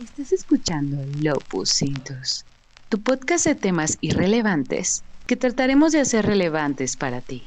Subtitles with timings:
[0.00, 2.46] Estás escuchando Lopus Cintus,
[2.88, 7.46] tu podcast de temas irrelevantes que trataremos de hacer relevantes para ti.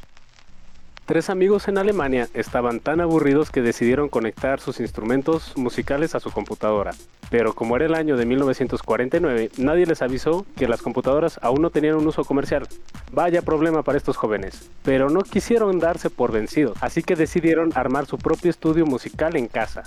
[1.07, 6.29] Tres amigos en Alemania estaban tan aburridos que decidieron conectar sus instrumentos musicales a su
[6.29, 6.91] computadora.
[7.31, 11.71] Pero como era el año de 1949, nadie les avisó que las computadoras aún no
[11.71, 12.67] tenían un uso comercial.
[13.11, 14.69] Vaya problema para estos jóvenes.
[14.83, 19.47] Pero no quisieron darse por vencidos, así que decidieron armar su propio estudio musical en
[19.47, 19.81] casa.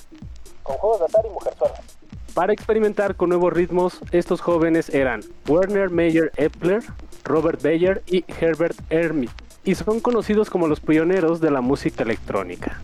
[0.64, 1.96] Con juegos de Atari y mujerzuelas.
[2.36, 6.82] Para experimentar con nuevos ritmos, estos jóvenes eran Werner Meyer Epler,
[7.24, 9.30] Robert Bayer y Herbert Ermit
[9.64, 12.78] y son conocidos como los pioneros de la música electrónica.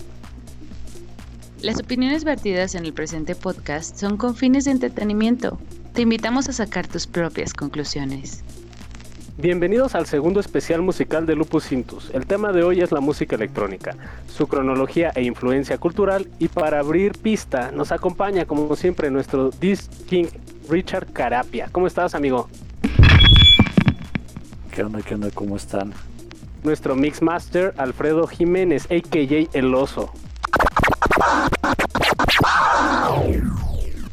[1.60, 5.58] Las opiniones vertidas en el presente podcast son con fines de entretenimiento.
[5.92, 8.42] Te invitamos a sacar tus propias conclusiones.
[9.38, 12.10] Bienvenidos al segundo especial musical de Lupus Cintus.
[12.12, 13.96] El tema de hoy es la música electrónica,
[14.28, 19.90] su cronología e influencia cultural y para abrir pista nos acompaña como siempre nuestro Disc
[20.06, 20.26] King
[20.68, 21.68] Richard Carapia.
[21.72, 22.48] ¿Cómo estás amigo?
[24.70, 25.02] ¿Qué onda?
[25.02, 25.30] ¿Qué onda?
[25.34, 25.92] ¿Cómo están?
[26.62, 29.58] nuestro Mixmaster Alfredo Jiménez, a.k.a.
[29.58, 30.12] El Oso.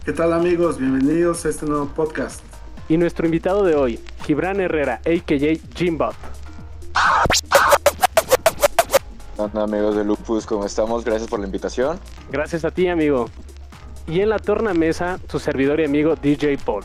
[0.04, 0.80] ¿Qué tal amigos?
[0.80, 2.49] Bienvenidos a este nuevo podcast.
[2.90, 5.78] Y nuestro invitado de hoy, Gibran Herrera, a.k.a.
[5.78, 6.16] Jimbot.
[9.38, 11.06] Hola amigos de Lupus, ¿cómo estamos?
[11.06, 12.00] Gracias por la invitación.
[12.32, 13.30] Gracias a ti amigo.
[14.08, 16.84] Y en la tornamesa, su servidor y amigo DJ Paul.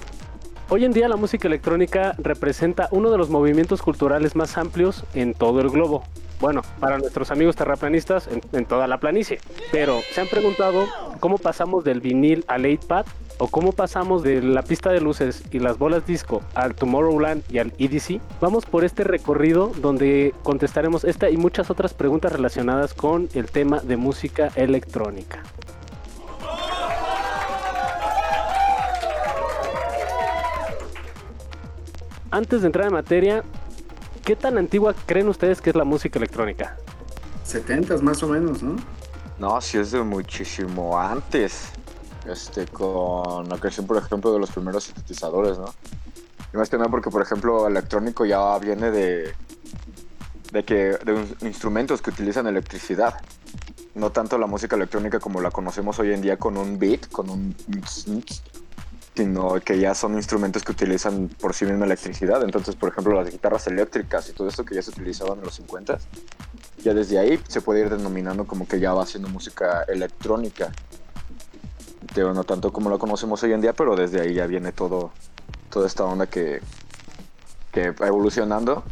[0.69, 5.33] Hoy en día la música electrónica representa uno de los movimientos culturales más amplios en
[5.33, 6.05] todo el globo.
[6.39, 9.41] Bueno, para nuestros amigos terraplanistas, en, toda la planicie.
[9.73, 10.87] Pero, ¿se han preguntado
[11.19, 13.07] cómo pasamos del vinil al 8-pad?
[13.39, 17.59] ¿O cómo pasamos de la pista de luces y las bolas disco al Tomorrowland y
[17.59, 18.21] al EDC?
[18.41, 23.81] Vamos por este recorrido donde contestaremos esta y muchas otras preguntas relacionadas con el tema
[23.81, 25.43] de música electrónica.
[32.35, 33.45] antes de entrar en materia,
[34.25, 36.77] ¿qué tan antigua creen ustedes que es la música electrónica?
[37.45, 38.75] 70 más o menos, ¿no?
[39.39, 41.74] No, sí es de muchísimo antes.
[42.27, 45.67] Este, con la creación, por ejemplo, de los primeros sintetizadores, ¿no?
[46.53, 49.35] Y más que nada porque, por ejemplo, electrónico ya viene de,
[50.53, 53.21] de que de instrumentos que utilizan electricidad.
[53.95, 57.31] No tanto la música electrónica como la conocemos hoy en día con un beat, con
[57.31, 57.55] un
[59.15, 62.43] sino que ya son instrumentos que utilizan por sí misma electricidad.
[62.43, 65.55] Entonces, por ejemplo, las guitarras eléctricas y todo esto que ya se utilizaban en los
[65.55, 65.99] 50,
[66.83, 70.73] ya desde ahí se puede ir denominando como que ya va haciendo música electrónica.
[72.17, 75.11] No tanto como lo conocemos hoy en día, pero desde ahí ya viene todo,
[75.71, 76.61] toda esta onda que,
[77.73, 78.85] que va evolucionando,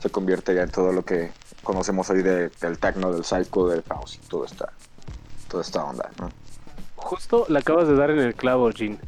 [0.00, 1.32] se convierte ya en todo lo que
[1.62, 4.72] conocemos hoy del techno, del psycho, del house y toda esta,
[5.48, 6.10] toda esta onda,
[6.96, 8.98] Justo la acabas de dar en el clavo, Jean.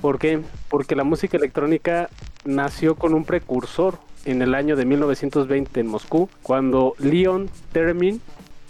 [0.00, 0.42] ¿Por qué?
[0.68, 2.10] Porque la música electrónica
[2.44, 8.20] nació con un precursor en el año de 1920 en Moscú, cuando Leon Theremin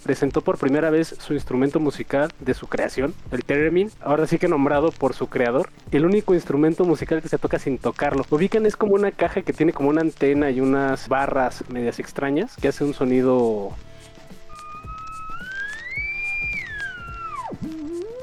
[0.07, 4.47] presentó por primera vez su instrumento musical de su creación, el theremin, ahora sí que
[4.47, 8.25] nombrado por su creador, el único instrumento musical que se toca sin tocarlo.
[8.29, 12.55] Ubican es como una caja que tiene como una antena y unas barras medias extrañas
[12.55, 13.73] que hace un sonido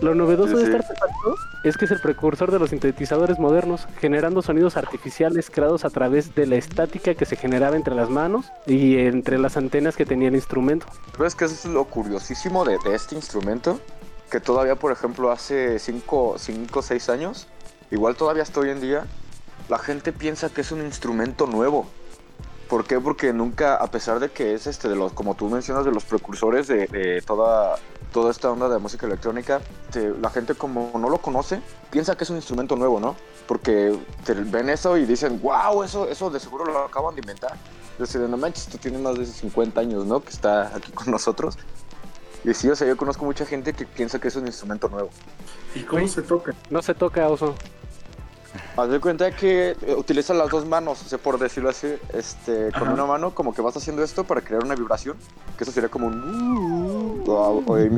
[0.04, 4.42] Lo novedoso de este artefacto es que es el precursor de los sintetizadores modernos, generando
[4.42, 8.98] sonidos artificiales creados a través de la estática que se generaba entre las manos y
[8.98, 10.84] entre las antenas que tenía el instrumento.
[11.18, 13.80] ¿Ves que eso es lo curiosísimo de, este instrumento?
[14.30, 17.46] Que todavía, por ejemplo, hace 5 o 6 años,
[17.90, 19.06] igual todavía hasta hoy en día,
[19.70, 21.86] la gente piensa que es un instrumento nuevo.
[22.68, 22.98] ¿Por qué?
[22.98, 26.04] Porque nunca, a pesar de que es este de los, como tú mencionas, de los
[26.04, 27.76] precursores de, toda,
[28.12, 29.60] toda esta onda de música electrónica,
[30.20, 31.60] la gente como no lo conoce,
[31.90, 33.16] piensa que es un instrumento nuevo, ¿no?
[33.46, 33.96] Porque
[34.46, 37.56] ven eso y dicen, wow, eso, eso de seguro lo acaban de inventar.
[37.98, 40.20] Deciden, no manches, tú tienes más de 50 años, ¿no?
[40.20, 41.58] Que está aquí con nosotros.
[42.44, 45.10] Y sí, o sea, yo conozco mucha gente que piensa que es un instrumento nuevo.
[45.74, 46.54] ¿Y cómo se toca?
[46.70, 47.54] No se toca, Oso.
[48.76, 52.70] Haz de cuenta que eh, utiliza las dos manos, o sea, por decirlo así, este,
[52.72, 55.16] con una mano como que vas haciendo esto para crear una vibración,
[55.56, 57.24] que eso sería como un...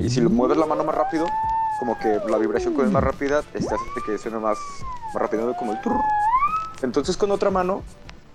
[0.02, 1.26] y si mueves la mano más rápido,
[1.78, 4.58] como que la vibración con es más rápida, este hace que suene más,
[5.14, 5.78] más rápido, como el...
[6.82, 7.82] Entonces con otra mano,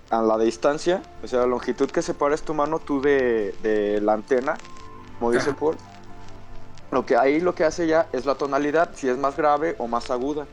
[0.10, 4.14] a la distancia, o sea, la longitud que separes tu mano tú de, de la
[4.14, 4.58] antena,
[5.20, 5.78] como dice Paul,
[6.92, 9.88] lo que ahí lo que hace ya es la tonalidad, si es más grave o
[9.88, 10.46] más aguda.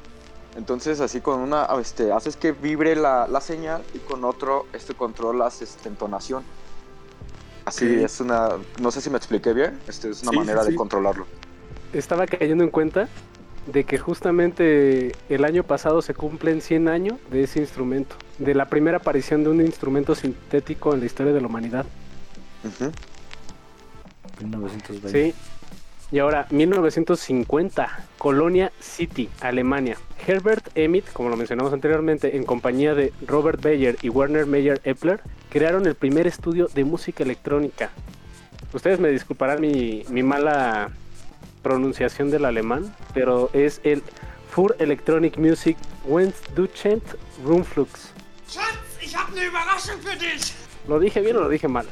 [0.59, 4.93] Entonces así con una, este, haces que vibre la, la señal y con otro este,
[4.93, 6.43] controlas este, entonación.
[7.65, 8.49] Así es una,
[8.81, 11.27] no sé si me expliqué bien, este, es una manera de controlarlo.
[11.93, 13.09] Estaba cayendo en cuenta
[13.73, 18.69] de que justamente el año pasado se cumplen 100 años de ese instrumento, de la
[18.69, 21.87] primera aparición de un instrumento sintético en la historia de la humanidad.
[22.65, 22.91] Ujú.
[24.41, 25.33] 1920.
[25.33, 25.35] Sí.
[26.11, 29.99] Y ahora, 1950, Colonia City, Alemania.
[30.27, 35.21] Herbert Emmett, como lo mencionamos anteriormente, en compañía de Robert Bayer y Werner Meyer Epler,
[35.51, 37.91] crearon el primer estudio de música electrónica.
[38.73, 40.91] Ustedes me disculparán mi, mi mala
[41.63, 44.03] pronunciación del alemán, pero es el
[44.51, 45.77] Für Electronic Music
[46.07, 47.05] Wendduchent
[47.45, 48.13] Rumflux.
[48.49, 48.65] Schatz,
[49.03, 50.55] ich habe eine Überraschung für dich.
[50.89, 51.87] ¿Lo dije bien o lo dije mal?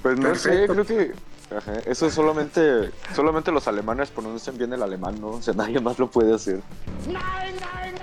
[0.00, 1.12] Pues no sé, creo que
[1.56, 5.28] ajá, eso solamente solamente los alemanes pronuncian bien el alemán, ¿no?
[5.28, 6.60] O sea, nadie más lo puede hacer.
[7.06, 7.94] Nein, nein,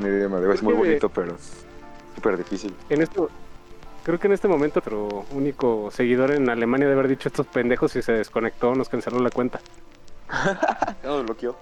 [0.00, 1.36] nein, idea, me- Es muy bonito, pero
[2.14, 2.74] súper difícil.
[2.88, 3.28] En esto,
[4.04, 7.94] creo que en este momento nuestro único seguidor en Alemania de haber dicho estos pendejos
[7.96, 9.60] y se desconectó, nos canceló la cuenta.
[11.02, 11.56] No, bloqueó.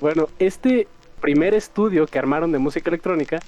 [0.00, 0.86] Bueno, este
[1.20, 3.40] primer estudio que armaron de música electrónica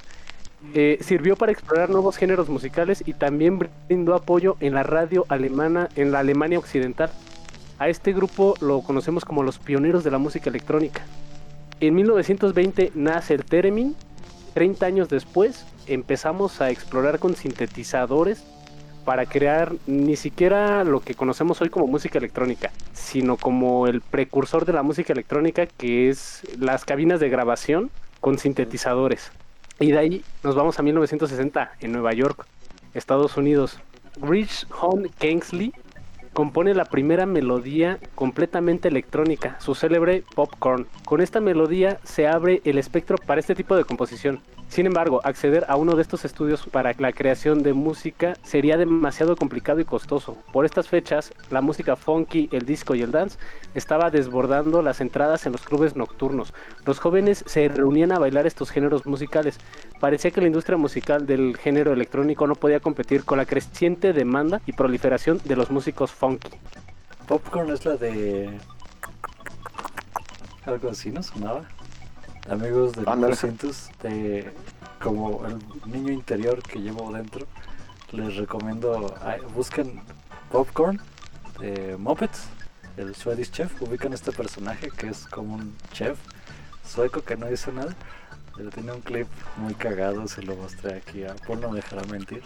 [0.75, 3.59] eh, sirvió para explorar nuevos géneros musicales y también
[3.89, 7.11] brindó apoyo en la radio alemana, en la Alemania occidental.
[7.79, 11.03] A este grupo lo conocemos como los pioneros de la música electrónica.
[11.81, 13.95] En 1920 nace el Theremin.
[14.55, 18.43] 30 años después empezamos a explorar con sintetizadores
[19.05, 24.65] para crear ni siquiera lo que conocemos hoy como música electrónica, sino como el precursor
[24.65, 29.31] de la música electrónica que es las cabinas de grabación con sintetizadores.
[29.79, 32.47] Y de ahí nos vamos a 1960 en Nueva York,
[32.95, 33.79] Estados Unidos.
[34.23, 35.75] Rich Home Kingsley
[36.33, 40.87] compone la primera melodía completamente electrónica, su célebre Popcorn.
[41.05, 44.41] Con esta melodía se abre el espectro para este tipo de composición.
[44.69, 49.37] Sin embargo, acceder a uno de estos estudios para la creación de música sería demasiado
[49.37, 50.37] complicado y costoso.
[50.53, 53.39] Por estas fechas, la música funky, el disco y el dance
[53.75, 56.53] estaba desbordando las entradas en los clubes nocturnos.
[56.85, 59.59] Los jóvenes se reunían a bailar estos géneros musicales.
[60.01, 64.61] Parecía que la industria musical del género electrónico no podía competir con la creciente demanda
[64.67, 66.51] y proliferación de los músicos funky.
[67.27, 68.59] Popcorn es la de.
[70.65, 71.67] Algo así, ¿no sonaba?
[72.49, 73.35] Amigos de Ándale.
[73.35, 74.53] 900, de
[75.03, 75.59] como el
[75.91, 77.47] niño interior que llevo dentro,
[78.13, 79.15] les recomiendo.
[79.55, 80.01] busquen
[80.51, 81.01] Popcorn
[81.61, 82.45] de Muppets,
[82.97, 83.83] el Swedish Chef.
[83.83, 86.19] Ubican este personaje que es como un chef
[86.85, 87.95] sueco que no dice nada.
[88.57, 89.27] Pero tiene un clip
[89.59, 91.25] muy cagado, se lo mostré aquí.
[91.25, 92.43] A Paul no me dejará mentir.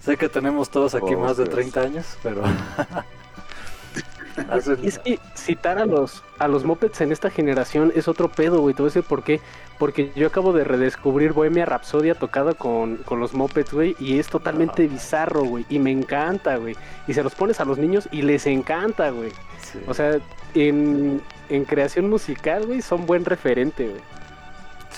[0.00, 1.54] Sé que tenemos todos aquí Oh, más de Dios.
[1.54, 2.42] 30 años, pero.
[4.82, 8.74] Es que citar a los, a los mopeds en esta generación es otro pedo, güey.
[8.74, 9.40] Te voy a decir por qué.
[9.78, 13.96] Porque yo acabo de redescubrir Bohemia Rhapsodia tocada con, con los mopeds, güey.
[13.98, 15.66] Y es totalmente bizarro, güey.
[15.68, 16.76] Y me encanta, güey.
[17.06, 19.30] Y se los pones a los niños y les encanta, güey.
[19.60, 19.80] sí.
[19.86, 20.18] O sea,
[20.54, 24.00] en, en creación musical, güey, son buen referente, güey.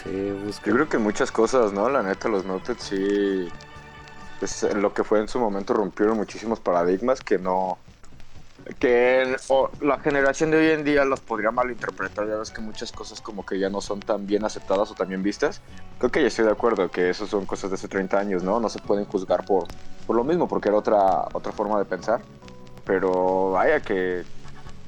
[0.03, 0.67] Sí, busca.
[0.67, 1.89] Yo creo que muchas cosas, ¿no?
[1.89, 3.49] La neta, los Muppets sí.
[4.39, 7.79] Pues en lo que fue en su momento rompieron muchísimos paradigmas que no.
[8.79, 12.29] Que o la generación de hoy en día los podría malinterpretar.
[12.29, 15.09] Ya ves que muchas cosas como que ya no son tan bien aceptadas o tan
[15.09, 15.61] bien vistas.
[15.99, 18.61] Creo que ya estoy de acuerdo que eso son cosas de hace 30 años, ¿no?
[18.61, 19.67] No se pueden juzgar por,
[20.07, 22.21] por lo mismo, porque era otra, otra forma de pensar.
[22.85, 24.25] Pero vaya que,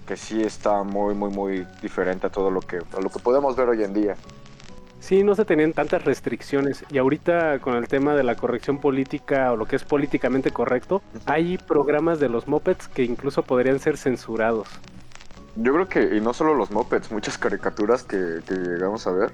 [0.07, 3.57] que sí está muy, muy, muy diferente a todo lo que, a lo que podemos
[3.57, 4.17] ver hoy en día.
[5.03, 6.85] Sí, no se tenían tantas restricciones.
[6.93, 11.03] Y ahorita con el tema de la corrección política o lo que es políticamente correcto,
[11.27, 14.69] hay programas de los mopeds que incluso podrían ser censurados.
[15.57, 19.33] Yo creo que, y no solo los mopeds, muchas caricaturas que, que llegamos a ver.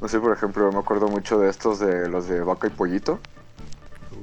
[0.00, 3.20] No sé, por ejemplo, me acuerdo mucho de estos de los de Vaca y Pollito.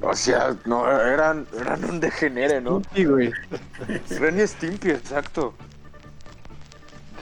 [0.01, 2.81] O sea, no, eran, eran un degenere, ¿no?
[2.95, 3.31] Sí, güey.
[4.19, 5.53] Ren y Stimpy, exacto.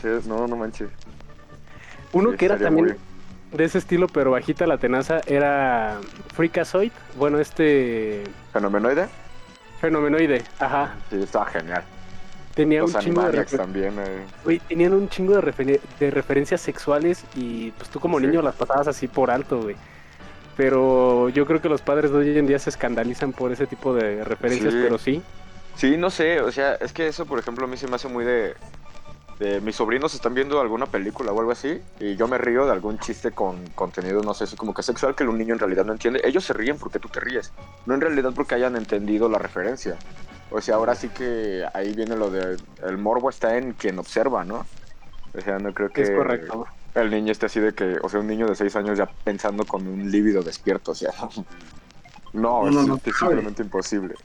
[0.01, 0.89] Sí, no, no manches.
[2.13, 2.95] Uno Sí, que era también muy-
[3.51, 5.99] de ese estilo, pero bajita la tenaza, era
[6.33, 6.91] Freakazoid.
[7.17, 8.23] Bueno, este
[8.53, 9.07] ¿Fenomenoide?
[9.79, 10.43] fenomenoide.
[10.59, 10.95] Ajá.
[11.09, 11.83] Sí, estaba genial.
[12.53, 13.93] Tenía Los un chingo de también.
[13.99, 14.23] eh.
[14.45, 18.27] güey, tenían un chingo de, referen- de referencias sexuales y pues tú como Sí.
[18.27, 19.75] niño las pasabas así por alto, güey.
[20.55, 23.93] Pero yo creo que los padres de hoy en día se escandalizan por ese tipo
[23.93, 24.79] de referencias, Sí.
[24.81, 25.21] pero sí.
[25.75, 28.07] Sí, no sé, o sea, es que eso, por ejemplo, a mí se me hace
[28.07, 28.53] muy de,
[29.39, 32.71] de mis sobrinos están viendo alguna película o algo así y yo me río de
[32.71, 35.91] algún chiste con contenido, no sé, como que sexual que un niño en realidad no
[35.91, 36.21] entiende.
[36.23, 37.51] Ellos se ríen porque tú te ríes,
[37.85, 39.97] no en realidad porque hayan entendido la referencia.
[40.51, 44.45] O sea, ahora sí que ahí viene lo de el morbo está en quien observa,
[44.45, 44.65] ¿no?
[45.37, 46.65] O sea, no creo que Es correcto.
[46.93, 49.65] el niño esté así de que, o sea, un niño de 6 años ya pensando
[49.65, 51.11] con un lívido despierto, o sea,
[52.33, 54.15] no, No, es, no, no es simplemente imposible.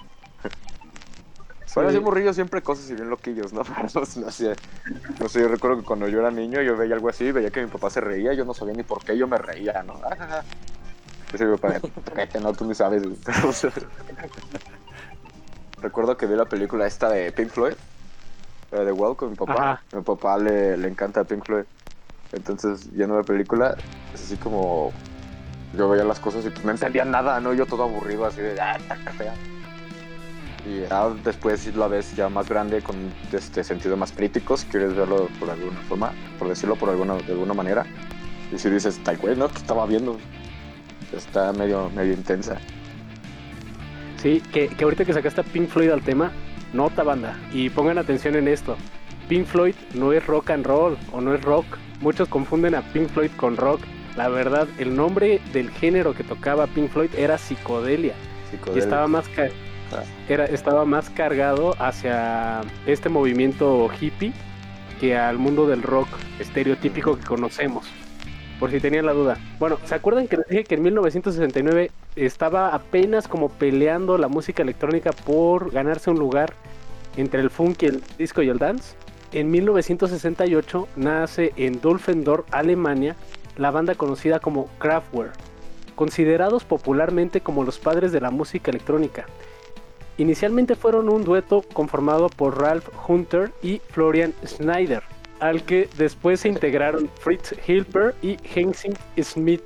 [1.75, 3.63] Bueno, así morrillo siempre cosas y bien loquillos, ¿no?
[3.95, 4.55] No, no sé.
[5.19, 7.63] No sé, yo recuerdo que cuando yo era niño yo veía algo así, veía que
[7.63, 10.01] mi papá se reía, yo no sabía ni por qué yo me reía, ¿no?
[11.33, 11.81] Ese mi papá,
[12.15, 13.03] cállate, no, tú ni sabes.
[15.81, 17.75] recuerdo que vi la película esta de Pink Floyd,
[18.71, 19.73] de Well con mi papá.
[19.73, 19.83] Ajá.
[19.93, 21.65] Mi papá le, le encanta Pink Floyd.
[22.33, 23.77] Entonces, viendo la película,
[24.15, 24.93] es así como
[25.77, 27.55] yo veía las cosas y pues, no entendía nada, ¿no?
[27.55, 29.35] Yo todo aburrido, así de, ah, está fea.
[30.67, 32.97] Y ya después la ves ya más grande, con
[33.33, 37.33] este sentido más crítico, si quieres verlo por alguna forma, por decirlo por alguna, de
[37.33, 37.87] alguna manera.
[38.53, 39.49] Y si dices, tal güey, ¿no?
[39.49, 40.19] Que estaba viendo.
[41.17, 42.59] Está medio, medio intensa.
[44.19, 46.31] Sí, que, que ahorita que sacaste a Pink Floyd al tema,
[46.73, 48.77] nota banda, y pongan atención en esto.
[49.29, 51.65] Pink Floyd no es rock and roll o no es rock.
[52.01, 53.81] Muchos confunden a Pink Floyd con rock.
[54.17, 58.15] La verdad, el nombre del género que tocaba Pink Floyd era psicodelia.
[58.49, 58.85] Y Psicodélico.
[58.85, 59.49] estaba más, ca-.
[60.29, 64.33] era, estaba más cargado hacia este movimiento hippie
[65.01, 67.87] que al mundo del rock estereotípico que conocemos.
[68.59, 69.39] Por si tenían la duda.
[69.59, 74.63] Bueno, ¿se acuerdan que les dije que en 1969 estaba apenas como peleando la música
[74.63, 76.53] electrónica por ganarse un lugar
[77.17, 78.95] entre el funk y el disco y el dance?
[79.33, 83.17] En 1968 nace en Dulfendorf, Alemania,
[83.57, 85.33] la banda conocida como Kraftwerk,
[85.95, 89.27] considerados popularmente como los padres de la música electrónica.
[90.21, 95.03] Inicialmente fueron un dueto conformado por Ralph Hunter y Florian Schneider,
[95.39, 99.63] al que después se integraron Fritz Hilper y Hensing Smith.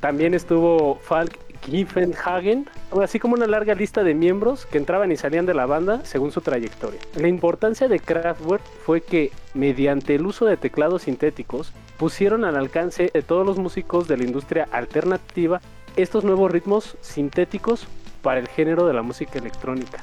[0.00, 2.70] También estuvo Falk Giffenhagen,
[3.02, 6.32] así como una larga lista de miembros que entraban y salían de la banda según
[6.32, 7.00] su trayectoria.
[7.14, 13.10] La importancia de Kraftwerk fue que, mediante el uso de teclados sintéticos, pusieron al alcance
[13.12, 15.60] de todos los músicos de la industria alternativa
[15.96, 17.88] estos nuevos ritmos sintéticos
[18.22, 19.98] para el género de la música electrónica.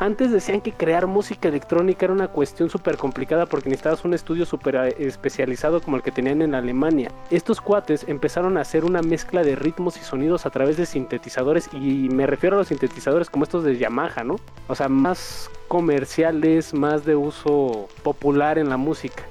[0.00, 4.46] Antes decían que crear música electrónica era una cuestión súper complicada porque necesitabas un estudio
[4.46, 7.10] súper eh, especializado como el que tenían en Alemania.
[7.32, 11.68] Estos cuates empezaron a hacer una mezcla de ritmos y sonidos a través de sintetizadores
[11.72, 14.36] y me refiero a los sintetizadores como estos de Yamaha, ¿no?
[14.68, 19.24] O sea, más comerciales, más de uso popular en la música.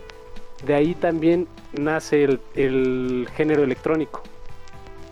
[0.65, 4.21] De ahí también nace el, el género electrónico.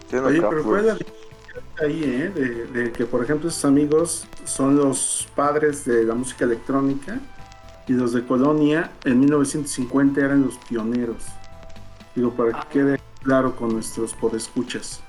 [0.09, 0.65] Sí, no, Oye, pero Kraftwerk.
[0.65, 1.34] ¿cuál es la diferencia
[1.83, 2.29] ahí, eh?
[2.29, 7.19] De, de que, por ejemplo, esos amigos son los padres de la música electrónica
[7.87, 11.23] y los de Colonia en 1950 eran los pioneros.
[12.15, 15.01] Digo, para que quede claro con nuestros podescuchas.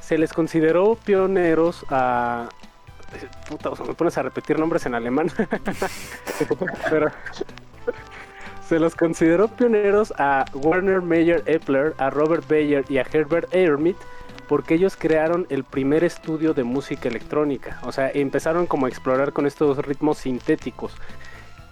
[0.00, 2.48] se les consideró pioneros a.
[3.48, 5.30] Puta, o sea, me pones a repetir nombres en alemán.
[6.90, 7.10] Pero.
[8.68, 13.96] Se los consideró pioneros a Werner Meyer Epler, a Robert Bayer y a Herbert Hermit
[14.52, 17.80] porque ellos crearon el primer estudio de música electrónica.
[17.84, 20.92] O sea, empezaron como a explorar con estos ritmos sintéticos.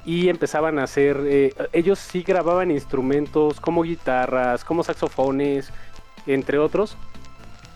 [0.07, 1.21] Y empezaban a hacer.
[1.27, 5.71] eh, ellos sí grababan instrumentos como guitarras, como saxofones,
[6.27, 6.97] entre otros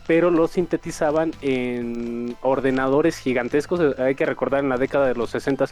[0.06, 3.98] pero los sintetizaban en ordenadores gigantescos.
[3.98, 5.66] Hay que recordar en la década de los 60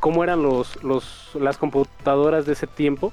[0.00, 3.12] cómo eran los, los, las computadoras de ese tiempo.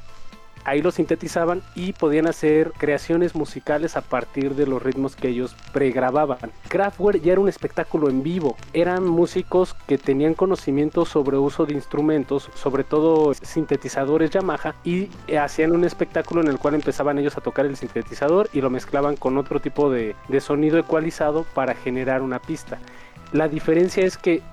[0.69, 5.55] Ahí los sintetizaban y podían hacer creaciones musicales a partir de los ritmos que ellos
[5.73, 6.51] pregrababan.
[6.67, 8.55] Kraftwerk ya era un espectáculo en vivo.
[8.71, 15.71] Eran músicos que tenían conocimiento sobre uso de instrumentos, sobre todo sintetizadores Yamaha, y hacían
[15.71, 19.39] un espectáculo en el cual empezaban ellos a tocar el sintetizador y lo mezclaban con
[19.39, 22.77] otro tipo de, de sonido ecualizado para generar una pista.
[23.31, 24.43] La diferencia es que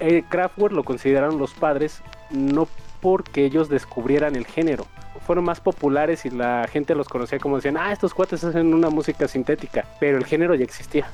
[0.00, 2.66] eh, Kraftwerk lo consideraron los padres no
[3.00, 4.88] porque ellos descubrieran el género.
[5.30, 8.90] Fueron más populares y la gente los conocía como decían, ah, estos cuates hacen una
[8.90, 11.08] música sintética, pero el género ya existía.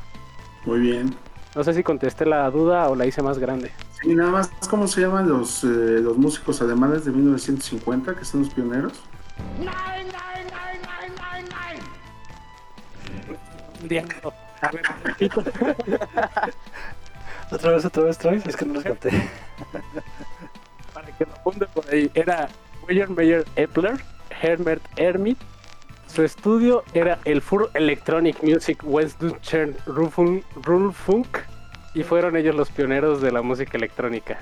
[0.64, 1.14] Muy bien.
[1.54, 3.72] No sé si contesté la duda o la hice más grande.
[4.00, 8.40] Sí, nada más, ¿cómo se llaman los, eh, los músicos alemanes de 1950 que son
[8.40, 8.94] los pioneros?
[14.62, 15.44] A ver, repito.
[17.52, 18.42] Otra vez, otra vez, Troy.
[18.46, 19.10] Es que no los capté.
[20.94, 22.48] para que lo apunte por ahí, era
[22.88, 24.00] William Meyer Epler,
[24.42, 25.38] Herbert Hermit.
[26.06, 31.38] Su estudio era el Fur Electronic Music Westdeutscher Rundfunk Rundfunk,
[31.94, 34.38] y fueron ellos los pioneros de la música electrónica.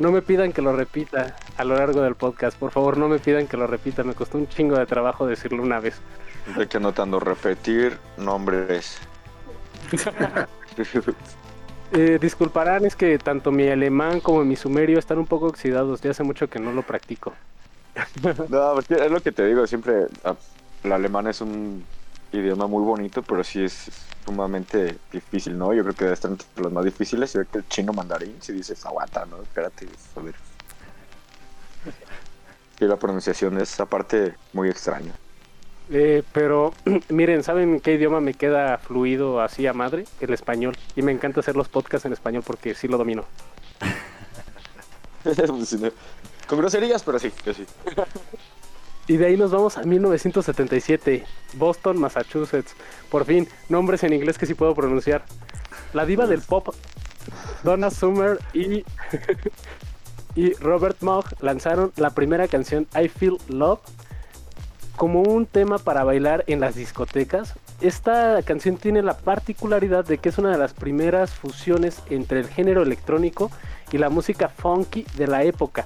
[0.00, 3.18] No me pidan que lo repita a lo largo del podcast, por favor, no me
[3.18, 6.00] pidan que lo repita, me costó un chingo de trabajo decirlo una vez.
[6.56, 8.98] De que anotando repetir nombres.
[11.92, 16.10] Eh, disculparán, es que tanto mi alemán como mi sumerio están un poco oxidados, ya
[16.10, 17.32] hace mucho que no lo practico.
[18.48, 20.34] No, porque es lo que te digo, siempre ah,
[20.84, 21.84] el alemán es un
[22.32, 23.88] idioma muy bonito, pero sí es
[24.24, 25.72] sumamente difícil, ¿no?
[25.72, 27.34] Yo creo que debe estar entre los más difíciles.
[27.34, 29.42] Y ve que el chino mandarín, si dices aguanta, ¿no?
[29.42, 29.86] Espérate,
[30.16, 30.34] a ver.
[32.78, 35.12] Y la pronunciación es aparte muy extraña.
[35.90, 36.74] Eh, pero
[37.08, 40.04] miren, ¿saben qué idioma me queda fluido así a madre?
[40.20, 40.76] El español.
[40.96, 43.24] Y me encanta hacer los podcasts en español porque sí lo domino.
[46.46, 47.66] Con groserías, pero sí, que sí.
[49.08, 51.24] Y de ahí nos vamos a 1977,
[51.54, 52.74] Boston, Massachusetts.
[53.08, 55.24] Por fin, nombres en inglés que sí puedo pronunciar.
[55.92, 56.74] La diva del pop,
[57.62, 58.84] Donna Summer y,
[60.34, 63.80] y Robert Moog lanzaron la primera canción I Feel Love
[64.96, 67.54] como un tema para bailar en las discotecas.
[67.80, 72.48] Esta canción tiene la particularidad de que es una de las primeras fusiones entre el
[72.48, 73.50] género electrónico
[73.92, 75.84] y la música funky de la época.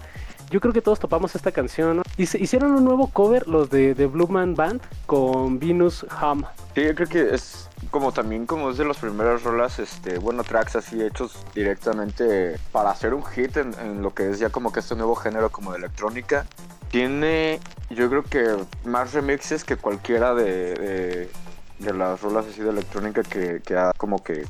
[0.50, 2.02] Yo creo que todos topamos esta canción.
[2.16, 6.42] Y se hicieron un nuevo cover, los de, de Blue Man Band, con Venus Hum.
[6.74, 10.44] Sí, yo creo que es como también como es de las primeras rolas, este, bueno,
[10.44, 14.80] tracks así hechos directamente para hacer un hit en, lo que es ya como que
[14.80, 16.46] este nuevo género como de electrónica.
[16.90, 21.30] Tiene, yo creo que más remixes que cualquiera de,
[21.78, 24.44] de, las rolas así de electrónica que ha como que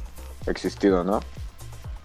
[0.46, 1.20] existido, ¿no?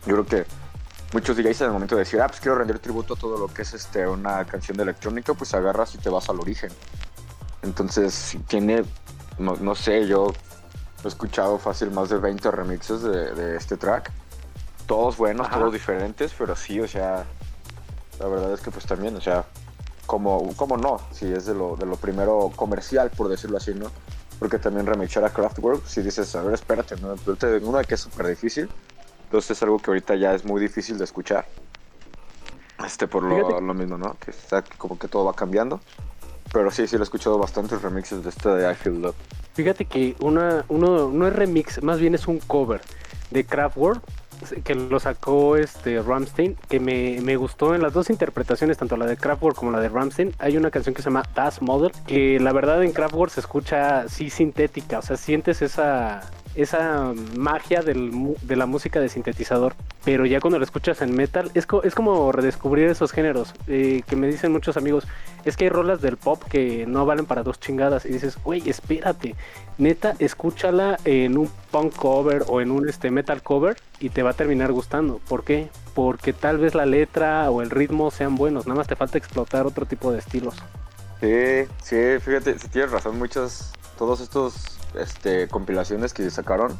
[0.06, 0.65] Yo creo que
[1.14, 3.48] muchos DJs en el momento de decir, ah, pues quiero rendir tributo a todo lo
[3.48, 6.72] que es este, una canción de electrónica, pues agarras y te vas al origen.
[7.62, 8.84] Entonces, tiene,
[9.40, 10.34] no, no sé, yo
[11.04, 14.12] he escuchado fácil más de 20 remixes de, de este track.
[14.88, 15.58] Todos buenos, Ajá.
[15.60, 17.26] todos diferentes, pero sí, o sea,
[18.20, 19.46] la verdad es que pues también, o sea,
[20.06, 23.92] como, como no, si es de lo, de lo primero comercial, por decirlo así, ¿no?
[24.38, 27.16] Porque también remixar a Kraftwerk, si dices, a ver, espérate, ¿no?
[27.64, 28.70] Una que es súper difícil,
[29.26, 31.46] entonces es algo que ahorita ya es muy difícil de escuchar.
[32.86, 34.16] Este, por lo, lo mismo, ¿no?
[34.24, 35.80] Que está como que todo va cambiando.
[36.54, 39.16] Pero sí, sí, lo he escuchado bastantes remixes de este de I Feel Love.
[39.54, 42.82] Fíjate que una, uno no es remix, más bien es un cover
[43.32, 44.02] de Kraftwerk
[44.64, 49.06] que lo sacó este Ramstein, que me, me gustó en las dos interpretaciones, tanto la
[49.06, 50.36] de Kraftwerk como la de Ramstein.
[50.40, 54.08] Hay una canción que se llama Das Model, que la verdad en Kraftwerk se escucha
[54.10, 56.22] sí sintética, o sea, sientes esa
[56.56, 61.68] esa magia de la música de sintetizador, pero ya cuando lo escuchas en metal es,
[61.84, 65.06] es como redescubrir esos géneros eh, que me dicen muchos amigos,
[65.44, 68.68] es que hay rolas del pop que no valen para dos chingadas y dices, güey,
[68.70, 69.36] espérate,
[69.78, 74.32] neta, escúchala en un punk cover o en un este metal cover y te va
[74.32, 75.20] a terminar gustando.
[75.28, 75.70] ¿Por qué?
[75.94, 79.68] Porque tal vez la letra o el ritmo sean buenos, nada más te falta explotar
[79.68, 80.56] otro tipo de estilos.
[81.22, 86.78] Sí, sí, fíjate, si tienes razón, muchas, todos estos este, compilaciones que sacaron,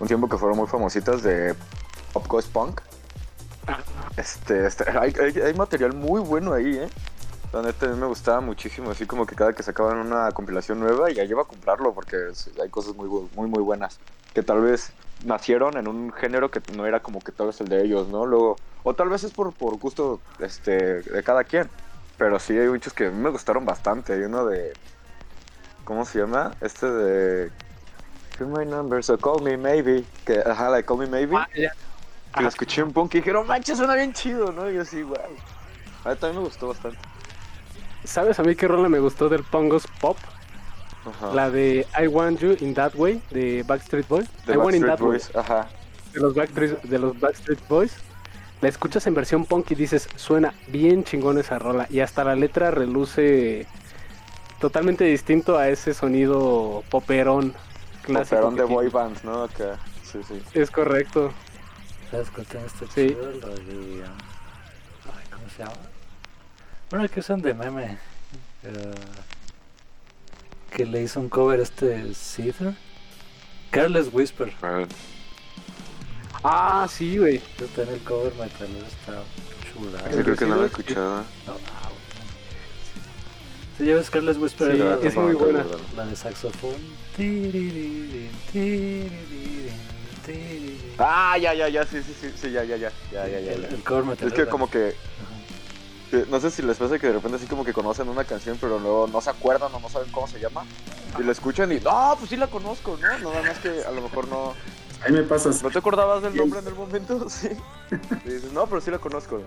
[0.00, 1.54] un tiempo que fueron muy famositas de
[2.12, 2.80] Pop Goes Punk.
[4.16, 6.88] Este, este, hay, hay- hay material muy bueno ahí, ¿eh?
[7.52, 10.80] La neta, a mí me gustaba muchísimo, así como que cada que sacaban una compilación
[10.80, 12.16] nueva, ya lleva a comprarlo, porque
[12.62, 13.98] hay cosas muy, muy, muy buenas.
[14.34, 14.90] Que tal vez
[15.24, 18.26] nacieron en un género que no era como que tal vez el de ellos, ¿no?
[18.26, 21.68] Luego, o tal vez es por, por gusto este, de cada quien.
[22.18, 24.14] Pero sí hay muchos que a mí me gustaron bastante.
[24.14, 24.72] Hay uno de.
[25.86, 26.52] ¿Cómo se llama?
[26.60, 27.50] Este de.
[28.38, 30.04] Hear my number, so call me maybe.
[30.26, 31.36] Que, ajá, la de Call Me Maybe.
[31.54, 34.68] que la escuché en punk y dijeron, manches, suena bien chido, ¿no?
[34.70, 35.16] Y yo así, wow.
[36.04, 36.98] A mí también me gustó bastante.
[38.04, 40.18] ¿Sabes a mí qué rola me gustó del Pongos Pop?
[41.06, 41.32] Ajá.
[41.34, 44.26] La de I Want You in That Way de Backstreet Boys.
[44.44, 45.60] de I Want in Backstreet That Way.
[45.60, 45.68] Ajá.
[46.12, 47.94] de los Backstreet, de los Backstreet Boys,
[48.60, 51.86] la escuchas en versión punk y dices, suena bien chingón esa rola.
[51.90, 53.66] Y hasta la letra reluce
[54.60, 57.54] totalmente distinto a ese sonido poperón
[58.02, 58.36] clásico.
[58.36, 58.74] Poperón de tiene.
[58.74, 59.44] boy bands, ¿no?
[59.44, 59.78] Acá.
[60.04, 60.40] Sí, sí.
[60.54, 61.32] Es correcto.
[62.10, 63.08] ¿Sabes cuál también está Sí.
[63.08, 63.30] chido?
[63.32, 64.04] La de.
[64.04, 65.72] ay, ¿Cómo se llama?
[66.90, 67.98] Bueno, que usan de meme.
[68.62, 68.94] eh,
[70.70, 72.74] que le hizo un cover este Seether.
[73.70, 74.52] Careless Whisper.
[76.42, 77.40] Ah, sí, güey.
[77.58, 79.22] Yo tengo el cover metalero, está
[79.72, 80.10] chula.
[80.10, 81.24] Yo creo que no lo he escuchado.
[81.46, 81.55] No,
[83.76, 85.64] Si llevas Careless Whisper, Sí, la, es muy buena.
[85.96, 86.74] la de saxofón.
[90.98, 92.90] Ah, ya, ya, ya, sí, sí, sí, sí, ya, ya, ya.
[93.12, 93.52] Ya, ya, ya.
[93.52, 94.94] Es que como que
[96.10, 98.56] que no sé si les pasa que de repente así como que conocen una canción
[98.60, 100.64] pero luego no se acuerdan o no saben cómo se llama
[101.18, 103.30] y la escuchan y no, pues sí la conozco, ¿no?
[103.30, 104.54] Nada más que a lo mejor no,
[105.04, 105.64] Ahí me pasa así.
[105.64, 107.48] no te acordabas del nombre en el momento, sí.
[108.24, 109.42] Y dices, no, pero sí la conozco.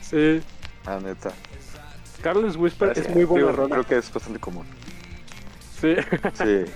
[0.00, 0.40] Sí.
[0.86, 1.30] Ah, neta.
[2.24, 3.06] Carlos Whisper Gracias.
[3.08, 3.68] es muy buena Digo.
[3.68, 4.64] Creo que es bastante común.
[5.80, 5.94] Sí.
[6.34, 6.64] Sí.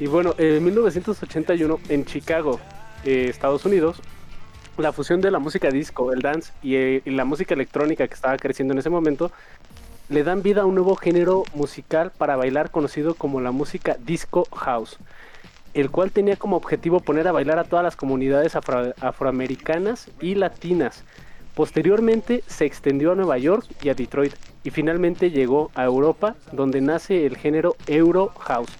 [0.00, 2.58] Y bueno, en 1981 en Chicago,
[3.04, 4.00] eh, Estados Unidos,
[4.76, 8.14] la fusión de la música disco, el dance y, eh, y la música electrónica que
[8.14, 9.30] estaba creciendo en ese momento
[10.08, 14.48] le dan vida a un nuevo género musical para bailar conocido como la música disco
[14.52, 14.98] house,
[15.74, 20.34] el cual tenía como objetivo poner a bailar a todas las comunidades afro- afroamericanas y
[20.34, 21.04] latinas.
[21.54, 26.80] Posteriormente se extendió a Nueva York y a Detroit y finalmente llegó a Europa donde
[26.80, 28.72] nace el género Euro House.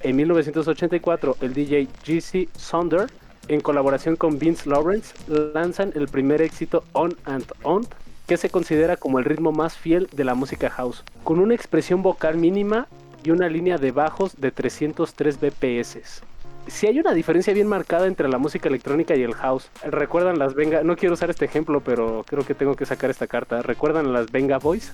[0.00, 3.10] En 1984 el DJ GC Sonder
[3.48, 7.86] en colaboración con Vince Lawrence lanzan el primer éxito On and On
[8.26, 12.02] que se considera como el ritmo más fiel de la música house, con una expresión
[12.02, 12.86] vocal mínima
[13.24, 16.22] y una línea de bajos de 303 BPS.
[16.66, 19.70] Si hay una diferencia bien marcada entre la música electrónica y el house.
[19.84, 20.82] ¿Recuerdan las Venga?
[20.82, 23.62] No quiero usar este ejemplo, pero creo que tengo que sacar esta carta.
[23.62, 24.92] ¿Recuerdan las Venga Boys?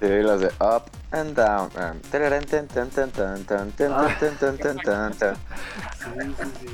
[0.00, 1.70] Sí, las de Up and Down.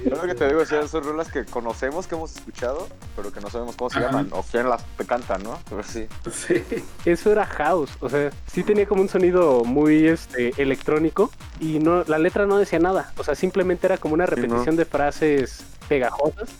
[0.04, 3.32] Yo lo que te digo es que son rolas que conocemos, que hemos escuchado, pero
[3.32, 5.58] que no sabemos cómo se llaman o quién las cantan, ¿no?
[5.70, 6.06] Pero sí.
[6.30, 6.62] Sí.
[7.06, 12.04] Eso era house, o sea, sí tenía como un sonido muy este electrónico y no
[12.04, 16.50] la letra no decía nada, o sea, simplemente era como una repetición de frases pegajosas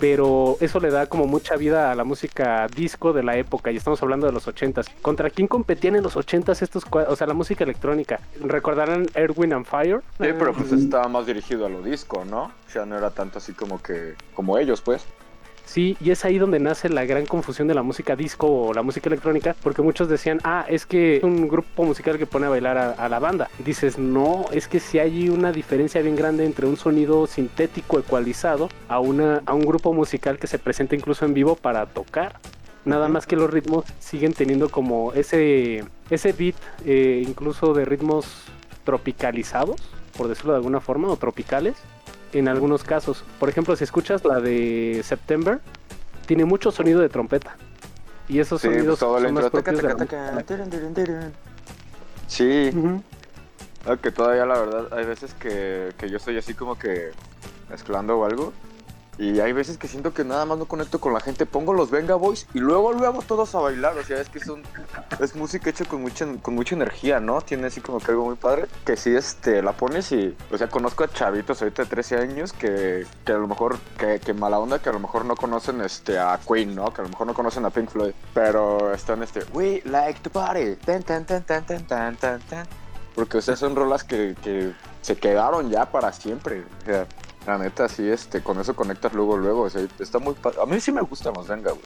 [0.00, 3.76] pero eso le da como mucha vida a la música disco de la época y
[3.76, 4.86] estamos hablando de los ochentas.
[5.02, 8.18] ¿Contra quién competían en los ochentas estos, cua- o sea, la música electrónica?
[8.40, 10.00] ¿Recordarán Erwin and Fire?
[10.18, 12.44] Sí, pero pues estaba más dirigido a lo disco, ¿no?
[12.44, 15.04] O sea, no era tanto así como que, como ellos, pues.
[15.70, 18.82] Sí, y es ahí donde nace la gran confusión de la música disco o la
[18.82, 22.48] música electrónica, porque muchos decían, ah, es que es un grupo musical que pone a
[22.48, 23.48] bailar a, a la banda.
[23.56, 28.00] Y dices, no, es que sí hay una diferencia bien grande entre un sonido sintético
[28.00, 32.40] ecualizado a, una, a un grupo musical que se presenta incluso en vivo para tocar.
[32.84, 38.26] Nada más que los ritmos siguen teniendo como ese, ese beat, eh, incluso de ritmos
[38.82, 39.80] tropicalizados,
[40.18, 41.76] por decirlo de alguna forma, o tropicales
[42.32, 43.24] en algunos casos.
[43.38, 45.60] Por ejemplo, si escuchas la de September,
[46.26, 47.56] tiene mucho sonido de trompeta.
[48.28, 51.30] Y esos Sí, pues sonidos todo son más taca, propios de la.
[52.28, 53.02] Sí, Ujú.
[53.86, 57.10] Ah, que todavía la verdad hay veces que, que yo estoy así como que
[57.70, 58.52] mezclando o algo
[59.20, 61.44] y hay veces que siento que nada más no conecto con la gente.
[61.44, 63.98] Pongo los Venga Boys y luego, luego todos a bailar.
[63.98, 64.62] O sea, es que son,
[65.20, 67.42] es música hecha con mucha, con mucha energía, ¿no?
[67.42, 68.64] Tiene así como que algo muy padre.
[68.86, 72.54] Que si este, la pones y, o sea, conozco a chavitos ahorita de 13 años
[72.54, 75.82] que, que a lo mejor, que, que, mala onda, que a lo mejor no conocen
[75.82, 76.90] este, a Queen, ¿no?
[76.94, 78.12] Que a lo mejor no conocen a Pink Floyd.
[78.32, 80.76] Pero están este, we like to party.
[80.76, 82.66] Tan, tan, tan, tan, tan, tan, tan.
[83.14, 86.64] Porque, o sea, son rolas que, que se quedaron ya para siempre.
[86.82, 87.06] O sea,
[87.46, 89.62] la neta, sí, este, con eso conectas luego, luego.
[89.62, 91.84] O sea, está muy A mí sí me gustan los Venga, güey.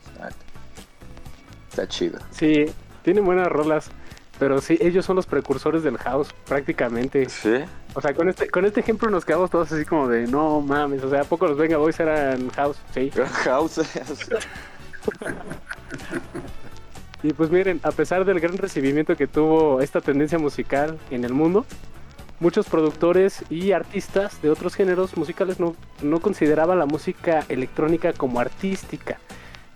[1.70, 2.18] Está chido.
[2.30, 2.66] Sí,
[3.02, 3.90] tienen buenas rolas.
[4.38, 7.28] Pero sí, ellos son los precursores del house, prácticamente.
[7.28, 7.64] Sí.
[7.94, 11.04] O sea, con este, con este ejemplo nos quedamos todos así como de, no mames,
[11.04, 12.78] o sea, ¿a poco los Venga Boys eran house?
[12.92, 13.12] Sí.
[13.44, 13.80] House.
[17.22, 21.32] Y pues miren, a pesar del gran recibimiento que tuvo esta tendencia musical en el
[21.32, 21.64] mundo,
[22.40, 25.74] muchos productores y artistas de otros géneros musicales no,
[26.20, 29.18] consideraban la música electrónica como artística,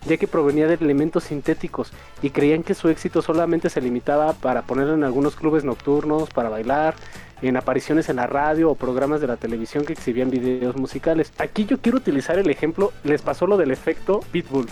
[0.07, 1.93] ya que provenía de elementos sintéticos
[2.23, 6.49] y creían que su éxito solamente se limitaba para ponerla en algunos clubes nocturnos, para
[6.49, 6.95] bailar,
[7.43, 11.33] en apariciones en la radio o programas de la televisión que exhibían videos musicales.
[11.39, 14.67] Aquí yo quiero utilizar el ejemplo, les pasó lo del efecto Pitbull.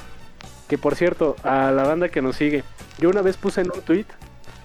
[0.68, 2.64] Que por cierto, a la banda que nos sigue,
[2.98, 4.06] yo una vez puse en un tweet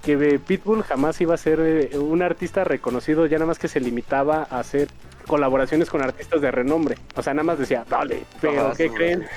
[0.01, 3.67] que eh, Pitbull jamás iba a ser eh, un artista reconocido, ya nada más que
[3.67, 4.87] se limitaba a hacer
[5.27, 6.97] colaboraciones con artistas de renombre.
[7.15, 9.27] O sea, nada más decía, dale, pero ¿qué sí, creen?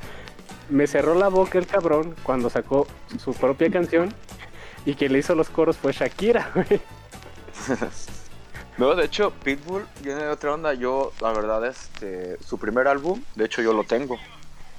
[0.70, 2.86] Me cerró la boca el cabrón cuando sacó
[3.18, 4.12] su propia canción
[4.86, 6.50] y quien le hizo los coros fue Shakira.
[6.54, 6.80] güey.
[8.78, 10.72] No, de hecho, Pitbull viene de otra onda.
[10.72, 14.18] Yo, la verdad, este, su primer álbum, de hecho, yo lo tengo.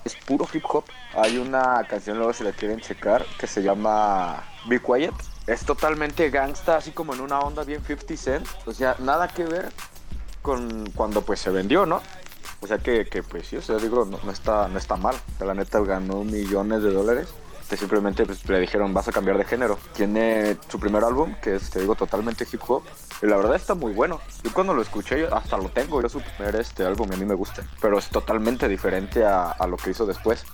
[0.04, 0.84] Es puro hip hop.
[1.14, 5.14] Hay una canción, luego si la quieren checar, que se llama Be Quiet.
[5.48, 8.48] Es totalmente gangsta, así como en una onda bien 50 Cent.
[8.66, 9.72] O sea, nada que ver
[10.42, 12.02] con cuando pues se vendió, ¿no?
[12.62, 15.16] O sea que, que pues sí, o sea, digo, no, no está, no está mal.
[15.40, 17.28] La neta ganó millones de dólares.
[17.70, 19.78] Que simplemente pues, le dijeron, vas a cambiar de género.
[19.94, 22.84] Tiene su primer álbum, que es, te digo, totalmente hip hop.
[23.22, 24.22] Y la verdad está muy bueno.
[24.44, 26.02] Yo cuando lo escuché, hasta lo tengo.
[26.02, 27.64] Yo su primer este álbum a mí me gusta.
[27.82, 30.46] Pero es totalmente diferente a, a lo que hizo después.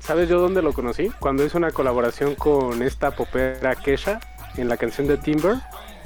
[0.00, 1.10] ¿Sabes yo dónde lo conocí?
[1.18, 4.20] Cuando hizo una colaboración con esta popera Kesha
[4.56, 5.56] en la canción de Timber.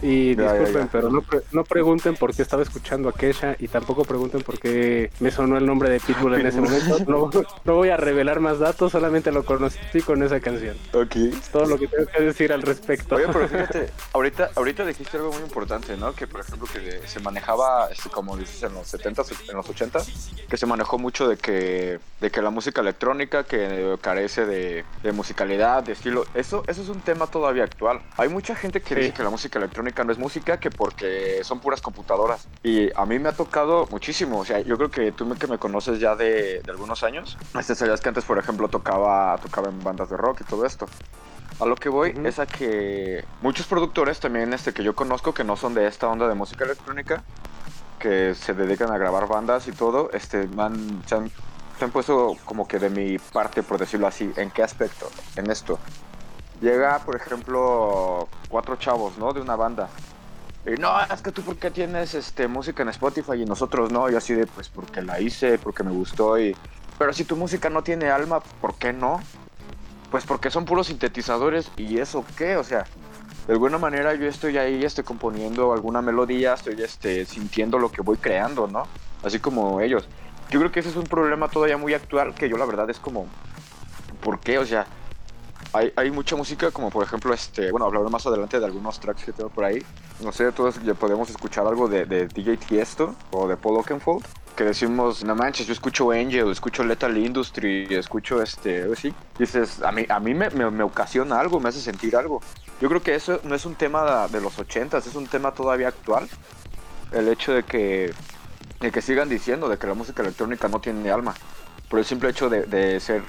[0.02, 0.88] Y Ya, ya, disculpen, ya.
[0.92, 4.58] pero no, pre- no pregunten por qué estaba escuchando a Kesha y tampoco pregunten por
[4.58, 6.98] qué me sonó el nombre de Pitbull en ese momento.
[7.06, 7.30] No,
[7.64, 10.76] no voy a revelar más datos, solamente lo conocí con esa canción.
[10.92, 11.16] Ok.
[11.52, 13.16] Todo lo que tengo que decir al respecto.
[13.16, 16.12] Oye, pero fíjate, ahorita, ahorita dijiste algo muy importante, ¿no?
[16.14, 20.00] Que por ejemplo que se manejaba, este, como dices, en los 70 en los 80
[20.48, 25.12] que se manejó mucho de que, de que la música electrónica que carece de, de
[25.12, 28.00] musicalidad, de estilo, eso, eso es un tema todavía actual.
[28.16, 29.00] Hay mucha gente que Sí.
[29.00, 32.48] dice que la música electrónica no es música, que porque son puras computadoras.
[32.62, 35.58] Y a mí me ha tocado muchísimo, o sea, yo creo que tú que me
[35.58, 39.82] conoces ya de, de algunos años, este, sabías que antes, por ejemplo, tocaba, tocaba en
[39.82, 40.88] bandas de rock y todo esto.
[41.58, 42.26] A lo que voy Ujú.
[42.26, 46.08] es a que muchos productores también este, que yo conozco que no son de esta
[46.08, 47.22] onda de música electrónica,
[47.98, 51.30] que se dedican a grabar bandas y todo, este, me han- se, han,
[51.78, 54.32] se han puesto como que de mi parte, por decirlo así.
[54.36, 55.10] ¿En qué aspecto?
[55.36, 55.78] En esto.
[56.60, 59.32] Llega, por ejemplo, cuatro chavos, ¿no?
[59.32, 59.88] De una banda.
[60.66, 64.10] Y no, es que tú por qué tienes este, música en Spotify y nosotros no.
[64.10, 66.38] Y así de, pues porque la hice, porque me gustó.
[66.38, 66.54] y
[66.98, 69.20] Pero si tu música no tiene alma, ¿por qué no?
[70.10, 72.84] Pues porque son puros sintetizadores y eso qué, o sea,
[73.46, 78.02] de alguna manera yo estoy ahí este, componiendo alguna melodía, estoy este, sintiendo lo que
[78.02, 78.86] voy creando, ¿no?
[79.22, 80.08] Así como ellos.
[80.50, 82.98] Yo creo que ese es un problema todavía muy actual que yo la verdad es
[82.98, 83.26] como,
[84.20, 84.58] ¿por qué?
[84.58, 84.86] O sea,
[85.72, 89.24] hay, hay mucha música como por ejemplo, este, bueno, hablaré más adelante de algunos tracks
[89.24, 89.82] que tengo por ahí.
[90.22, 94.24] No sé, todos ya podemos escuchar algo de, de DJ Tiesto o de Paul Oakenfold.
[94.56, 99.14] Que decimos, no manches, yo escucho Angel, escucho Lethal Industry, escucho este, sí.
[99.38, 102.42] Dices, a mí, a mí me, me, me ocasiona algo, me hace sentir algo.
[102.80, 105.88] Yo creo que eso no es un tema de los ochentas, es un tema todavía
[105.88, 106.28] actual.
[107.12, 108.12] El hecho de que,
[108.80, 111.34] de que sigan diciendo de que la música electrónica no tiene alma.
[111.88, 113.22] Por el simple hecho de, de ser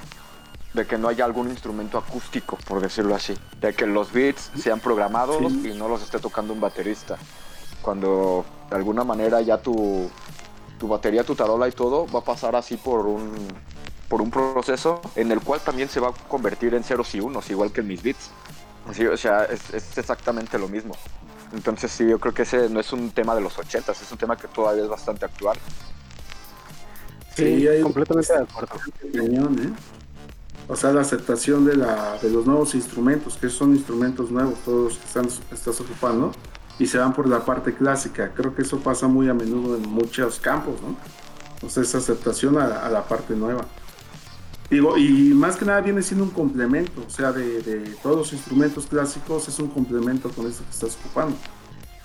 [0.74, 3.38] de que no haya algún instrumento acústico, por decirlo así.
[3.60, 5.72] De que los beats sean programados Sí.
[5.74, 7.18] y no los esté tocando un baterista.
[7.82, 10.10] Cuando de alguna manera ya tu,
[10.80, 13.32] tu batería, tu tarola y todo va a pasar así por un,
[14.08, 17.50] por un proceso en el cual también se va a convertir en ceros y unos,
[17.50, 18.30] igual que en mis beats.
[18.90, 20.96] Así, o sea, es, es exactamente lo mismo.
[21.54, 24.18] Entonces sí, yo creo que ese no es un tema de los ochentas, es un
[24.18, 25.58] tema que todavía es bastante actual.
[27.36, 28.76] Sí, Sí, completamente de acuerdo.
[29.14, 30.01] Cañón, ¿eh?
[30.72, 34.86] O sea, la aceptación de, la, de los nuevos instrumentos, que son instrumentos nuevos, todos
[34.86, 36.32] los que están, estás ocupando,
[36.80, 38.32] y se van por la parte clásica.
[38.34, 40.96] Creo que eso pasa muy a menudo en muchos campos, ¿no?
[41.68, 43.66] O sea, esa aceptación a, la parte nueva.
[44.70, 48.88] Digo, y más que nada viene siendo un complemento, o sea, de, todos los instrumentos
[48.88, 51.36] clásicos es un complemento con eso que estás ocupando.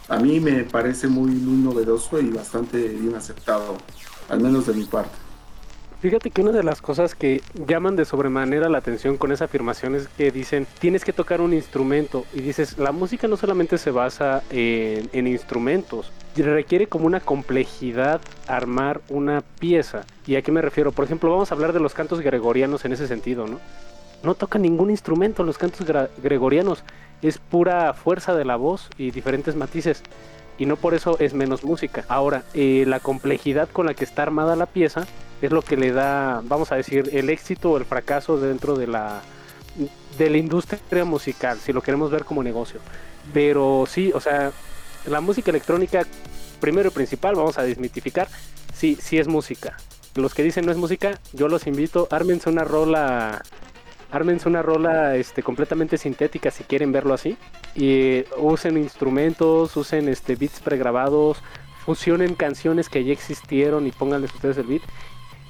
[0.09, 3.76] A mí me parece muy, muy novedoso y bastante bien aceptado,
[4.29, 5.25] al menos de mi parte.
[6.00, 9.94] Fíjate que una de las cosas que llaman de sobremanera la atención con esa afirmación
[9.94, 13.90] es que dicen tienes que tocar un instrumento y dices la música no solamente se
[13.90, 20.61] basa en, en instrumentos requiere como una complejidad armar una pieza y a qué me
[20.61, 23.59] refiero por ejemplo vamos a hablar de los cantos gregorianos en ese sentido no
[24.22, 25.87] no toca ningún instrumento los cantos
[26.22, 26.82] gregorianos.
[27.22, 30.02] Es pura fuerza de la voz y diferentes matices
[30.59, 32.05] y no por eso es menos música.
[32.09, 35.07] Ahora, eh, la complejidad con la que está armada la pieza
[35.42, 38.87] es lo que le da, vamos a decir, el éxito o el fracaso dentro de
[38.87, 39.23] la
[40.19, 42.81] de la industria musical, si lo queremos ver como negocio.
[43.35, 44.53] Pero sí, o sea,
[45.07, 46.07] la música electrónica,
[46.61, 48.29] primero y principal, vamos a desmitificar,
[48.75, 49.77] sí, sí es música.
[50.14, 53.42] Los que dicen no es música, yo los invito, ármense una rola,
[54.11, 57.37] ármense una rola este, completamente sintética si quieren verlo así.
[57.75, 61.42] Y usen instrumentos, usen este, beats pregrabados,
[61.85, 64.83] fusionen canciones que ya existieron y pónganles ustedes el beat.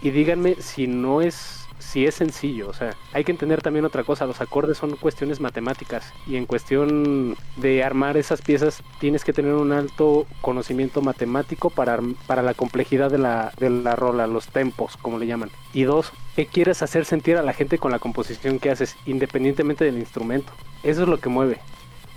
[0.02, 1.65] Y díganme si no es
[1.96, 5.40] si es sencillo, o sea, hay que entender también otra cosa, los acordes son cuestiones
[5.40, 11.70] matemáticas y en cuestión de armar esas piezas tienes que tener un alto conocimiento matemático
[11.70, 15.48] para, para la complejidad de la, de la rola, los tempos, como le llaman.
[15.72, 19.86] Y dos, ¿qué quieres hacer sentir a la gente con la composición que haces, independientemente
[19.86, 20.52] del instrumento?
[20.82, 21.60] Eso es lo que mueve.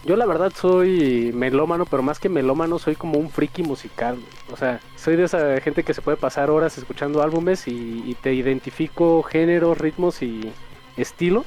[0.05, 4.17] Yo la verdad soy melómano, pero más que melómano soy como un friki musical.
[4.51, 8.15] O sea, soy de esa gente que se puede pasar horas escuchando álbumes y, y
[8.15, 10.51] te identifico géneros, ritmos y
[10.95, 11.45] estilos.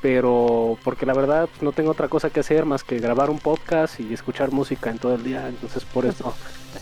[0.00, 3.38] Pero porque la verdad pues, no tengo otra cosa que hacer más que grabar un
[3.38, 5.46] podcast y escuchar música en todo el día.
[5.46, 6.34] Entonces por eso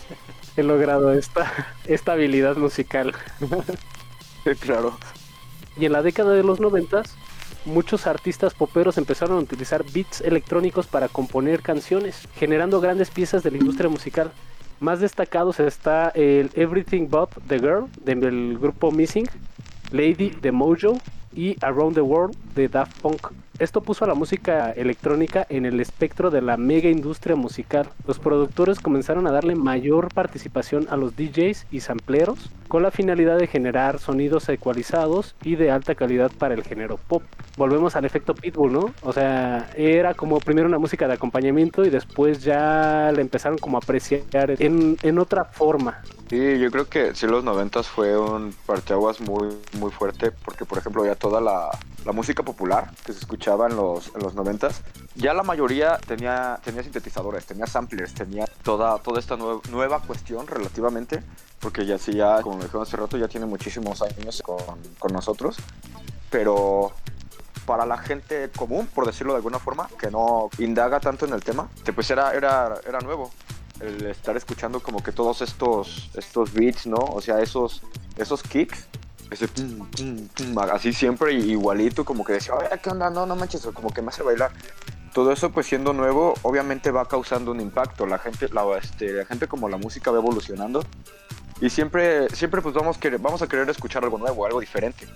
[0.57, 1.51] he logrado esta,
[1.85, 3.13] esta habilidad musical.
[4.61, 4.97] claro.
[5.77, 7.15] Y en la década de los noventas,
[7.65, 13.51] muchos artistas poperos empezaron a utilizar beats electrónicos para componer canciones, generando grandes piezas de
[13.51, 14.31] la industria musical.
[14.79, 19.27] Más destacados está el Everything But the Girl del grupo Missing,
[19.91, 20.99] Lady de Mojo
[21.35, 23.27] y Around the World de Daft Punk.
[23.59, 27.89] Esto puso a la música electrónica en el espectro de la mega industria musical.
[28.07, 33.37] Los productores comenzaron a darle mayor participación a los DJs y sampleros con la finalidad
[33.37, 37.23] de generar sonidos ecualizados y de alta calidad para el género pop.
[37.57, 38.93] Volvemos al efecto Pitbull, ¿no?
[39.01, 43.75] O sea, era como primero una música de acompañamiento y después ya la empezaron como
[43.75, 46.01] a apreciar en, en otra forma.
[46.29, 49.47] Sí, yo creo que sí los noventas fue un parteaguas muy
[49.79, 51.71] muy fuerte porque por ejemplo ya toda la,
[52.05, 54.81] la música popular que se escuchaba en los en los noventas
[55.15, 60.45] ya la mayoría tenía tenía sintetizadores, tenía samplers, tenía toda toda esta nue- nueva cuestión
[60.47, 61.23] relativamente
[61.59, 64.57] porque ya sí ya como dijeron hace rato ya tiene muchísimos años con,
[64.99, 65.57] con nosotros,
[66.29, 66.91] pero
[67.65, 71.43] para la gente común, por decirlo de alguna forma, que no indaga tanto en el
[71.43, 73.31] tema, pues era, era, era nuevo
[73.79, 76.97] el estar escuchando como que todos estos, estos beats, ¿no?
[76.97, 77.83] O sea, esos,
[78.17, 78.87] esos kicks,
[79.31, 79.87] ese tum,
[80.71, 83.09] así siempre igualito, como que decía, oye, ¿qué onda?
[83.09, 84.51] No, no manches, como que me hace bailar.
[85.13, 88.05] Todo eso, pues siendo nuevo, obviamente va causando un impacto.
[88.05, 90.83] La gente, la, este, gente como la música va evolucionando
[91.61, 95.07] y siempre, siempre pues vamos, a querer escuchar algo nuevo, algo diferente.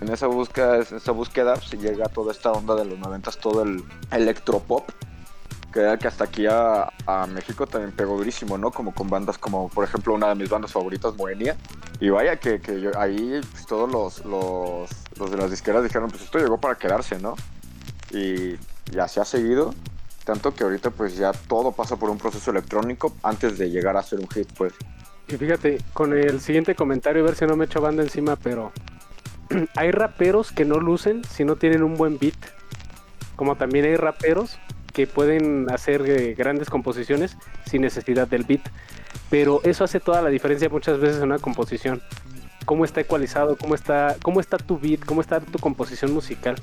[0.00, 3.62] En esa búsqueda, en esa búsqueda se llega toda esta onda de los noventas, todo
[3.62, 4.88] el electropop,
[5.72, 8.70] que, que hasta aquí a, a, México también pegó durísimo, ¿no?
[8.70, 11.56] Como con bandas como, por ejemplo, una de mis bandas favoritas, Moenia.
[12.00, 16.10] Y vaya que, que yo, ahí pues, todos los, los, los de las disqueras dijeron,
[16.10, 17.34] pues esto llegó para quedarse, ¿no?
[18.10, 18.56] Y
[18.90, 19.74] ya se ha seguido,
[20.24, 24.02] tanto que ahorita pues ya todo pasa por un proceso electrónico antes de llegar a
[24.02, 24.72] ser un hit, pues.
[25.28, 28.72] Y fíjate, con el siguiente comentario, a ver si no me echo banda encima, pero
[29.76, 32.34] hay raperos que no lucen si no tienen un buen beat.
[33.36, 34.58] Como también hay raperos
[34.92, 38.62] que pueden hacer eh, grandes composiciones sin necesidad del beat.
[39.28, 42.02] Pero eso hace toda la diferencia muchas veces en una composición.
[42.64, 46.56] Cómo está ecualizado, cómo está, cómo está tu beat, cómo está tu composición musical.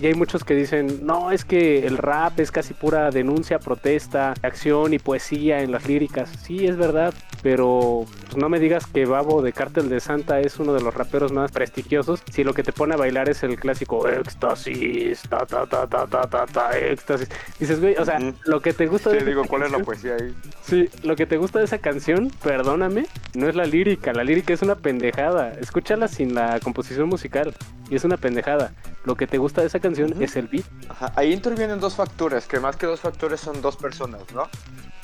[0.00, 4.34] Y hay muchos que dicen, no, es que el rap es casi pura denuncia, protesta,
[4.42, 6.30] acción y poesía en las líricas.
[6.42, 10.58] Sí, es verdad, pero pues, no me digas que Babo de Cártel de Santa es
[10.58, 13.56] uno de los raperos más prestigiosos si lo que te pone a bailar es el
[13.56, 17.28] clásico éxtasis, ta ta ta ta ta ta, ta éxtasis.
[17.58, 20.16] Dices, güey, o sea, lo que te gusta Sí, de digo, ¿cuál es la poesía
[20.20, 20.34] ahí?
[20.62, 24.12] Sí, lo que te gusta de esa canción, perdóname, no es la lírica.
[24.12, 25.52] La lírica es una pendejada.
[25.52, 27.54] Escúchala sin la composición musical
[27.90, 28.72] y es una pendejada.
[29.04, 30.22] Lo que te gusta de esa canción Ujú.
[30.22, 30.64] es el beat.
[30.88, 34.48] Ajá, Ahí intervienen dos factores, que más que dos factores son dos personas, ¿no?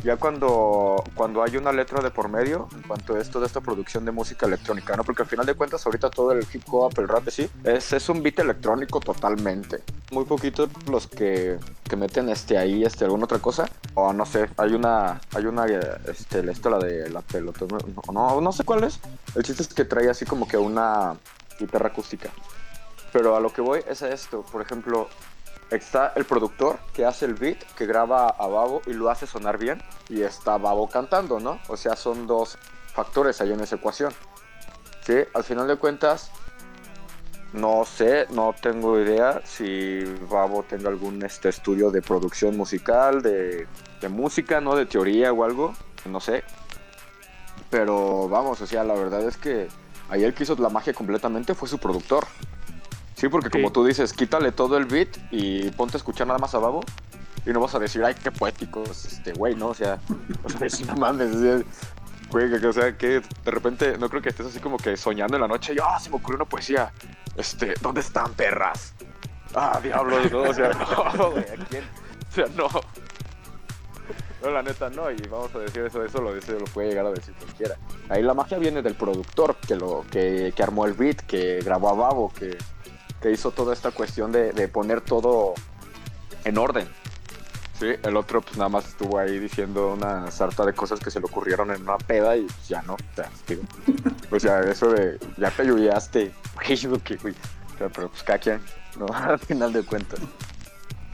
[0.02, 3.60] Ya cuando, cuando hay una letra de por medio, en cuanto a esto de esta
[3.60, 5.04] producción de música electrónica, ¿no?
[5.04, 8.08] Porque al final de cuentas ahorita todo el hip hop, el rap, sí, es, es
[8.08, 9.82] un beat electrónico totalmente.
[10.10, 13.68] Muy poquitos los que, que meten este ahí este alguna otra cosa.
[13.92, 18.52] O no sé, hay una, hay una, este, la de la pelota, no, no, no
[18.52, 18.98] sé cuál es.
[19.34, 21.14] El chiste es que trae así como que una
[21.58, 22.30] guitarra acústica.
[23.12, 25.08] Pero a lo que voy es a esto, por ejemplo,
[25.70, 29.58] está el productor que hace el beat, que graba a Babo y lo hace sonar
[29.58, 31.60] bien, y está Babo cantando, ¿no?
[31.68, 32.58] O sea, son dos
[32.92, 34.12] factores ahí en esa ecuación.
[35.04, 36.30] Sí, al final de cuentas,
[37.52, 43.66] no sé, no tengo idea si Babo tenga algún este, estudio de producción musical, de,
[44.00, 44.76] de música, ¿no?
[44.76, 46.44] De teoría o algo, no sé.
[47.70, 49.68] Pero vamos, o sea, la verdad es que
[50.08, 52.26] ahí el que hizo la magia completamente fue su productor.
[53.20, 56.54] Sí, porque como tú dices, quítale todo el beat y ponte a escuchar nada más
[56.54, 56.80] a Babo
[57.44, 59.68] y no vas a decir, ay, qué poético es este güey, ¿no?
[59.68, 59.98] O sea,
[60.44, 61.36] o sea, es no mames,
[62.30, 65.36] güey, que- o sea, que de repente no creo que estés así como que soñando
[65.36, 66.92] en la noche y, ah, se me ocurrió una poesía,
[67.36, 68.94] este, ¿dónde están perras?
[69.54, 70.42] Ah, diablos, ¿no?
[70.42, 70.70] O sea,
[71.18, 71.84] no, güey, ¿a quién?
[72.30, 72.68] O sea, no.
[74.42, 77.04] No, la neta, no, y vamos a decir eso, eso lo, eso lo puede llegar
[77.04, 77.76] a decir cualquiera.
[78.08, 81.90] Ahí la magia viene del productor que lo que, que armó el beat, que grabó
[81.90, 82.56] a Babo, que,
[83.20, 85.54] que hizo toda esta cuestión de, de poner todo
[86.44, 86.88] en orden.
[87.78, 91.18] Sí, el otro pues nada más estuvo ahí diciendo una sarta de cosas que se
[91.18, 92.94] le ocurrieron en una peda y pues, ya no.
[92.94, 93.62] O sea, digo,
[94.30, 95.64] o sea, eso de ya te
[96.74, 97.34] digo que, güey.
[97.74, 98.60] O sea, pero pues cada quien,
[98.98, 99.06] ¿no?
[99.14, 100.20] Al final de cuentas.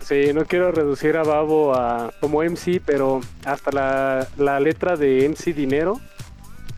[0.00, 5.28] Sí, no quiero reducir a Babo a como MC, pero hasta la, la letra de
[5.28, 6.00] MC Dinero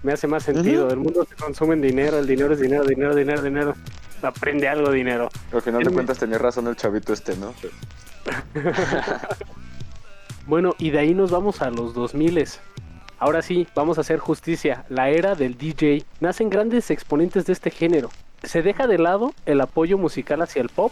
[0.02, 0.90] me hace más sentido.
[0.90, 3.74] El mundo se consume en dinero, el dinero es dinero, dinero, dinero, dinero.
[4.22, 5.28] Aprende algo, dinero.
[5.52, 7.54] Al final de cuentas tenía razón el chavito este, ¿no?
[10.46, 12.48] Bueno, y de ahí nos vamos a los 2000
[13.18, 14.86] Ahora sí, vamos a hacer justicia.
[14.88, 16.04] La era del DJ.
[16.20, 18.08] Nacen grandes exponentes de este género.
[18.44, 20.90] Se deja de lado el apoyo musical hacia el pop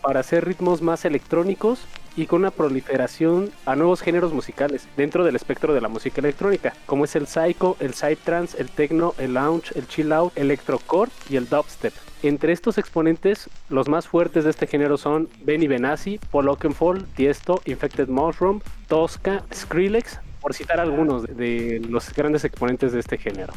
[0.00, 1.80] para hacer ritmos más electrónicos
[2.16, 6.74] y con una proliferación a nuevos géneros musicales dentro del espectro de la música electrónica,
[6.86, 11.36] como es el psycho, el psytrance, el techno, el lounge, el chill out, electrocore y
[11.36, 11.92] el dubstep.
[12.22, 17.60] Entre estos exponentes, los más fuertes de este género son Benny Benassi, Paul Oakenfold, Tiesto,
[17.66, 23.52] Infected Mushroom, Tosca, Skrillex, por citar algunos de los grandes exponentes de este género.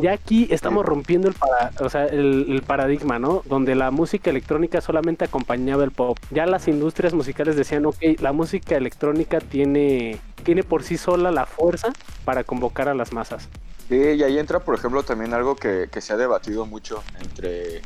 [0.00, 1.34] Ya aquí estamos rompiendo el,
[1.80, 3.42] o sea, el, paradigma, ¿no?
[3.46, 6.18] Donde la música electrónica solamente acompañaba el pop.
[6.30, 11.46] Ya las industrias musicales decían, ok, la música electrónica tiene, tiene por sí sola la
[11.46, 11.92] fuerza
[12.24, 13.48] para convocar a las masas.
[13.88, 17.82] Sí, y ahí entra, por ejemplo, también algo que, que se ha debatido mucho entre,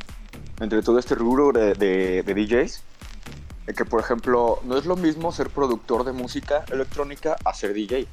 [0.59, 2.83] entre todo este rubro de, de, de DJs.
[3.75, 8.07] Que, por ejemplo, no es lo mismo ser productor de música electrónica a ser DJ.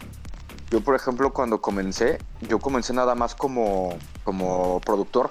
[0.73, 2.18] Yo, por ejemplo, cuando comencé,
[2.49, 3.95] yo comencé nada más como,
[4.25, 5.29] como productor.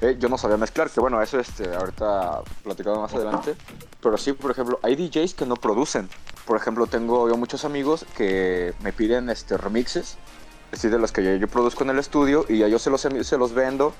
[0.00, 0.16] ¿eh?
[0.18, 3.56] Yo no sabía mezclar, que bueno, eso este, ahorita platicado más adelante.
[4.00, 6.08] Pero sí, por ejemplo, hay DJs que no producen.
[6.46, 10.16] Por ejemplo, tengo yo muchos amigos que me piden este, remixes,
[10.72, 13.36] así de los que yo, produzco en el estudio, y ya yo se los, se
[13.36, 13.92] los vendo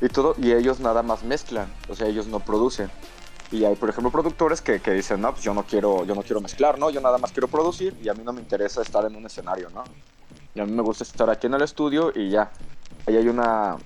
[0.00, 2.90] y todo, y ellos nada más mezclan, o sea, ellos no producen.
[3.50, 6.22] Y hay, por ejemplo, productores que, que, dicen, no, pues yo no, quiero, yo no
[6.22, 6.90] quiero mezclar, ¿no?
[6.90, 9.70] Yo nada más quiero producir y a mí no me interesa estar en un escenario,
[9.70, 9.84] ¿no?
[10.54, 12.50] Y a mí me gusta estar aquí en el estudio y ya.
[13.06, 13.76] Ahí hay una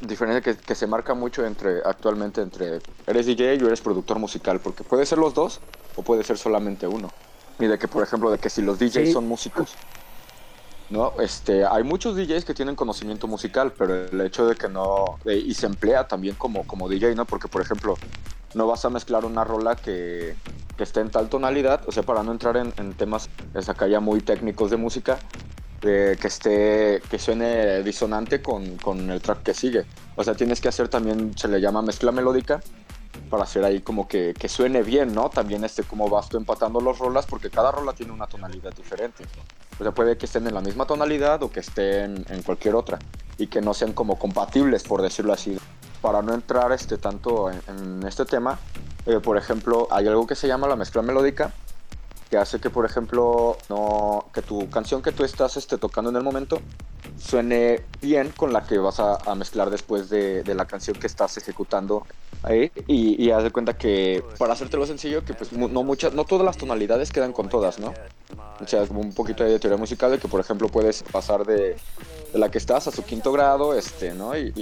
[0.00, 4.60] diferencia que, que se marca mucho entre actualmente entre eres DJ y eres productor musical,
[4.60, 5.60] porque puede ser los dos
[5.96, 7.10] o puede ser solamente uno.
[7.58, 9.74] Y de que, por ejemplo, de que si los DJs son músicos,
[10.90, 11.12] ¿no?
[11.20, 15.52] Este, hay muchos DJs que tienen conocimiento musical, pero el hecho de que no, y
[15.54, 17.24] se emplea también como, como DJ, ¿no?
[17.24, 17.96] Porque, por ejemplo,
[18.56, 20.34] no vas a mezclar una rola que,
[20.76, 23.28] que esté en tal tonalidad, o sea, para no entrar en, temas
[23.68, 25.18] acá ya muy técnicos de música,
[25.80, 29.84] que esté, que suene disonante con, con, el track que sigue.
[30.16, 32.60] O sea, tienes que hacer también, se le llama mezcla melódica,
[33.30, 35.30] para hacer ahí como que, que suene bien, ¿no?
[35.30, 39.24] También este, cómo vas tú empatando las rolas, porque cada rola tiene una tonalidad diferente.
[39.78, 42.98] O sea, puede que estén en la misma tonalidad o que estén en cualquier otra,
[43.38, 45.56] y que no sean como compatibles, por decirlo así
[46.06, 48.60] para no entrar este, tanto en, este tema,
[49.06, 51.52] eh, por ejemplo, hay algo que se llama la mezcla melódica,
[52.30, 56.14] que hace que, por ejemplo, no, que tu canción que tú estás este, tocando en
[56.16, 56.60] el momento
[57.18, 62.06] suene bien con la que vas a, mezclar después de, la canción que estás ejecutando
[62.44, 62.70] ahí.
[62.86, 66.46] Y, y haz de cuenta que para hacértelo sencillo que pues no muchas no todas
[66.46, 67.94] las tonalidades quedan con todas no
[68.60, 71.76] o sea como un poquito de teoría musical de que por ejemplo puedes pasar de,
[72.36, 74.52] la que estás a su quinto grado este no y,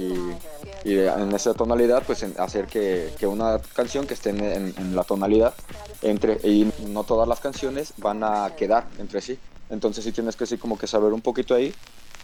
[0.84, 5.54] en esa tonalidad pues hacer que, una canción que esté en, la tonalidad
[6.02, 9.38] entre y no todas las canciones van a quedar entre sí
[9.70, 11.74] entonces sí tienes que sí como que saber un poquito ahí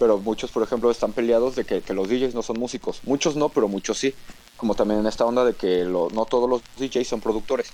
[0.01, 3.03] pero muchos, por ejemplo, están peleados de que, los DJs no son músicos.
[3.05, 4.15] Muchos no, pero muchos sí.
[4.57, 7.71] Como también en esta onda de que no todos los DJs son productores.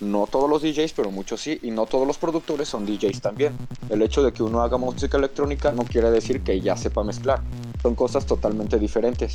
[0.00, 1.58] No todos los DJs, pero muchos sí.
[1.62, 3.56] Y no todos los productores son DJs también.
[3.88, 7.40] El hecho de que uno haga música electrónica no quiere decir que ya sepa mezclar.
[7.82, 9.34] Son cosas totalmente diferentes.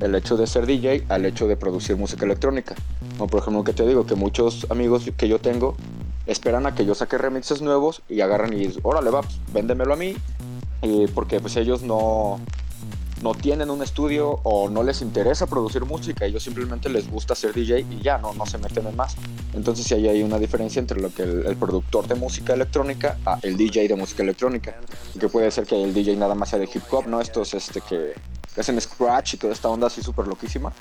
[0.00, 2.74] El hecho de ser DJ al hecho de producir música electrónica.
[3.18, 5.76] Como por ejemplo que te digo, que muchos amigos que yo tengo
[6.26, 9.94] esperan a que yo saque remixes nuevos y agarran y dicen, órale va, pues, véndemelo
[9.94, 10.14] a mí
[11.14, 12.40] porque pues ellos no,
[13.22, 17.54] no tienen un estudio o no les interesa producir música, ellos simplemente les gusta ser
[17.54, 19.16] DJ y ya, no, no se meten en más.
[19.54, 23.38] Entonces sí ahí hay una diferencia entre lo que el, productor de música electrónica a
[23.42, 24.76] el DJ de música electrónica,
[25.18, 27.20] que puede ser que el DJ nada más sea de hip hop, ¿no?
[27.20, 28.14] Estos este, que
[28.56, 30.72] hacen scratch y toda esta onda así súper loquísima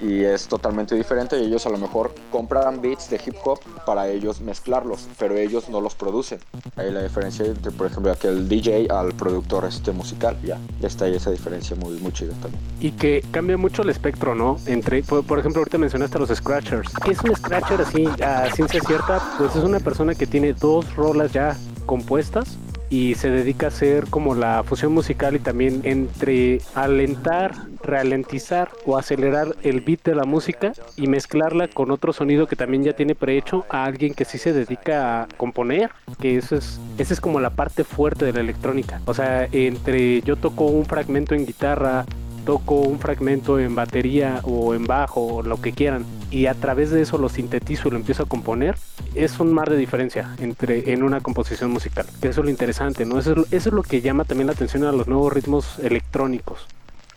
[0.00, 4.08] y es totalmente diferente y ellos a lo mejor compran beats de hip hop para
[4.08, 6.40] ellos mezclarlos, pero ellos no los producen.
[6.76, 11.06] Ahí la diferencia entre, por ejemplo, aquel DJ al productor este musical, ya, ya está
[11.06, 12.60] ahí esa diferencia muy, muy también.
[12.80, 14.58] Y que cambia mucho el espectro, ¿no?
[14.66, 16.92] Entre, por, ejemplo, ahorita mencionaste a los scratchers.
[17.04, 19.20] ¿Qué es un scratcher así, a ciencia cierta?
[19.38, 21.56] Pues es una persona que tiene dos rolas ya
[21.86, 22.58] compuestas
[22.90, 28.98] y se dedica a hacer como la fusión musical y también entre alentar, ralentizar o
[28.98, 33.14] acelerar el beat de la música y mezclarla con otro sonido que también ya tiene
[33.14, 37.40] prehecho a alguien que sí se dedica a componer, que eso es, esa es como
[37.40, 39.00] la parte fuerte de la electrónica.
[39.06, 42.04] O sea, entre yo toco un fragmento en guitarra,
[42.44, 46.90] toco un fragmento en batería o en bajo o lo que quieran y a través
[46.90, 48.76] de eso lo sintetizo y lo empiezo a componer,
[49.14, 52.06] es un mar de diferencia entre en una composición musical.
[52.22, 53.18] Eso es lo interesante, ¿no?
[53.18, 56.66] Eso es, eso es lo que llama también la atención a los nuevos ritmos electrónicos.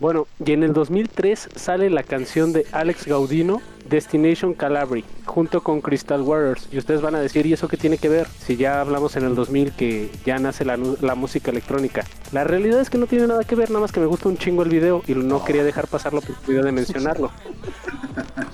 [0.04, 5.80] Bueno, y en el 2003 sale la canción de Alex Gaudino, Destination Calabria, junto con
[5.80, 6.68] Crystal Warriors.
[6.74, 8.28] Y ustedes van a decir, ¿y eso qué tiene que ver?
[8.28, 10.76] Si ya hablamos en el 2000 que ya nace la,
[11.16, 12.04] música electrónica.
[12.34, 14.38] La realidad es que no tiene nada que ver, nada más que me gusta un
[14.38, 17.32] chingo el video y no quería dejar pasar la oportunidad de mencionarlo.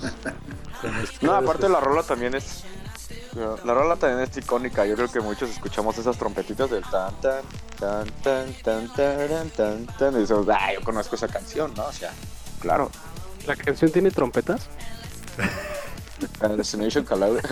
[1.20, 2.62] no, aparte la rola también es
[3.34, 4.84] Pero La rola también es icónica.
[4.86, 7.42] Yo creo que muchos escuchamos esas trompetitas del tan tan
[7.78, 8.06] tan
[8.62, 11.86] tan tan tan tan tan y decimos, ah, yo conozco esa canción, ¿no?
[11.86, 12.12] O sea,
[12.60, 12.90] claro.
[13.46, 14.68] ¿La canción tiene trompetas?
[16.56, 17.42] Destination Calabria.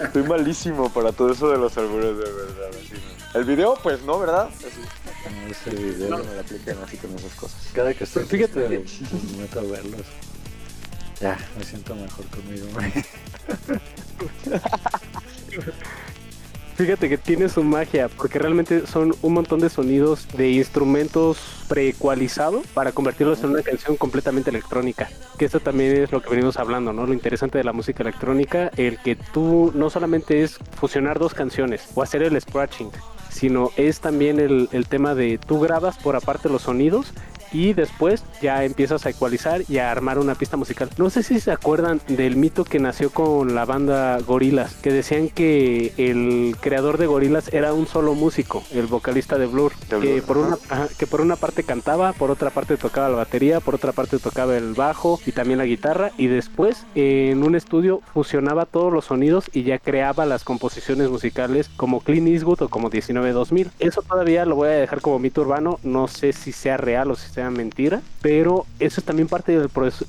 [0.00, 2.70] Estoy malísimo para todo eso de los albures, de verdad.
[2.70, 3.38] así, ¿no?
[3.40, 4.48] El video, pues no, ¿verdad?
[4.48, 4.66] Así,
[5.34, 7.58] No, ese video, no me la apliquen así con esas cosas.
[7.72, 8.68] cada que estoy Fíjate.
[8.68, 10.02] me meto a verlos.
[11.22, 12.66] Ya, me siento mejor conmigo.
[16.74, 22.66] Fíjate que tiene su magia, porque realmente son un montón de sonidos de instrumentos preecualizados
[22.68, 25.08] para convertirlos en una canción completamente electrónica.
[25.38, 27.06] Que eso también es lo que venimos hablando, ¿no?
[27.06, 31.86] Lo interesante de la música electrónica, el que tú no solamente es fusionar dos canciones
[31.94, 32.90] o hacer el scratching,
[33.30, 37.12] sino es también el, el tema de tú grabas por aparte los sonidos
[37.52, 40.90] y después ya empiezas a ecualizar y a armar una pista musical.
[40.96, 45.28] No sé si se acuerdan del mito que nació con la banda Gorilas, que decían
[45.28, 50.22] que el creador de Gorilas era un solo músico, el vocalista de Blur, De que,
[50.22, 50.88] por una, ajá.
[50.98, 54.56] que por una parte cantaba, por otra parte tocaba la batería, por otra parte tocaba
[54.56, 59.50] el bajo y también la guitarra y después en un estudio fusionaba todos los sonidos
[59.52, 63.70] y ya creaba las composiciones musicales como Clint Eastwood o como 19-2000.
[63.78, 67.16] Eso todavía lo voy a dejar como mito urbano, no sé si sea real o
[67.16, 70.06] si sea mentira, pero eso es también parte del, proceso-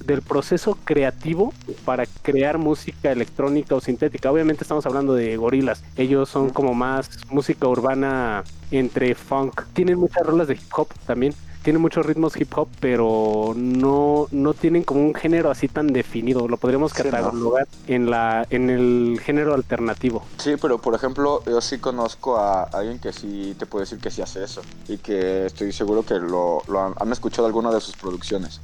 [0.84, 1.54] creativo
[1.86, 4.32] para crear música electrónica o sintética.
[4.32, 9.62] Obviamente estamos hablando de gorilas, ellos son como más música urbana entre funk.
[9.74, 11.34] Tienen muchas rolas de hip hop también.
[11.64, 16.48] Tienen muchos ritmos hip hop, pero no, no tienen como un género así tan definido.
[16.48, 17.12] Lo podríamos Sí, ¿no?
[17.12, 20.24] catalogar en la en el género alternativo.
[20.38, 24.12] Sí, pero por ejemplo, yo sí conozco a alguien que sí te puede decir que
[24.12, 24.62] sí hace eso.
[24.90, 28.60] Y que estoy seguro que lo, lo han, han escuchado alguna de sus producciones.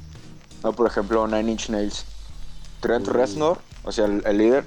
[0.62, 0.72] ¿No?
[0.74, 2.04] Por ejemplo, Nine Inch Nails.
[2.80, 4.64] Trent Reznor, o sea, el, el líder,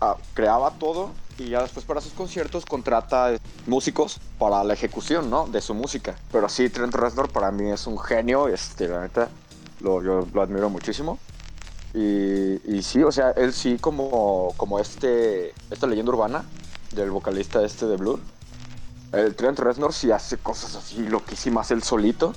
[0.00, 3.32] ah, creaba todo y ya después para sus conciertos contrata
[3.66, 5.46] músicos para la ejecución, ¿no?
[5.46, 6.16] De su música.
[6.30, 9.28] Pero sí, Trent Reznor para mí es un genio, este, la neta,
[9.80, 11.18] lo, yo lo admiro muchísimo.
[11.94, 16.44] Y, sí, o sea, él sí como, como este, esta leyenda urbana
[16.92, 18.18] del vocalista este de Blur.
[19.12, 22.32] El Trent Reznor sí hace cosas así loquísimas él solito.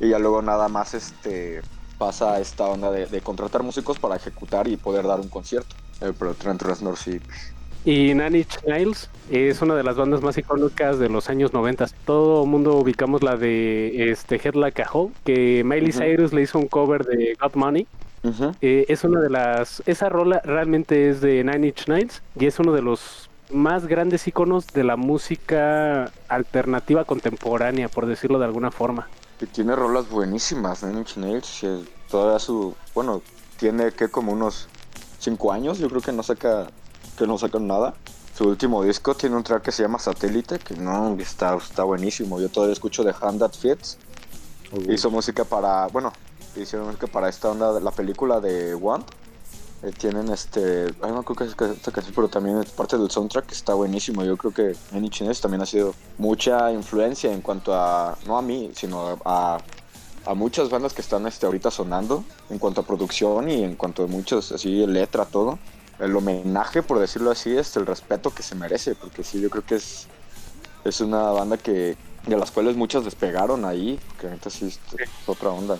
[0.00, 1.60] Y ya luego nada más este
[1.98, 5.76] pasa esta onda de, contratar músicos para ejecutar y poder dar un concierto.
[6.00, 7.20] Eh, pero Trent Reznor sí.
[7.84, 11.86] Y Nine Inch Nails es una de las bandas más icónicas de los años 90.
[12.04, 15.92] Todo el mundo ubicamos la de este Head Like a Hole, que Miley.
[15.92, 17.86] Cyrus le hizo un cover de Got Money.
[18.60, 19.82] Eh, es una de las.
[19.86, 24.28] Esa rola realmente es de Nine Inch Nails y es uno de los más grandes
[24.28, 29.08] iconos de la música alternativa contemporánea, por decirlo de alguna forma.
[29.40, 31.66] Que tiene rolas buenísimas, Nine Inch Nails.
[32.08, 32.76] Todavía su.
[32.94, 33.22] Bueno,
[33.58, 34.68] tiene que como unos
[35.18, 35.78] 5 años.
[35.78, 36.68] Yo creo que no saca.
[37.22, 37.94] Que no sacan nada.
[38.36, 40.58] Su último disco tiene un track que se llama Satélite.
[40.58, 42.40] Que no, está, está buenísimo.
[42.40, 43.96] Yo todavía escucho de Hand That Fits.
[44.88, 45.86] Hizo música para.
[45.86, 46.12] Bueno,
[46.56, 49.08] hicieron música para esta onda la película de Want.
[49.84, 50.86] Eh, tienen este.
[51.00, 53.74] Ay, no creo que es esta canción, pero también es parte del soundtrack que está
[53.74, 54.24] buenísimo.
[54.24, 58.18] Yo creo que Inch Nails también ha sido mucha influencia en cuanto a.
[58.26, 59.60] No a mí, sino a.
[60.26, 64.02] a muchas bandas que están este, ahorita sonando en cuanto a producción y en cuanto
[64.02, 65.60] a muchos, así, letra, todo.
[65.98, 69.64] El homenaje, por decirlo así, es el respeto que se merece, porque sí, yo creo
[69.64, 70.08] que es,
[70.84, 74.80] es una banda que de las cuales muchas despegaron ahí, que ahorita sí es
[75.26, 75.78] otra onda.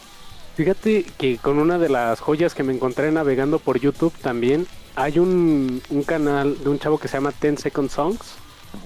[0.56, 5.18] Fíjate que con una de las joyas que me encontré navegando por YouTube también hay
[5.18, 8.34] un, un canal de un chavo que se llama 10 Second Songs.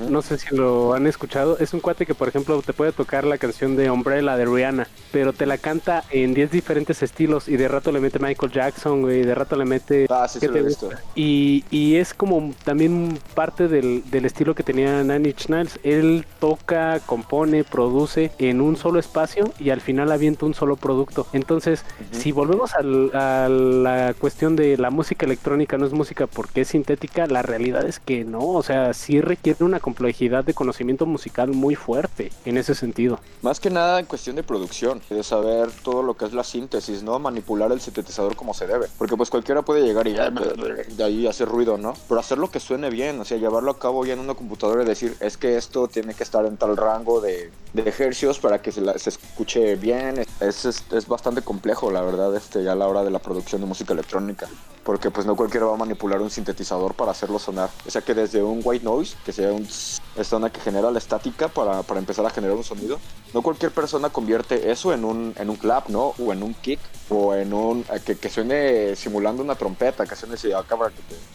[0.09, 1.59] No sé si lo han escuchado.
[1.59, 4.89] Es un cuate que, por ejemplo, te puede tocar la canción de Umbrella de Rihanna,
[5.13, 9.03] pero te la canta en 10 diferentes estilos y de rato le mete Michael Jackson,
[9.03, 10.07] güey, de rato le mete...
[10.11, 10.91] Ah, sí, ¿qué sí lo he visto.
[11.15, 15.79] Y, y es como también parte del, del estilo que tenía Nine Inch Nails.
[15.83, 21.27] Él toca, compone, produce en un solo espacio y al final avienta un solo producto.
[21.33, 26.63] Entonces, si volvemos al- a la cuestión de la música electrónica no es música porque
[26.63, 28.41] es sintética, la realidad es que no.
[28.49, 33.19] O sea, sí requiere una complejidad de conocimiento musical muy fuerte en ese sentido.
[33.43, 37.03] Más que nada en cuestión de producción, de saber todo lo que es la síntesis,
[37.03, 37.19] ¿no?
[37.19, 38.87] Manipular el sintetizador como se debe.
[38.99, 41.95] Porque pues cualquiera puede llegar y de ahí hacer ruido, ¿no?
[42.09, 44.83] Pero hacer lo que suene bien, o sea, llevarlo a cabo ya en una computadora
[44.83, 47.93] y decir, es que esto tiene que estar en tal rango de, de
[48.41, 50.25] para que se, la- se escuche bien.
[50.41, 53.61] Es, es, es bastante complejo, la verdad, este, ya a la hora de la producción
[53.61, 54.49] de música electrónica.
[54.85, 57.71] porque pues no cualquiera va a manipular un sintetizador para hacerlo sonar.
[57.87, 60.91] O sea que desde un white noise, que sea un tss, esta onda que genera
[60.91, 62.99] la estática para, para empezar a generar un sonido,
[63.35, 66.15] no cualquier persona convierte eso en un, en un clap, ¿no?
[66.19, 67.85] O en un kick, o en un...
[67.93, 70.91] eh, que, que suene simulando una trompeta, que suene, acaba-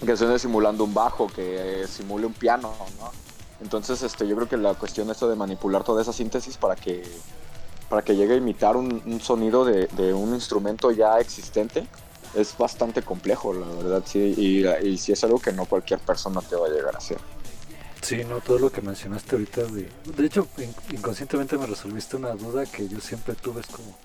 [0.05, 3.11] que suene simulando un bajo, que eh, simule un piano, ¿no?
[3.61, 7.03] Entonces este, yo creo que la cuestión es de manipular toda esa síntesis para que
[7.89, 11.85] para que llegue a imitar un, un sonido de, de un instrumento ya existente
[12.33, 16.39] es bastante complejo, la verdad, sí, y, y sí es algo que no cualquier persona
[16.41, 17.17] te va a llegar a hacer.
[18.01, 19.63] Sí, no, todo lo que mencionaste ahorita.
[19.65, 19.87] De,
[20.17, 23.61] de hecho, in- inconscientemente me resolviste una duda que yo siempre tuve.
[23.61, 23.95] Es como,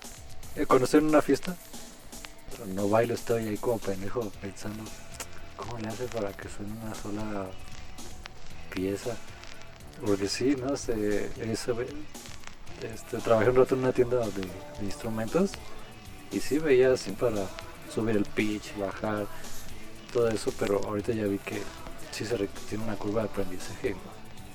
[0.55, 1.55] eh, cuando estoy en una fiesta,
[2.51, 4.83] pero no bailo, estoy ahí como pendejo pensando,
[5.55, 7.47] ¿cómo le hace para que suene una sola
[8.73, 9.15] pieza?
[10.05, 10.75] Porque sí, ¿no?
[10.75, 11.75] Este, eso,
[12.83, 14.41] este, trabajé un rato en una tienda de,
[14.79, 15.51] de instrumentos
[16.31, 17.47] y sí veía así para
[17.91, 19.25] subir el pitch, bajar,
[20.13, 21.61] todo eso, pero ahorita ya vi que
[22.17, 22.35] sí se
[22.69, 23.95] tiene una curva de aprendizaje.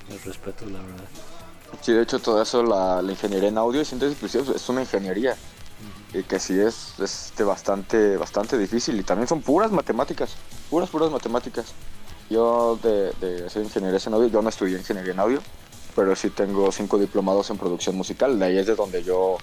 [0.09, 1.05] El respeto, la verdad.
[1.81, 4.81] Sí, de hecho todo eso, la, la ingeniería en audio y síntesis exclusiva es una
[4.81, 5.35] ingeniería
[6.13, 10.35] y que sí es, es este, bastante, bastante difícil y también son puras matemáticas,
[10.69, 11.67] puras, puras matemáticas.
[12.29, 15.39] Yo de, de hacer ingeniería en audio, yo no estudié ingeniería en audio,
[15.95, 19.37] pero sí tengo cinco diplomados en producción musical, de ahí es de donde yo,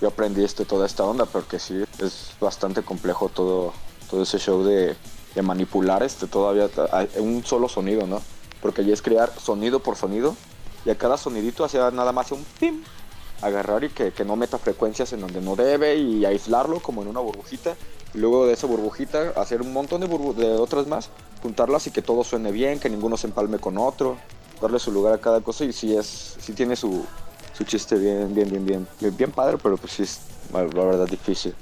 [0.00, 3.72] yo aprendí este, toda esta onda, porque sí es bastante complejo todo,
[4.10, 4.96] todo ese show de,
[5.34, 6.68] de manipular este todavía
[7.18, 8.20] un solo sonido, ¿no?
[8.60, 10.34] Porque ya es crear sonido por sonido
[10.84, 12.82] y a cada sonidito hacía nada más un pim,
[13.42, 17.08] agarrar y que, que no meta frecuencias en donde no debe y aislarlo como en
[17.08, 17.76] una burbujita.
[18.14, 21.10] Y luego de esa burbujita hacer un montón de, de otras más,
[21.42, 24.16] juntarlas y que todo suene bien, que ninguno se empalme con otro,
[24.60, 27.04] darle su lugar a cada cosa y sí es, sí tiene su,
[27.56, 30.20] su chiste bien, bien, bien, bien, bien, bien padre, pero pues sí es
[30.52, 31.54] la verdad difícil.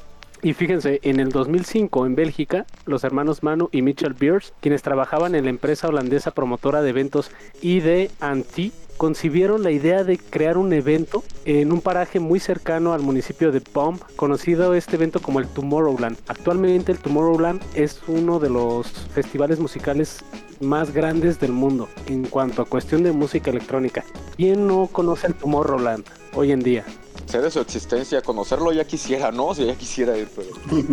[0.43, 5.35] Y fíjense, en el 2005 en Bélgica, los hermanos Manu y Mitchell Beers, quienes trabajaban
[5.35, 7.31] en la empresa holandesa promotora de eventos
[7.63, 13.03] ID Anti, concibieron la idea de crear un evento en un paraje muy cercano al
[13.03, 16.19] municipio de Bomb, conocido este evento como el Tomorrowland.
[16.29, 20.25] Actualmente el Tomorrowland es uno de los festivales musicales
[20.61, 24.05] más grandes del mundo en cuanto a cuestión de música electrónica.
[24.37, 26.85] ¿Quién no conoce el Tomorrowland hoy en día?
[27.27, 29.55] Sé de su existencia, conocerlo ya quisiera, ¿no?
[29.55, 30.51] Si ya quisiera ir, pero...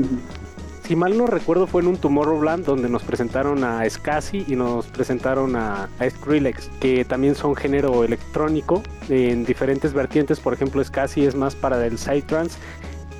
[0.85, 4.85] Si mal no recuerdo fue en un Tomorrowland donde nos presentaron a Scassi y nos
[4.87, 10.41] presentaron a, a Skrillex, que también son género electrónico en diferentes vertientes.
[10.41, 12.59] Por ejemplo, Scassi es más para el psytrance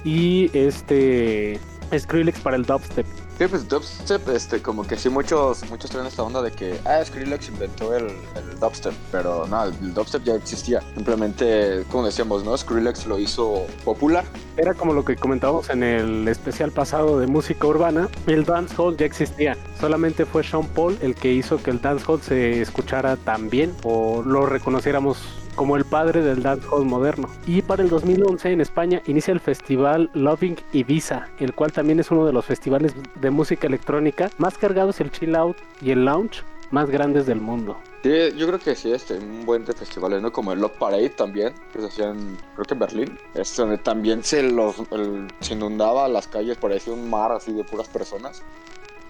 [0.03, 1.57] y este
[1.97, 3.05] Skrillex para el dubstep.
[3.37, 7.03] Sí, pues dubstep, este, como que sí muchos, muchos traen esta onda de que, ah,
[7.03, 10.81] Skrillex inventó el, el dubstep, pero no, el dubstep ya existía.
[10.93, 12.55] Simplemente, como decíamos, ¿no?
[12.55, 14.23] Skrillex lo hizo popular.
[14.55, 18.07] Era como lo que comentábamos en el especial pasado de música urbana.
[18.27, 19.57] El dancehall ya existía.
[19.79, 24.21] Solamente fue Sean Paul el que hizo que el dancehall se escuchara tan bien o
[24.23, 27.29] lo reconociéramos como el padre del dancehall moderno.
[27.45, 32.11] Y para el 2011 en España inicia el festival Loving Ibiza, el cual también es
[32.11, 36.43] uno de los festivales de música electrónica más cargados el chill out y el lounge
[36.71, 37.77] más grandes del mundo.
[38.01, 40.31] Sí, yo creo que sí, este, un buen de festivales, ¿no?
[40.31, 43.19] Como el Love Parade también, que se hacían, creo que en Berlín.
[43.35, 47.63] Es donde también se los, el- se inundaba las calles, parecía un mar así de
[47.63, 48.41] puras personas.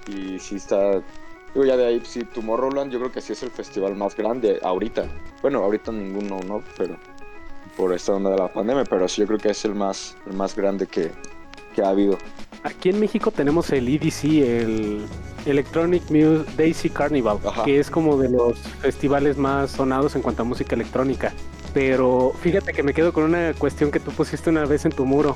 [0.08, 1.02] Y sí está,
[1.54, 4.60] digo ya de ahí, sí, Tomorrowland yo creo que sí es el festival más grande
[4.64, 5.06] ahorita.
[5.42, 6.64] Bueno, ahorita ninguno, ¿no?
[6.78, 6.98] Pero
[7.78, 10.34] por esta onda de la pandemia, pero sí yo creo que es el más, el
[10.34, 11.12] más grande que,
[11.76, 12.18] que ha habido.
[12.64, 15.06] Aquí en México tenemos el EDC, el
[15.46, 17.66] Electronic Music Daisy Carnival, Ajá.
[17.66, 21.34] que es como de los festivales más sonados en cuanto a música electrónica.
[21.74, 25.06] Pero fíjate que me quedo con una cuestión que tú pusiste una vez en tu
[25.06, 25.36] muro.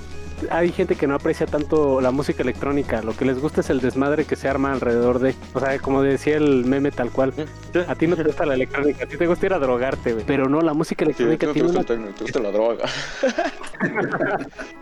[0.50, 3.82] Hay gente que no aprecia tanto la música electrónica, lo que les gusta es el
[3.82, 5.36] desmadre que se arma alrededor de.
[5.54, 7.34] O sea, como decía el meme tal cual.
[7.88, 10.26] A ti no te gusta la electrónica, a ti te gusta ir a drogarte, güey.
[10.26, 12.16] Pero no, la música Sí, ¿a ti electrónica no te tiene gusta una el tecno,
[12.16, 12.88] te gusta la droga.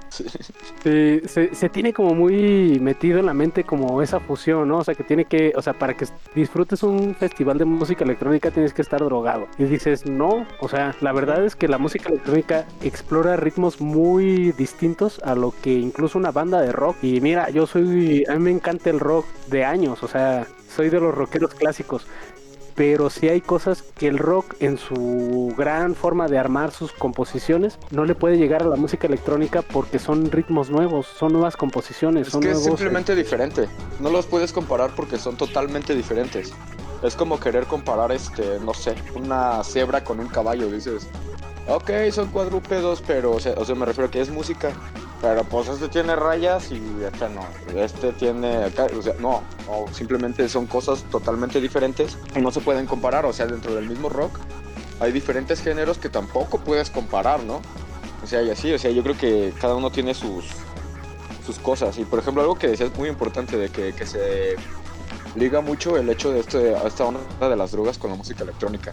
[0.09, 0.25] Sí.
[0.83, 4.77] Sí, se, se tiene como muy metido en la mente como esa fusión, ¿no?
[4.77, 8.51] O sea, que tiene que, o sea, para que disfrutes un festival de música electrónica
[8.51, 9.47] tienes que estar drogado.
[9.57, 14.51] Y dices, no, o sea, la verdad es que la música electrónica explora ritmos muy
[14.53, 16.97] distintos a lo que incluso una banda de rock.
[17.03, 20.89] Y mira, yo soy, a mí me encanta el rock de años, o sea, soy
[20.89, 22.05] de los rockeros clásicos
[22.75, 27.79] pero sí hay cosas que el rock en su gran forma de armar sus composiciones
[27.89, 32.27] no le puede llegar a la música electrónica porque son ritmos nuevos, son nuevas composiciones,
[32.27, 33.69] Es son que es nuevos eh, simplemente diferente.
[34.01, 36.51] No los puedes comparar porque son totalmente diferentes.
[37.01, 40.69] Es como querer comparar, este, no sé, una cebra con un caballo.
[40.69, 41.07] Dices,
[41.67, 44.73] ok, son cuadrúpedos, pero, o sea, o sea, me refiero a que es música.
[45.21, 47.45] Pero pues este tiene rayas y este no.
[47.75, 52.59] Este tiene acá, o sea, no, no, simplemente son cosas totalmente diferentes y no se
[52.61, 53.25] pueden comparar.
[53.25, 54.37] O sea, dentro del mismo rock
[54.99, 57.61] hay diferentes géneros que tampoco puedes comparar, ¿no?
[58.23, 60.45] O sea, y así, o sea, yo creo que cada uno tiene sus,
[61.45, 61.97] sus cosas.
[61.97, 64.55] Y por ejemplo, algo que decías muy importante de que, que se
[65.35, 68.91] liga mucho el hecho de este, esta onda de las drogas con la música electrónica.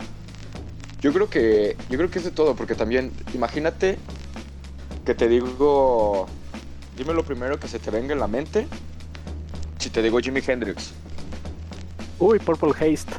[1.03, 3.99] Yo creo que, yo creo que es de todo, porque también, imagínate
[5.05, 6.27] que te digo,
[6.97, 8.67] dime lo primero que se te venga en la mente.
[9.79, 10.93] Si te digo Jimi Hendrix.
[12.21, 13.13] Uy, Purple Haste.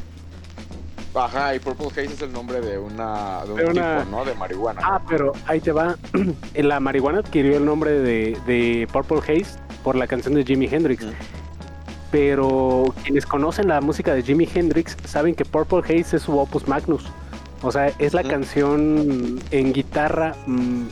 [1.13, 4.25] Ajá, y Purple Haze es el nombre de una, de un tipo, una- ¿no?
[4.25, 4.81] De marihuana.
[4.84, 5.95] Ah, pero ahí te va.
[6.55, 11.05] la marihuana adquirió el nombre de, de Purple Haze por la canción de Jimi Hendrix.
[12.11, 16.67] Pero quienes conocen la música de Jimi Hendrix saben que Purple Haze es su opus
[16.67, 17.03] magnus.
[17.64, 20.36] O sea, es la canción en guitarra.
[20.45, 20.84] mm,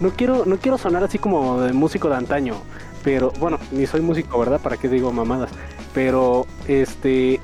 [0.00, 2.54] no quiero, no quiero sonar así como de músico de antaño,
[3.02, 4.60] pero bueno, ni soy músico, ¿verdad?
[4.60, 5.50] ¿Para qué digo mamadas?
[5.92, 7.40] Pero este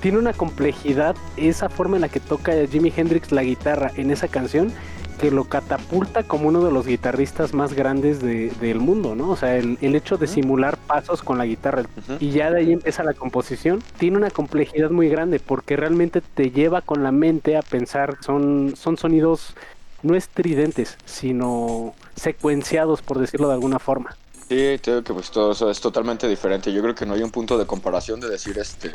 [0.00, 4.28] tiene una complejidad esa forma en la que toca Jimi Hendrix la guitarra en esa
[4.28, 4.72] canción
[5.20, 9.30] que lo catapulta como uno de los guitarristas más grandes de- del mundo, ¿no?
[9.30, 11.82] O sea, el, el hecho de simular pasos con la guitarra
[12.18, 16.50] y ya de ahí empieza la composición, tiene una complejidad muy grande porque realmente te
[16.50, 19.54] lleva con la mente a pensar, son, son sonidos
[20.02, 24.16] no estridentes, sino secuenciados, por decirlo de alguna forma.
[24.48, 26.72] Sí, digo que pues todo eso es totalmente diferente.
[26.72, 28.90] Yo creo que no hay un punto de comparación de decir este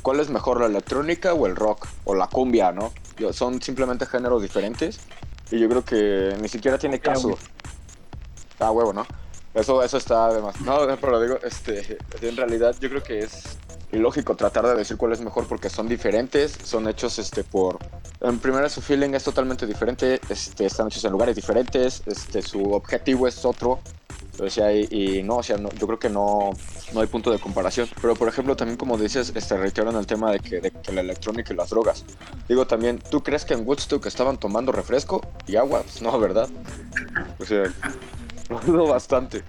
[0.00, 2.92] cuál es mejor la electrónica o el rock o la cumbia, ¿no?
[3.18, 4.98] Yo- son simplemente géneros diferentes
[5.50, 7.38] y yo creo que ni siquiera tiene caso.
[8.58, 9.06] Ah, huevo, ¿no?
[9.54, 10.60] Eso, eso está además.
[10.60, 13.58] No, pero digo, este, en realidad yo creo que es
[13.92, 17.78] ilógico tratar de decir cuál es mejor porque son diferentes, son hechos este por
[18.20, 22.72] en primera su feeling es totalmente diferente, este están hechos en lugares diferentes, este su
[22.72, 23.80] objetivo es otro.
[24.40, 26.56] O sea, y, no, o sea, no- yo creo que no,
[26.92, 27.88] no hay punto de comparación.
[28.00, 31.52] Pero por ejemplo, también como dices, este reiteran el tema de que, de la electrónica
[31.52, 32.04] y las drogas.
[32.48, 35.82] Digo también, ¿tú crees que en Woodstock estaban tomando refresco y agua?
[35.82, 36.48] Pues no, ¿verdad?
[37.38, 37.72] O sea,
[38.66, 39.42] dudo bastante.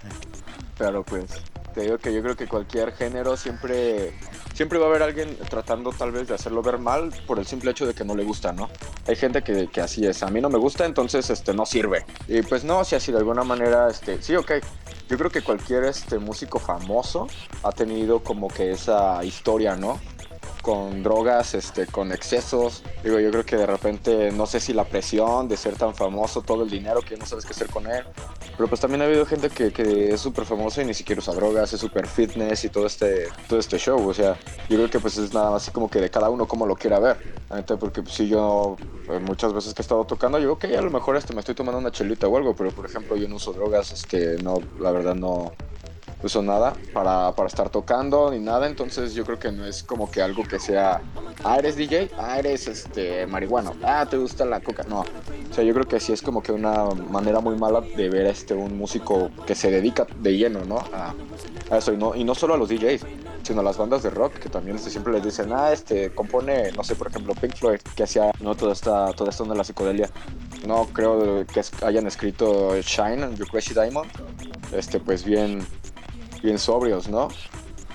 [0.76, 1.40] Pero pues,
[1.74, 4.12] te digo que yo creo que cualquier género siempre,
[4.60, 7.70] siempre va a haber alguien tratando tal vez de hacerlo ver mal por el simple
[7.70, 8.68] hecho de que no le gusta, ¿no?
[9.06, 12.04] Hay gente que, que así es, a mí no me gusta, entonces este no sirve.
[12.28, 14.52] Y pues no, si así de alguna manera, este, sí, ok.
[15.08, 17.26] Yo creo que cualquier este músico famoso
[17.62, 19.98] ha tenido como que esa historia, ¿no?
[20.62, 22.82] Con drogas, este, con excesos.
[23.02, 26.42] Digo, yo creo que de repente, no sé si la presión de ser tan famoso,
[26.42, 28.04] todo el dinero que no sabes qué hacer con él.
[28.56, 31.34] Pero pues también ha habido gente que, que es súper famosa y ni siquiera usa
[31.34, 34.06] drogas, es súper fitness y todo este, todo este show.
[34.08, 34.36] O sea,
[34.68, 36.76] yo creo que pues es nada más así como que de cada uno como lo
[36.76, 37.16] quiera ver.
[37.80, 38.76] Porque pues, si yo
[39.08, 41.54] eh, muchas veces que he estado tocando, yo, ok, a lo mejor este, me estoy
[41.54, 44.92] tomando una chelita o algo, pero por ejemplo yo no uso drogas, este, no, la
[44.92, 45.52] verdad no,
[46.22, 50.10] uso nada para, para estar tocando ni nada, entonces yo creo que no es como
[50.10, 51.00] que algo que sea,
[51.44, 55.64] ah, eres DJ, ah, eres este marihuano, ah, te gusta la coca, no, o sea,
[55.64, 58.76] yo creo que sí es como que una manera muy mala de ver este un
[58.76, 60.78] músico que se dedica de lleno, ¿no?
[60.92, 61.14] A,
[61.70, 63.04] a eso, y no, y no solo a los DJs,
[63.42, 66.72] sino a las bandas de rock que también este, siempre les dicen, ah, este, compone,
[66.72, 69.58] no sé, por ejemplo, Pink Floyd, que hacía, no, toda esta, toda esta onda de
[69.58, 70.10] la psicodelia,
[70.66, 74.10] no creo que hayan escrito Shine, Your Crazy Diamond,
[74.72, 75.66] este, pues bien,
[76.42, 77.28] bien sobrios, ¿no?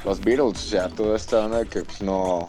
[0.03, 2.47] Los Beatles, sea, toda esta onda de que pues, no,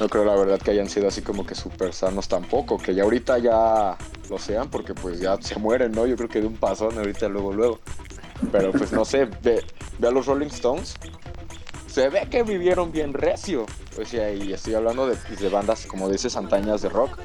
[0.00, 3.02] no creo la verdad que hayan sido así como que súper sanos tampoco, que ya
[3.02, 3.96] ahorita ya
[4.30, 6.06] lo sean porque pues ya se mueren, ¿no?
[6.06, 7.80] Yo creo que de un pasón ahorita luego, luego.
[8.50, 9.64] Pero pues no sé, ve,
[9.98, 10.96] ve a los Rolling Stones,
[11.92, 13.66] se ve que vivieron bien recio.
[14.00, 17.18] O sea, y estoy hablando de, de bandas, como dices, antañas de rock.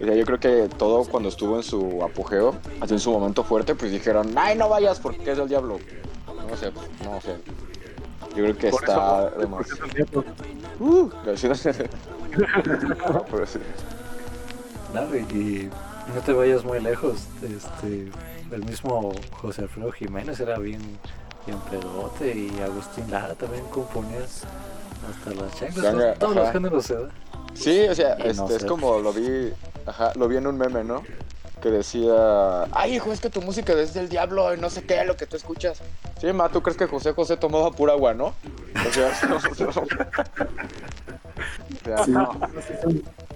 [0.00, 3.42] O sea, yo creo que todo cuando estuvo en su apogeo, así en su momento
[3.42, 5.78] fuerte, pues dijeron, ay, no vayas porque es del diablo.
[6.26, 7.36] No sé, pues, no sé.
[8.36, 9.66] Yo creo que Por está eso, de más.
[9.66, 10.24] porque es el diablo.
[10.78, 11.08] Uh.
[11.24, 11.36] Pero
[13.46, 13.58] sí.
[14.92, 15.70] No, y, y
[16.14, 17.26] no te vayas muy lejos.
[17.42, 18.10] Este,
[18.50, 20.80] el mismo José Alfredo Jiménez era bien,
[21.46, 26.18] y Agustín Lara también componía hasta las chanclas.
[26.18, 27.08] Todos los géneros se da.
[27.54, 28.66] Sí, o sea, este, no es sé.
[28.66, 29.52] como lo vi,
[29.86, 31.02] ajá, lo vi en un meme, ¿no?
[31.60, 35.04] Que decía, ay hijo, es que tu música es del diablo y no sé qué,
[35.04, 35.80] lo que tú escuchas.
[36.20, 38.26] Sí, ma, ¿tú crees que José José tomaba pura agua, no?
[38.26, 39.38] O sea, no, no.
[39.38, 39.54] O
[41.84, 42.10] sea, Sí.
[42.10, 42.30] no.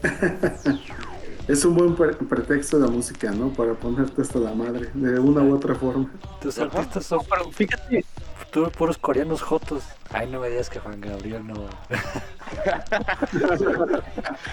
[1.48, 3.50] Es un buen pre- pretexto la música, ¿no?
[3.50, 6.10] Para ponerte hasta la madre, de una u otra forma.
[6.40, 8.04] Tus artistas son Pero fíjate,
[8.50, 9.84] tú, puros coreanos jotos.
[10.10, 11.68] Ay, no me digas que Juan Gabriel no.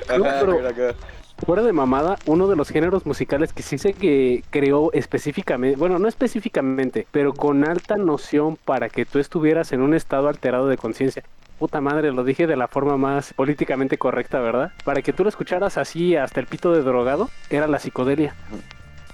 [0.08, 0.94] Ajá, pero-.
[1.38, 6.00] Fuera de mamada, uno de los géneros musicales que sí sé que creó específicamente, bueno,
[6.00, 10.78] no específicamente, pero con alta noción para que tú estuvieras en un estado alterado de
[10.78, 11.24] conciencia.
[11.60, 14.72] Puta madre, lo dije de la forma más políticamente correcta, ¿verdad?
[14.86, 18.36] Para que tú lo escucharas así hasta el pito de drogado, era la psicodelia.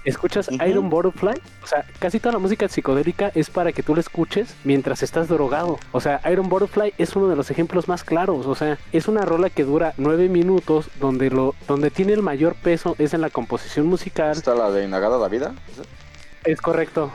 [0.04, 0.48] ¿Escuchas.
[0.66, 1.40] Iron Butterfly?
[1.62, 5.28] O sea, casi toda la música psicodélica es para que tú la escuches mientras estás
[5.28, 5.78] drogado.
[5.92, 8.46] O sea, Iron Butterfly es uno de los ejemplos más claros.
[8.46, 12.54] O sea, es una rola que dura nueve minutos donde lo, donde tiene el mayor
[12.54, 14.32] peso es en la composición musical.
[14.32, 15.54] ¿Está la de Inagada la vida?
[16.44, 17.10] Es correcto.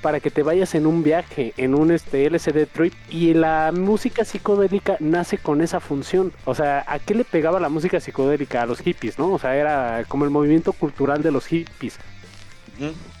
[0.00, 2.94] Para que te vayas en un viaje, en un este LCD trip.
[3.10, 6.32] Y la música psicodélica nace con esa función.
[6.46, 8.62] O sea, ¿a qué le pegaba la música psicodélica?
[8.62, 9.32] A los hippies, ¿no?
[9.32, 11.98] O sea, era como el movimiento cultural de los hippies.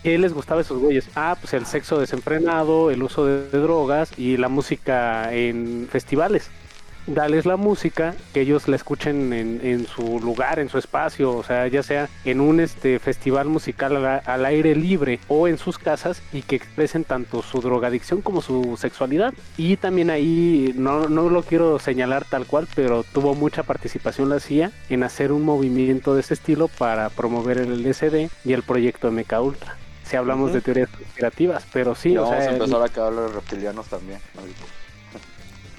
[0.02, 1.08] ¿Qué les gustaba a esos güeyes?
[1.14, 6.50] Ah, pues el sexo desenfrenado, el uso de drogas y la música en festivales.
[7.06, 11.42] Dales la música, que ellos la escuchen en, en su lugar, en su espacio, o
[11.42, 15.78] sea, ya sea en un este festival musical al, al aire libre o en sus
[15.78, 19.34] casas y que expresen tanto su drogadicción como su sexualidad.
[19.56, 24.38] Y también ahí, no, no lo quiero señalar tal cual, pero tuvo mucha participación la
[24.38, 29.10] CIA en hacer un movimiento de ese estilo para promover el LSD y el proyecto
[29.10, 29.76] MK Ultra.
[30.04, 30.54] Si hablamos Ujú.
[30.54, 33.86] de teorías conspirativas, pero sí, y o vamos sea, a empezar a acabar los reptilianos
[33.86, 34.20] también.
[34.38, 34.60] ahorita.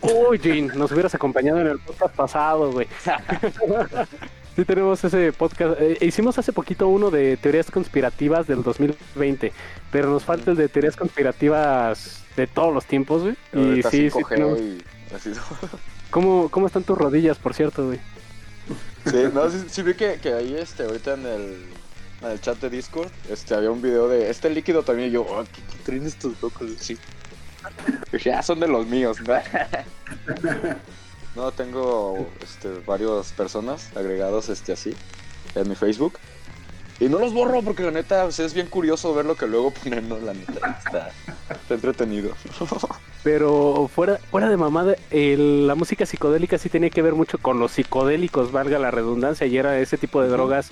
[0.04, 2.88] Uy, Jean, nos hubieras acompañado en el podcast pasado, güey.
[4.56, 5.82] Sí tenemos ese podcast.
[5.82, 9.51] eh, hicimos hace poquito uno de teorías conspirativas del 2020,
[9.91, 13.36] pero nos falta el de teorías conspirativas de todos los tiempos, güey.
[13.54, 14.84] Y sí, sí 5G tenemos- y
[15.16, 15.32] así.
[16.12, 17.99] ¿Cómo, ¿Cómo están tus rodillas, por cierto, güey?
[19.08, 21.58] Sí, no, sí, sí vi que, que ahí este, ahorita en el,
[22.22, 25.10] en el chat de Discord este, había un video de este líquido también.
[25.10, 26.70] Y yo, oh, ¿qué, qué traen estos locos?
[26.78, 26.95] Sí.
[28.34, 29.18] Ah, son de los míos.
[31.36, 34.93] No, tengo este, varias personas agregados este, así
[35.55, 36.20] en mi Facebook.
[36.99, 40.07] Y no los borro porque la neta es bien curioso ver lo que luego ponen,
[40.07, 40.20] ¿no?
[40.20, 41.11] La neta está,
[41.49, 42.34] está entretenido.
[43.24, 47.59] Pero fuera, fuera de mamada, el- la música psicodélica sí tenía que ver mucho con
[47.59, 50.70] los psicodélicos, valga la redundancia, y era ese tipo de drogas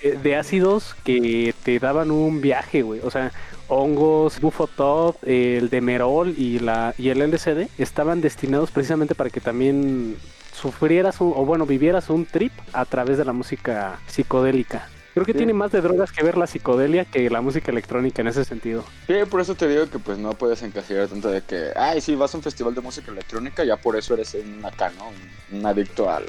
[0.00, 3.00] eh, de ácidos que te daban un viaje, güey.
[3.04, 3.32] O sea,
[3.68, 10.16] hongos, bufotop, el demerol y, la, y el LSD estaban destinados precisamente para que también
[10.54, 14.88] sufrieras un- o bueno, vivieras un trip a través de la música psicodélica.
[15.14, 15.38] Creo que Sí.
[15.38, 18.84] tiene más de drogas que ver la psicodelia que la música electrónica en ese sentido.
[19.06, 22.14] Sí, por eso te digo que pues no puedes encasillar tanto de que, ay, sí,
[22.14, 25.08] vas a un festival de música electrónica, ya por eso eres un acá, ¿no?
[25.08, 26.24] Un, un adicto al,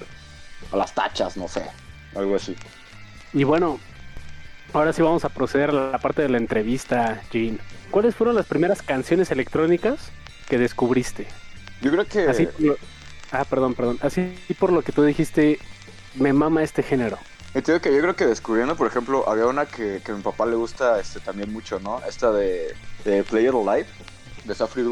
[0.71, 1.63] a las tachas, no sé,
[2.15, 2.55] algo así.
[3.33, 3.79] Y bueno,
[4.73, 7.59] ahora sí vamos a proceder a la parte de la entrevista, Jean.
[7.91, 10.11] ¿Cuáles fueron las primeras canciones electrónicas
[10.47, 11.27] que descubriste?
[11.81, 12.27] Yo creo que...
[12.27, 12.47] Así
[13.31, 13.99] Ah, perdón, perdón.
[14.01, 15.59] Así por lo que tú dijiste,
[16.15, 17.17] me mama este género.
[17.53, 20.15] Y te digo que yo creo que descubriendo, por ejemplo, había una que, que a
[20.15, 22.01] mi papá le gusta este, también mucho, ¿no?
[22.07, 23.87] Esta de, de Play It Alive,
[24.45, 24.83] de Safri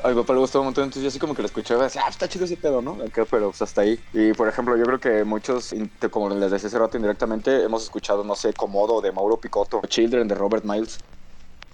[0.00, 0.06] Duo.
[0.06, 2.02] A mi papá le gustaba un montón, entonces yo así como que lo escuchaba decía,
[2.04, 2.98] ah, está chido ese pedo, ¿no?
[3.12, 3.98] Pero pues hasta ahí.
[4.12, 5.74] Y por ejemplo, yo creo que muchos,
[6.10, 10.28] como les decía hace rato indirectamente, hemos escuchado, no sé, Comodo de Mauro Picotto, Children
[10.28, 11.00] de Robert Miles.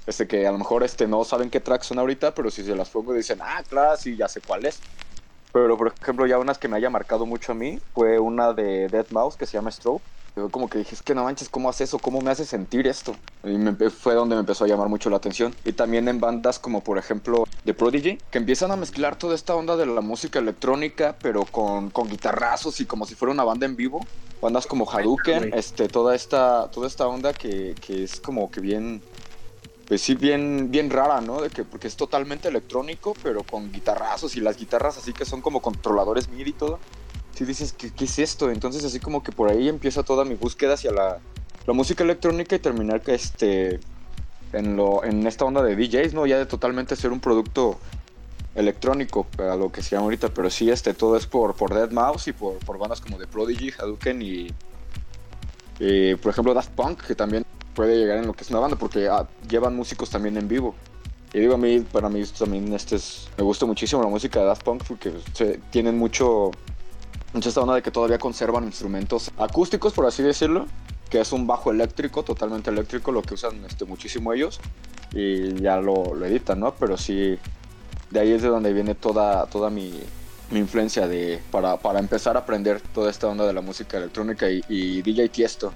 [0.07, 2.75] Este que a lo mejor este no saben qué tracks son ahorita, pero si se
[2.77, 4.85] las pongo dicen, ah, claro, sí, ya sé cuál es.
[5.53, 8.89] Pero por ejemplo, ya unas que me haya marcado mucho a mí fue una de
[8.89, 10.05] Dead Mouse que se llama Stroke.
[10.37, 12.01] Yo como que dije, es que no manches, ¿cómo hace eso?
[12.01, 13.21] ¿Cómo me hace sentir esto?
[13.43, 15.59] Y me fue donde me empezó a llamar mucho la atención.
[15.65, 19.55] Y también en bandas como por ejemplo The Prodigy, que empiezan a mezclar toda esta
[19.57, 23.67] onda de la música electrónica, pero con, con guitarrazos y como si fuera una banda
[23.67, 24.13] en vivo.
[24.41, 29.07] Bandas como Hadouken, este, toda esta, toda esta onda que, que es como que bien,
[29.87, 31.43] pues sí, bien, bien rara, ¿no?
[31.43, 35.43] De que, porque es totalmente electrónico, pero con guitarrazos y las guitarras así que son
[35.43, 36.85] como controladores MIDI y todo.
[37.45, 38.51] Dices, ¿qué, es esto?
[38.51, 41.21] Entonces así como que por ahí empieza toda mi búsqueda hacia la,
[41.67, 43.81] la música electrónica y terminar que este,
[44.53, 46.27] en, lo, en esta onda de DJs, ¿no?
[46.27, 47.79] Ya de totalmente ser un producto
[48.55, 51.91] electrónico, a lo que se llama ahorita, pero sí, este, todo es por, por Dead
[51.91, 54.23] Mouse y por, por bandas como The Prodigy, Hadouken
[55.79, 57.43] y, por ejemplo, Daft Punk, que también
[57.75, 60.75] puede llegar en lo que es una banda, porque ah, llevan músicos también en vivo.
[61.33, 64.47] Y digo, a mí, para mí también este es, me gusta muchísimo la música de
[64.47, 66.51] Daft Punk porque se- tienen mucho,
[67.33, 70.67] mucha esta onda de que todavía conservan instrumentos acústicos, por así decirlo,
[71.09, 74.61] que es un bajo eléctrico, totalmente eléctrico, lo que usan este, muchísimo ellos,
[75.13, 76.75] y ya lo, lo editan, ¿no?
[76.75, 77.39] Pero sí,
[78.11, 80.01] de ahí es de donde viene toda, toda mi,
[80.51, 84.51] mi influencia de, para, para empezar a aprender toda esta onda de la música electrónica
[84.51, 85.73] y, y DJ Tiesto.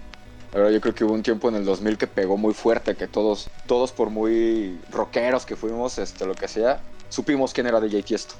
[0.52, 3.08] Verdad, yo creo que hubo un tiempo en el 2000 que pegó muy fuerte, que
[3.08, 8.04] todos, todos por muy rockeros que fuimos, este, lo que sea, supimos quién era DJ
[8.04, 8.34] Tiesto.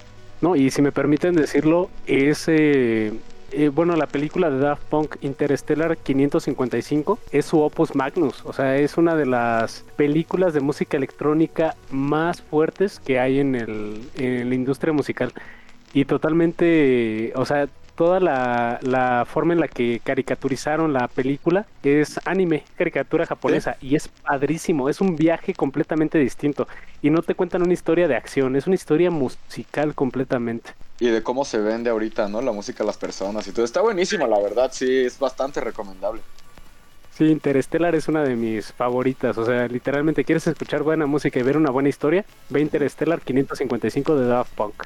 [0.44, 3.14] No, y si me permiten decirlo, es eh,
[3.50, 8.76] eh, bueno, la película de Daft Punk Interstellar 555 es su opus magnus, o sea,
[8.76, 14.50] es una de las películas de música electrónica más fuertes que hay en, el, en
[14.50, 15.32] la industria musical.
[15.94, 22.20] Y totalmente, o sea, toda la, la, forma en la que caricaturizaron la película es
[22.24, 26.66] anime, caricatura japonesa, y es padrísimo, es un viaje completamente distinto.
[27.02, 30.70] Y no te cuentan una historia de acción, es una historia musical completamente.
[31.00, 32.40] Y de cómo se vende ahorita, ¿no?
[32.40, 33.64] La música a las personas y todo.
[33.64, 36.20] Está buenísimo, la verdad, sí, es bastante recomendable.
[37.16, 39.38] Sí, Interstellar es una de mis favoritas.
[39.38, 42.24] O sea, literalmente, ¿quieres escuchar buena música y ver una buena historia?
[42.50, 44.84] Ve Interstellar 555 de Daft Punk.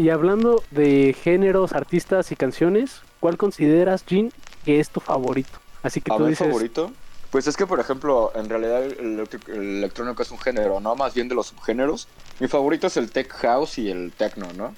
[0.00, 4.32] Y hablando de géneros, artistas y canciones, ¿cuál consideras, Jin,
[4.64, 5.58] que es tu favorito?
[5.82, 6.48] Así que tú dices...
[6.48, 6.90] favorito?
[7.30, 10.96] Pues es que, por ejemplo, en realidad el, electrónico es un género, ¿no?
[10.96, 12.08] Más bien de los subgéneros.
[12.38, 14.74] Mi favorito es el tech house y el techno, ¿no?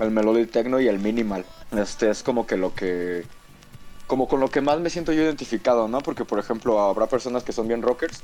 [0.00, 1.44] El melody techno y el minimal.
[1.70, 3.24] Este es como que lo que...
[4.08, 6.00] Como con lo que más me siento yo identificado, ¿no?
[6.00, 8.22] Porque, por ejemplo, habrá personas que son bien rockers,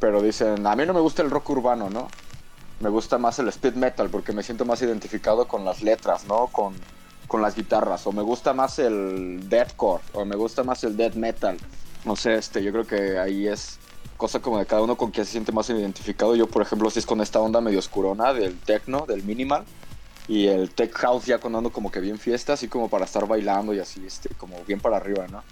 [0.00, 2.08] pero dicen, a mí no me gusta el rock urbano, ¿no?
[2.80, 6.48] Me gusta más el speed metal porque me siento más identificado con las letras, ¿no?
[6.48, 6.74] Con,
[7.26, 8.06] con las guitarras.
[8.06, 11.56] O me gusta más el deathcore, o me gusta más el death metal.
[12.04, 13.78] No sé, este, yo creo que ahí es
[14.16, 16.36] cosa como de cada uno con quien se siente más identificado.
[16.36, 19.64] Yo, por ejemplo, si es con esta onda medio oscurona del techno, del minimal.
[20.28, 23.28] Y el tech house ya con ando como que bien fiesta, así como para estar
[23.28, 25.44] bailando y así, este, como bien para arriba, ¿no?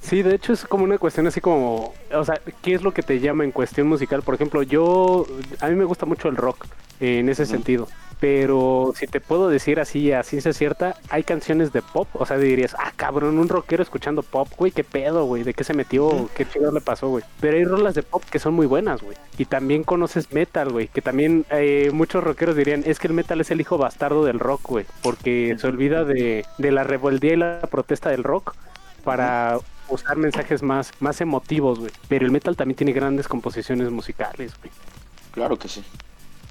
[0.00, 3.02] Sí, de hecho es como una cuestión así como, o sea, ¿qué es lo que
[3.02, 4.22] te llama en cuestión musical?
[4.22, 5.26] Por ejemplo, yo,
[5.60, 6.66] a mí me gusta mucho el rock
[7.00, 7.86] en ese sentido,
[8.18, 12.38] pero si te puedo decir así a ciencia cierta, hay canciones de pop, o sea,
[12.38, 16.28] dirías, ah, cabrón, un rockero escuchando pop, güey, qué pedo, güey, de qué se metió,
[16.34, 17.24] qué chido le pasó, güey.
[17.40, 19.16] Pero hay rolas de pop que son muy buenas, güey.
[19.38, 23.40] Y también conoces metal, güey, que también eh, muchos rockeros dirían, es que el metal
[23.40, 27.36] es el hijo bastardo del rock, güey, porque se olvida de, de la rebeldía y
[27.36, 28.54] la protesta del rock
[29.04, 29.58] para
[29.90, 31.92] usar mensajes más, más emotivos, güey.
[32.08, 34.70] Pero el metal también tiene grandes composiciones musicales, güey.
[35.32, 35.82] Claro que sí.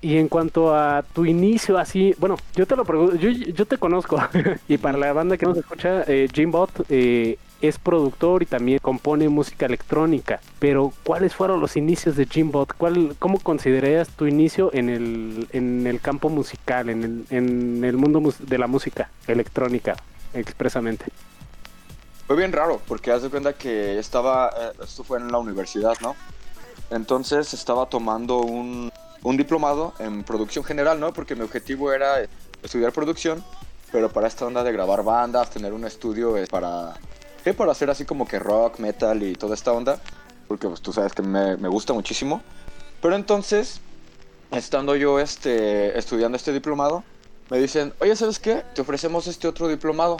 [0.01, 3.77] Y en cuanto a tu inicio, así, bueno, yo te lo pregunto, yo, yo te
[3.77, 4.17] conozco.
[4.67, 9.27] y para la banda que nos escucha, eh, Jimbot eh, es productor y también compone
[9.27, 10.39] música electrónica.
[10.59, 12.73] Pero, ¿cuáles fueron los inicios de Jimbot?
[12.77, 17.97] ¿Cuál, ¿Cómo considerarías tu inicio en el, en el campo musical, en el, en el
[17.97, 19.97] mundo de la música electrónica,
[20.33, 21.07] expresamente?
[22.29, 25.95] Fue bien raro, porque haz de cuenta que estaba, eh, esto fue en la universidad,
[25.99, 26.15] ¿no?
[26.91, 28.91] Entonces estaba tomando un,
[29.23, 31.11] un diplomado en producción general, ¿no?
[31.11, 32.17] Porque mi objetivo era
[32.61, 33.43] estudiar producción,
[33.91, 36.93] pero para esta onda de grabar bandas, tener un estudio es para,
[37.43, 37.55] ¿qué?
[37.55, 39.99] Para hacer así como que rock, metal y toda esta onda,
[40.47, 42.43] porque pues tú sabes que me, me gusta muchísimo.
[43.01, 43.81] Pero entonces,
[44.51, 47.03] estando yo este, estudiando este diplomado,
[47.49, 48.63] me dicen, oye, ¿sabes qué?
[48.75, 50.17] Te ofrecemos este otro diplomado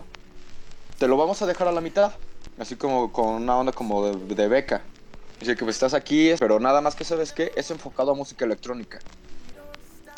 [1.00, 2.12] te lo vamos a dejar a la mitad.
[2.60, 4.82] Así como con una onda como de, beca.
[5.40, 8.44] Dice que pues estás aquí, pero nada más que sabes que es enfocado a música
[8.44, 9.00] electrónica.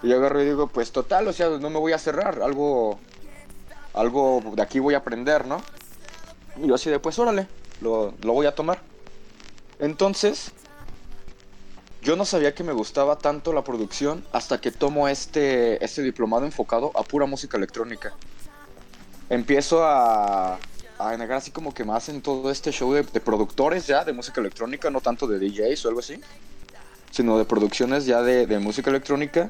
[0.02, 2.98] Y yo agarro y digo, pues total, o sea, no me voy a cerrar, algo,
[3.94, 5.62] algo de aquí voy a aprender, ¿no?
[6.58, 7.48] Y yo así de, pues órale,
[7.82, 8.82] lo, lo voy a tomar.
[9.78, 10.52] Entonces,
[12.02, 16.46] yo no sabía que me gustaba tanto la producción hasta que tomo este, este diplomado
[16.46, 18.14] enfocado a pura música electrónica.
[19.30, 20.58] Empiezo a,
[21.10, 24.42] a negar así como que más en todo este show de, productores ya de música
[24.42, 26.20] electrónica, no tanto de DJs o algo así,
[27.12, 29.50] sino de producciones ya de, música electrónica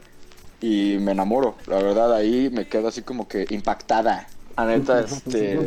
[0.61, 4.27] y me enamoro, la verdad ahí me quedo así como que impactada.
[4.57, 5.59] La neta, este,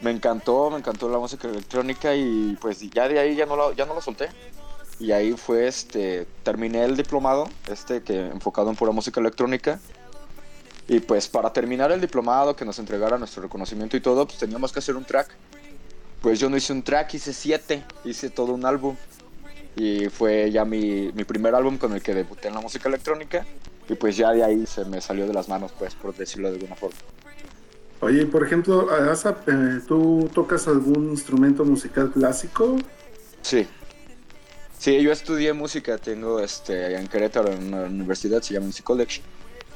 [0.00, 3.74] me encantó, me encantó la música electrónica y pues ya de ahí ya no la,
[3.74, 4.28] ya no la solté.
[4.98, 9.80] Y ahí fue, este, terminé el diplomado, este, que enfocado en pura música electrónica
[10.88, 14.72] y pues para terminar el diplomado, que nos entregara nuestro reconocimiento y todo, pues teníamos
[14.72, 15.28] que hacer un track.
[16.20, 18.96] Pues yo no hice un track, hice siete, hice todo un álbum.
[19.74, 23.46] Y fue ya mi, mi primer álbum con el que debuté en la música electrónica.
[23.88, 26.56] Y pues ya de ahí se me salió de las manos, pues, por decirlo de
[26.56, 26.98] alguna forma.
[28.00, 32.76] Oye, por ejemplo, eh, ¿tú tocas algún instrumento musical clásico?
[33.42, 33.66] Sí.
[34.78, 39.22] Sí, yo estudié música, tengo este, en Querétaro, en una universidad, se llama Music College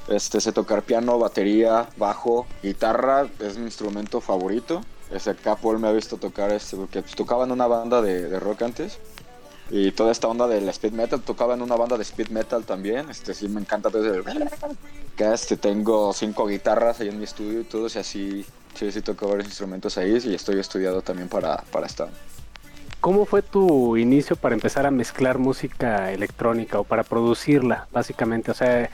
[0.09, 4.81] este, sé tocar piano, batería, bajo, guitarra, es mi instrumento favorito.
[5.11, 8.63] Ese acá Paul me ha visto tocar este, porque tocaba en una banda de, rock
[8.63, 8.99] antes.
[9.71, 13.11] Y toda esta onda del speed metal, tocaba en una banda de speed metal también.
[13.11, 14.23] Este sí me encanta desde
[15.17, 18.47] que este tengo cinco guitarras ahí en mi estudio y todo, y así
[18.77, 22.09] sí, sí toco varios instrumentos ahí y estoy estudiado también para, para esta.
[23.01, 28.51] ¿Cómo fue tu inicio para empezar a mezclar música electrónica o para producirla, básicamente?
[28.51, 28.91] O sea,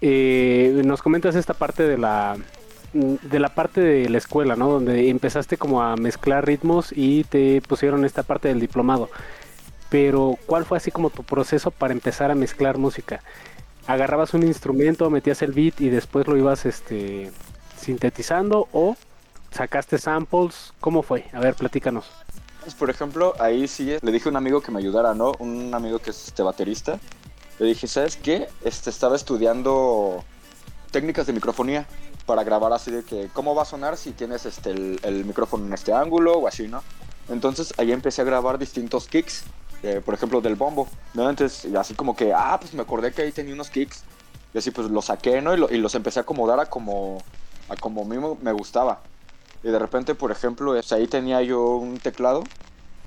[0.00, 2.36] eh, nos comentas esta parte de la
[2.92, 4.70] de la parte de la escuela, ¿no?
[4.70, 9.10] Donde empezaste como a mezclar ritmos y te pusieron esta parte del diplomado.
[9.90, 13.20] Pero, ¿cuál fue así como tu proceso para empezar a mezclar música?
[13.86, 17.30] ¿Agarrabas un instrumento, metías el beat y después lo ibas este
[17.78, 18.96] sintetizando o
[19.50, 20.72] sacaste samples?
[20.80, 21.26] ¿Cómo fue?
[21.32, 22.10] A ver, platícanos.
[22.62, 25.32] Pues, por ejemplo, ahí sí le dije a un amigo que me ayudara, ¿no?
[25.38, 26.98] Un amigo que es este baterista.
[27.58, 28.48] Le dije, ¿sabes qué?
[28.64, 30.22] Este estaba estudiando
[30.90, 31.86] técnicas de microfonía
[32.26, 35.72] para grabar así de que cómo va a sonar si tienes este el, micrófono en
[35.72, 36.82] este ángulo o así, ¿no?
[37.28, 39.44] Entonces ahí empecé a grabar distintos kicks,
[39.82, 41.28] eh, por ejemplo del bombo, ¿no?
[41.30, 44.02] Entonces así como que, ah, pues me acordé que ahí tenía unos kicks
[44.52, 45.54] y así pues los saqué, ¿no?
[45.54, 47.22] Y, lo- y los empecé a acomodar a como
[47.68, 49.00] a como mí me- gustaba.
[49.62, 52.44] Y de repente, por ejemplo, ahí tenía yo un teclado.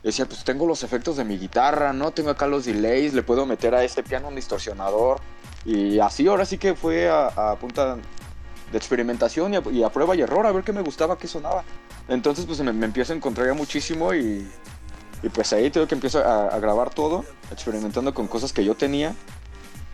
[0.03, 2.11] Decía, pues tengo los efectos de mi guitarra, ¿no?
[2.11, 5.19] Tengo acá los delays, le puedo meter a este piano un distorsionador.
[5.65, 7.97] Y así ahora sí que fue a, a punta
[8.71, 11.27] de experimentación y a, y a prueba y error a ver qué me gustaba, qué
[11.27, 11.63] sonaba.
[12.07, 14.47] Entonces pues me, me empiezo a encontrar ya muchísimo y,
[15.21, 18.75] y pues ahí tengo que empiezo a, a grabar todo, experimentando con cosas que yo
[18.75, 19.13] tenía.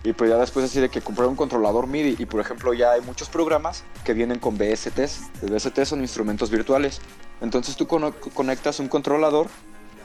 [0.04, 2.92] Y pues ya después así de que compré un controlador MIDI y por ejemplo ya
[2.92, 5.32] hay muchos programas que vienen con VSTs.
[5.42, 7.02] Los VSTs son instrumentos virtuales.
[7.42, 9.48] Entonces tú conectas un controlador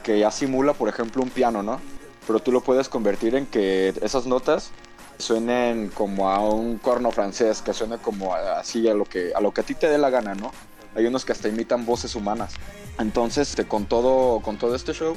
[0.01, 1.79] que ya simula por ejemplo un piano, ¿no?
[2.27, 4.71] Pero tú lo puedes convertir en que esas notas
[5.17, 9.51] suenen como a un corno francés, que suene como así a lo que a lo
[9.51, 10.51] que a ti te dé la gana, ¿no?
[10.95, 12.53] Hay unos que hasta imitan voces humanas.
[12.99, 15.15] Entonces, este, con todo con todo este show,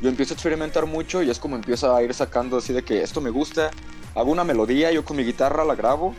[0.00, 3.02] yo empiezo a experimentar mucho y es como empiezo a ir sacando así de que
[3.02, 3.70] esto me gusta,
[4.14, 6.14] hago una melodía, yo con mi guitarra la grabo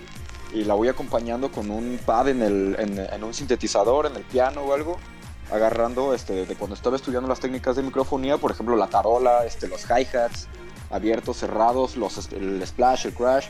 [0.53, 4.62] y la voy acompañando con un pad en, el, en un sintetizador, en el piano
[4.62, 4.97] o algo,
[5.51, 9.67] agarrando este, de cuando estaba estudiando las técnicas de microfonía, por ejemplo la tarola, este,
[9.67, 10.47] los hi-hats,
[10.89, 13.47] abiertos, cerrados, los, este, el splash, el crash,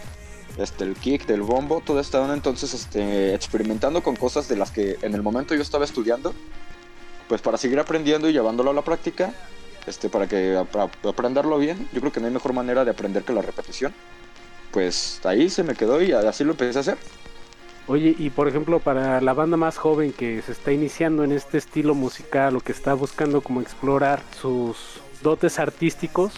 [0.58, 4.98] este, el kick del bombo, todo estaban entonces este, experimentando con cosas de las que
[5.02, 6.34] en el momento yo estaba estudiando,
[7.28, 9.34] pues para seguir aprendiendo y llevándolo a la práctica,
[9.86, 13.24] este, para que para aprenderlo bien, yo creo que no hay mejor manera de aprender
[13.24, 13.94] que la repetición.
[14.72, 16.98] Pues ahí se me quedó y así lo empecé a hacer.
[17.90, 21.58] Oye, y por ejemplo, para la banda más joven que se está iniciando en este
[21.58, 26.34] estilo musical o que está buscando como explorar sus dotes artísticos,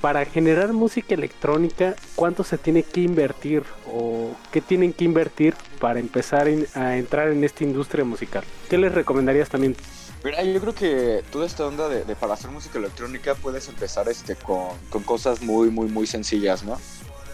[0.00, 5.98] para generar música electrónica, ¿cuánto se tiene que invertir o qué tienen que invertir para
[6.00, 8.44] empezar en- a entrar en esta industria musical?
[8.70, 9.76] ¿Qué les recomendarías también?
[10.24, 14.36] Mira, yo creo que toda esta onda de, para hacer música electrónica puedes empezar este,
[14.36, 16.80] con cosas muy, muy, muy sencillas, ¿no?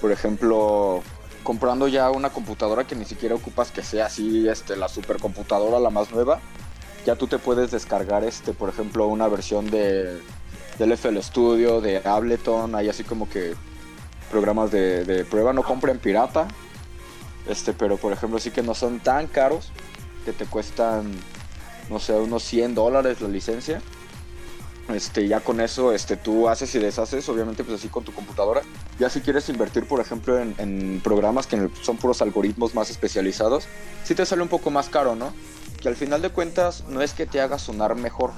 [0.00, 1.02] Por ejemplo,
[1.43, 5.91] comprando ya una computadora que ni siquiera ocupas que sea así, este, la supercomputadora, la
[5.91, 6.41] más nueva.
[7.07, 10.20] Ya tú te puedes descargar, este, por ejemplo, una versión de,
[10.78, 13.55] del FL Studio, de Ableton, hay así como que
[14.30, 16.49] programas de, de prueba, no compren pirata.
[17.49, 19.70] Este, pero por ejemplo sí que no son tan caros,
[20.26, 21.11] que te cuestan
[21.91, 23.80] no sé, unos 100 dólares la licencia.
[24.89, 28.62] Este, ya con eso este, tú haces y deshaces, obviamente pues así con tu computadora.
[28.99, 33.66] Ya si quieres invertir, por ejemplo, en, programas que son puros algoritmos más especializados,
[34.05, 35.32] sí te sale un poco más caro, ¿no?
[35.80, 38.32] Que al final de cuentas no es que te haga sonar mejor,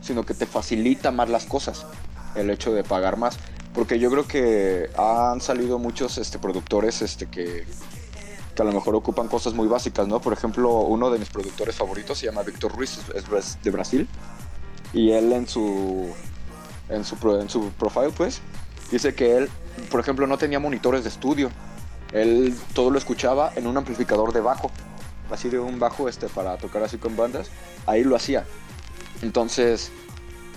[0.00, 1.86] sino que te facilita más las cosas
[2.36, 3.38] el hecho de pagar más.
[3.74, 7.66] Porque yo creo que han salido muchos este, productores este, que,
[8.54, 10.20] que a lo mejor ocupan cosas muy básicas, ¿no?
[10.20, 14.08] Por ejemplo, uno de mis productores favoritos se llama Víctor Ruiz, es de Brasil,
[14.92, 16.14] y él en su,
[16.88, 18.40] en su, en su profile, pues,
[18.90, 19.50] dice que él,
[19.90, 21.50] por ejemplo, no tenía monitores de estudio,
[22.12, 24.70] él todo lo escuchaba en un amplificador de bajo,
[25.30, 27.50] así de un bajo este para tocar así con bandas,
[27.86, 28.44] ahí lo hacía.
[29.22, 29.90] Entonces,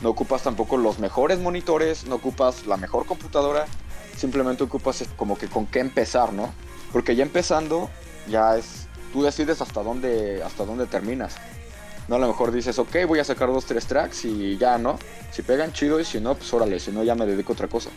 [0.01, 3.65] no ocupas tampoco los mejores monitores, no ocupas la mejor computadora,
[4.15, 6.53] simplemente ocupas como que con qué empezar, ¿no?
[6.91, 7.89] Porque ya empezando,
[8.27, 11.35] ya es, tú decides hasta dónde, hasta dónde terminas.
[12.09, 14.97] No, a lo mejor dices, ok, voy a sacar dos, tres tracks y ya, ¿no?
[15.31, 17.67] Si pegan chido y si no, pues órale, si no ya me dedico a otra
[17.67, 17.91] cosa.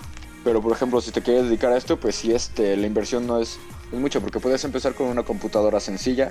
[0.45, 3.41] Pero por ejemplo, si te quieres dedicar a esto, pues sí, este, la inversión no
[3.41, 3.59] es,
[3.91, 6.31] es mucho, porque puedes empezar con una computadora sencilla,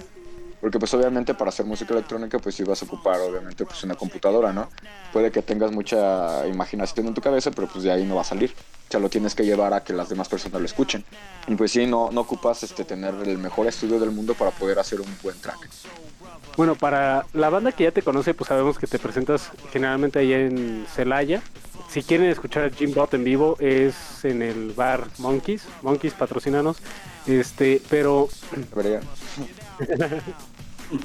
[0.62, 3.96] porque pues obviamente para hacer música electrónica pues sí vas a ocupar obviamente pues una
[3.96, 4.70] computadora, ¿no?
[5.12, 8.26] Puede que tengas mucha imaginación en tu cabeza, pero pues de ahí no va a
[8.26, 8.54] salir.
[8.88, 11.04] O sea, lo tienes que llevar a que las demás personas lo escuchen.
[11.48, 14.80] Y pues sí, no, no ocupas este, tener el mejor estudio del mundo para poder
[14.80, 15.68] hacer un buen track.
[16.58, 20.40] Bueno, para la banda que ya te conoce, pues sabemos que te presentas generalmente allá
[20.40, 21.42] en Celaya.
[21.90, 25.64] Si quieren escuchar a Jim Bot en vivo, es en el bar Monkeys.
[25.82, 26.78] Monkeys, patrocínanos.
[27.26, 28.28] Este, pero.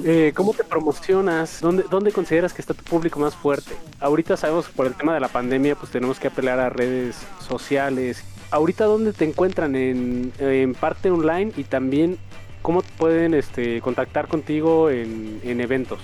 [0.05, 1.61] eh, ¿cómo te promocionas?
[1.61, 3.73] ¿Dónde, ¿Dónde consideras que está tu público más fuerte?
[4.01, 8.23] Ahorita sabemos por el tema de la pandemia, pues tenemos que apelar a redes sociales.
[8.51, 9.75] Ahorita, ¿dónde te encuentran?
[9.77, 10.33] En,
[10.81, 12.19] parte online y también
[12.63, 16.01] ¿cómo pueden este, contactar contigo en, en eventos?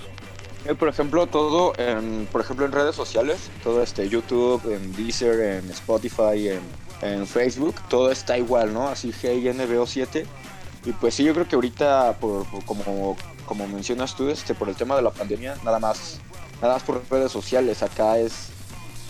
[0.65, 5.57] Eh, por ejemplo, todo, en, por ejemplo, en redes sociales, todo este YouTube, en Deezer,
[5.57, 8.87] en Spotify, en, Facebook, todo está igual, ¿no?
[8.87, 10.23] Así GINBO7.
[10.85, 14.75] Y pues sí, yo creo que ahorita, por- como, como mencionas tú, este, por el
[14.75, 16.19] tema de la pandemia, nada más,
[16.61, 18.49] nada más por redes sociales, acá es,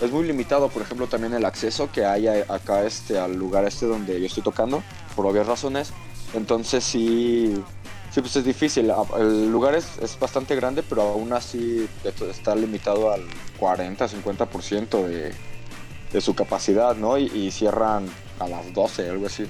[0.02, 3.86] es muy limitado, por ejemplo, también el acceso que hay acá este, al lugar este
[3.86, 4.84] donde yo estoy tocando,
[5.16, 5.92] por obvias razones.
[6.34, 7.54] Entonces sí,
[8.12, 8.90] sí pues es difícil.
[8.90, 11.88] A- El lugar es, es bastante grande, pero aún así
[12.30, 13.22] está limitado al
[13.60, 15.34] 40-50% de,
[16.12, 17.18] de su capacidad, ¿no?
[17.18, 18.06] Y, y cierran
[18.40, 19.46] a las 12, algo así.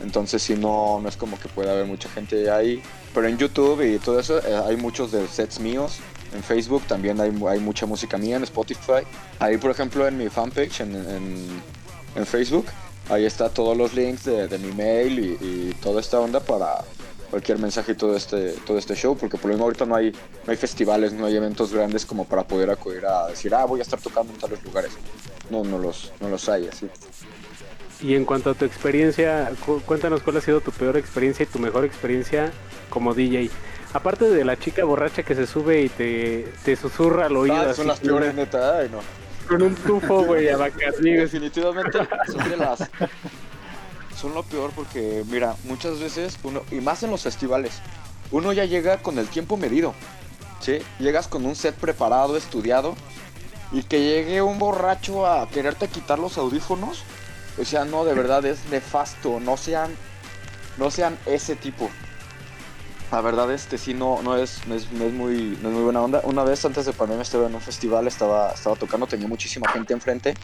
[0.00, 2.80] Entonces sí, no, no es como que pueda haber mucha gente ahí.
[3.18, 5.98] Pero en YouTube y todo eso eh, hay muchos de sets míos.
[6.32, 9.02] En Facebook también hay, hay mucha música mía, en Spotify.
[9.40, 11.62] Ahí, por ejemplo, en mi fanpage, en, en,
[12.14, 12.66] en Facebook,
[13.08, 16.84] ahí está todos los links de, de mi mail y, y toda esta onda para
[17.28, 19.16] cualquier mensaje y todo este, todo este show.
[19.18, 22.24] Porque por lo mismo ahorita no hay, no hay festivales, no hay eventos grandes como
[22.24, 24.92] para poder acudir a decir, ah, voy a estar tocando en tales lugares.
[25.50, 26.88] No, no los, no los hay así.
[28.00, 31.46] Y en cuanto a tu experiencia, cu- cuéntanos cuál ha sido tu peor experiencia y
[31.46, 32.52] tu mejor experiencia
[32.88, 33.50] como DJ.
[33.92, 37.56] Aparte de la chica borracha que se sube y te, te susurra al oído.
[37.56, 38.78] Ah, son las peores, neta.
[38.78, 38.98] Ay, no.
[39.48, 41.16] Con un tufo, güey, a Bacardí, güey.
[41.20, 42.90] Definitivamente son de las.
[44.14, 47.80] Son lo peor porque, mira, muchas veces uno, y más en los festivales,
[48.32, 49.94] uno ya llega con el tiempo medido.
[50.60, 50.80] ¿Sí?
[50.98, 52.96] Llegas con un set preparado, estudiado,
[53.70, 57.04] y que llegue un borracho a quererte quitar los audífonos.
[57.60, 59.40] O sea, no, de verdad es nefasto.
[59.40, 59.94] No sean,
[60.78, 61.88] no sean ese tipo.
[63.10, 65.82] La verdad, este sí no, no, es, no, es, no es muy, no es muy
[65.82, 66.20] buena onda.
[66.24, 69.94] Una vez antes de pandemia estaba en un festival, estaba, estaba tocando, tenía muchísima gente
[69.94, 70.34] enfrente.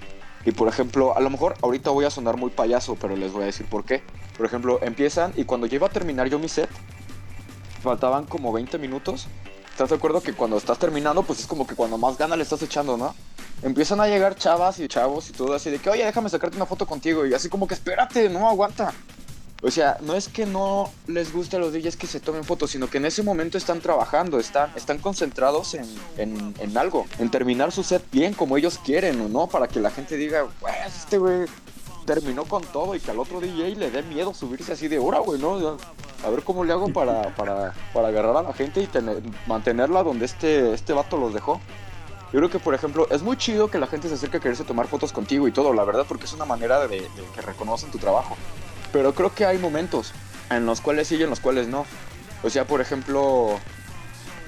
[0.47, 3.43] Y por ejemplo, a lo mejor ahorita voy a sonar muy payaso, pero les voy
[3.43, 4.03] a decir por qué.
[4.37, 6.71] Por ejemplo, empiezan y cuando yo iba a terminar yo mi set,
[7.83, 9.27] faltaban como 20 minutos.
[9.71, 12.45] ¿Estás de acuerdo que cuando estás terminando, pues es como que cuando más gana le
[12.45, 13.15] estás echando, ¿no?
[13.63, 16.67] Empiezan a llegar chavas y chavos y todo así de que, oye, déjame sacarte una
[16.67, 17.27] foto contigo.
[17.27, 18.93] Y así como que, espérate, no, aguanta.
[19.67, 22.71] O sea, no es que no les guste a los DJs que se tomen fotos,
[22.71, 25.87] sino que en ese momento están trabajando, están, están concentrados en,
[26.19, 29.47] en, en algo, en terminar su set bien como ellos quieren, ¿o no?
[29.47, 31.47] Para que la gente diga, pues este güey
[32.05, 35.21] terminó con todo y que al otro DJ le dé miedo subirse así de hora,
[35.21, 35.79] güey, ¿no?
[36.27, 40.03] A ver cómo le hago para, para, para agarrar a la gente y tener- mantenerla
[40.03, 41.59] donde este, este vato los dejó.
[42.35, 44.65] Yo creo que, por ejemplo, es muy chido que la gente se acerque a quererse
[44.65, 47.91] tomar fotos contigo y todo, la verdad, porque es una manera de, de que reconocen
[47.91, 48.37] tu trabajo.
[48.95, 50.13] Pero creo que hay momentos
[50.51, 51.85] en los cuales sí y en los cuales no.
[52.45, 53.59] O sea, por ejemplo,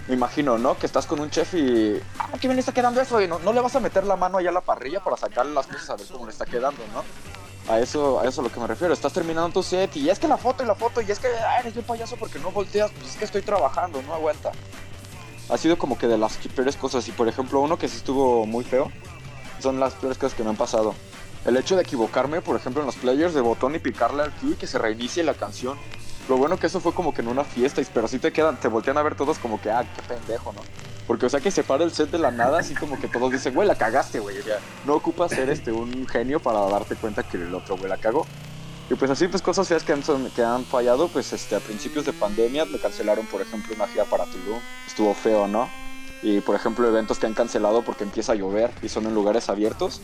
[0.06, 0.78] me imagino, ¿no?
[0.78, 2.01] Que estás con un chef y.
[2.20, 3.20] Ah, qué bien le está quedando eso.
[3.20, 5.52] Y no, no le vas a meter la mano allá a la parrilla para sacarle
[5.52, 7.02] las cosas a ver cómo le está quedando, ¿no?
[7.74, 8.94] A eso, a eso a lo que me refiero.
[8.94, 11.27] Estás terminando tu set y es que la foto y la foto y es que
[11.27, 12.93] ah, eres un payaso porque no volteas.
[12.93, 14.52] Pues es que estoy trabajando, no aguanta.
[15.48, 17.09] Ha sido como que de las peores cosas.
[17.09, 18.93] Y por ejemplo, uno que sí estuvo muy feo
[19.59, 20.94] son las peores cosas que me han pasado.
[21.47, 24.51] El hecho de equivocarme, por ejemplo, en los players de botón y picarle al cue
[24.51, 25.78] y que se reinicie la canción.
[26.28, 28.66] Lo bueno que eso fue como que en una fiesta, pero sí te quedan, te
[28.66, 30.60] voltean a ver todos como que, ah, qué pendejo, ¿no?
[31.06, 33.31] Porque, o sea, que se para el set de la nada, así como que todos
[33.31, 34.36] dicen, güey, la cagaste, güey.
[34.40, 37.89] O sea, no ocupa ser este, un genio para darte cuenta que el otro güey
[37.89, 38.27] la cagó.
[38.90, 42.06] Y pues así, pues cosas feas que han, que han fallado, pues este, a principios
[42.06, 44.59] de pandemia me cancelaron, por ejemplo, una gira para Tulum.
[44.85, 45.68] Estuvo feo, ¿no?
[46.26, 49.48] Y por ejemplo, eventos que han cancelado porque empieza a llover y son en lugares
[49.48, 50.00] abiertos.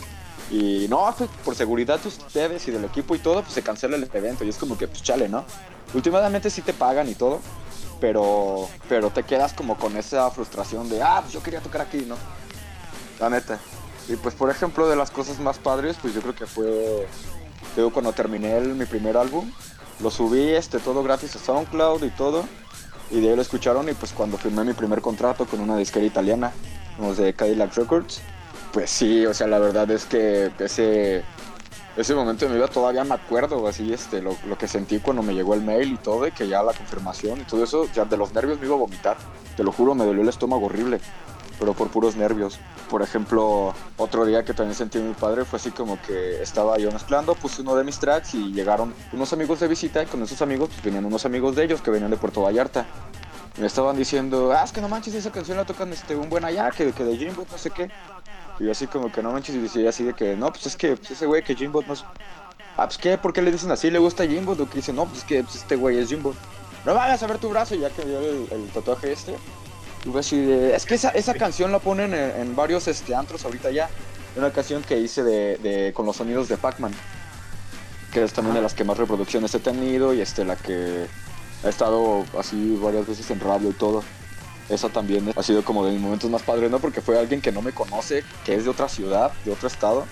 [0.52, 3.96] Y no, pues, por seguridad de ustedes y del equipo y todo, pues se cancela
[3.96, 4.44] el evento.
[4.44, 5.44] Y es como que, pues chale, ¿no?
[5.94, 7.40] Últimamente sí te pagan y todo,
[8.00, 12.04] pero, pero te quedas como con esa frustración de, ah, pues yo quería tocar aquí,
[12.06, 12.14] ¿no?
[13.18, 13.58] La neta.
[14.08, 17.08] Y pues, por ejemplo, de las cosas más padres, pues yo creo que fue,
[17.74, 19.50] digo, cuando terminé mi primer álbum,
[19.98, 22.44] lo subí, este, todo gratis a SoundCloud y todo.
[23.12, 26.06] Y de ahí lo escucharon y pues cuando firmé mi primer contrato con una disquera
[26.06, 26.50] italiana,
[26.98, 28.22] los de Cadillac Records,
[28.72, 31.22] pues sí, o sea, la verdad es que ese,
[31.94, 35.22] ese momento de mi vida todavía me acuerdo, así, este, lo, lo que sentí cuando
[35.22, 38.06] me llegó el mail y todo, y que ya la confirmación y todo eso, ya
[38.06, 39.18] de los nervios me iba a vomitar.
[39.58, 40.98] Te lo juro, me dolió el estómago horrible,
[41.62, 42.58] pero por puros nervios.
[42.90, 46.90] Por ejemplo, otro día que también sentí muy padre fue así como que estaba yo
[46.90, 50.42] mezclando, puse uno de mis tracks y llegaron unos amigos de visita y con esos
[50.42, 52.84] amigos pues venían unos amigos de ellos que venían de Puerto Vallarta.
[53.60, 56.44] Me estaban diciendo, ah, es que no manches, esa canción la tocan este, un buen
[56.44, 57.88] allá, que, que de Jimbo, no sé qué.
[58.58, 60.76] Y yo así como que no manches, y decía así de que, no, pues es
[60.76, 62.04] que pues ese güey que Jimbo no es...
[62.76, 63.88] Ah, pues qué, ¿por qué le dicen así?
[63.88, 64.56] ¿Le gusta Jimbo?
[64.56, 66.34] Lo que dice, no, pues es que pues, este güey es Jimbo.
[66.84, 69.36] No vayas a ver tu brazo, ya que vio el tatuaje este.
[70.18, 73.70] Así de, es que esa, esa canción la ponen en, en varios este, antros ahorita
[73.70, 73.88] ya.
[74.36, 76.92] Una canción que hice de, de- con los sonidos de Pac-Man.
[78.12, 81.06] Que es también de las que más reproducciones he tenido y este, la que
[81.64, 84.02] He estado así varias veces en radio y todo.
[84.68, 86.80] Esa también ha sido como de mis momentos más padres, ¿no?
[86.80, 90.04] Porque fue alguien que no me conoce, que es de otra ciudad, de otro estado.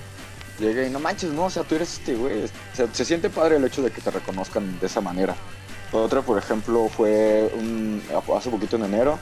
[0.60, 2.44] Llegué y no manches, no, o sea, tú eres este güey.
[2.44, 5.34] O sea, se siente padre el hecho de que te reconozcan de esa manera.
[5.90, 8.00] Otra, por ejemplo, fue un-
[8.36, 9.18] hace poquito en enero.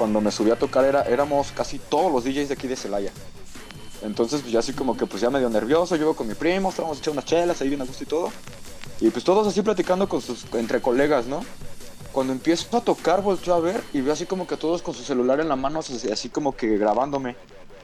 [0.00, 3.12] Cuando me subí a tocar era, éramos casi todos los DJs de aquí de Celaya.
[4.00, 6.96] Entonces, pues ya así como que pues ya medio nervioso, yo con mi primo, estábamos
[6.96, 8.32] echando unas chelas ahí bien a gusto y todo.
[8.98, 11.44] Y pues todos así platicando con sus, entre colegas, ¿no?
[12.12, 15.02] Cuando empiezo a tocar, volteo a ver y veo así como que todos con su
[15.02, 17.36] celular en la mano, así, así como que grabándome.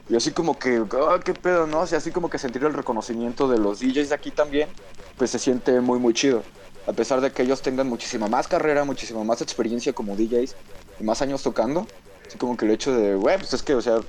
[0.09, 1.81] Y así como que, ah, qué pedo, ¿no?
[1.81, 4.69] O sea, así como que sentir el reconocimiento de los DJs de aquí también,
[5.17, 6.41] pues se siente muy, muy chido.
[6.87, 10.55] A pesar de que ellos tengan muchísima más carrera, muchísima más experiencia como DJs
[10.99, 11.87] más años tocando,
[12.27, 13.99] así como que el hecho de, güey, pues es que, o sea,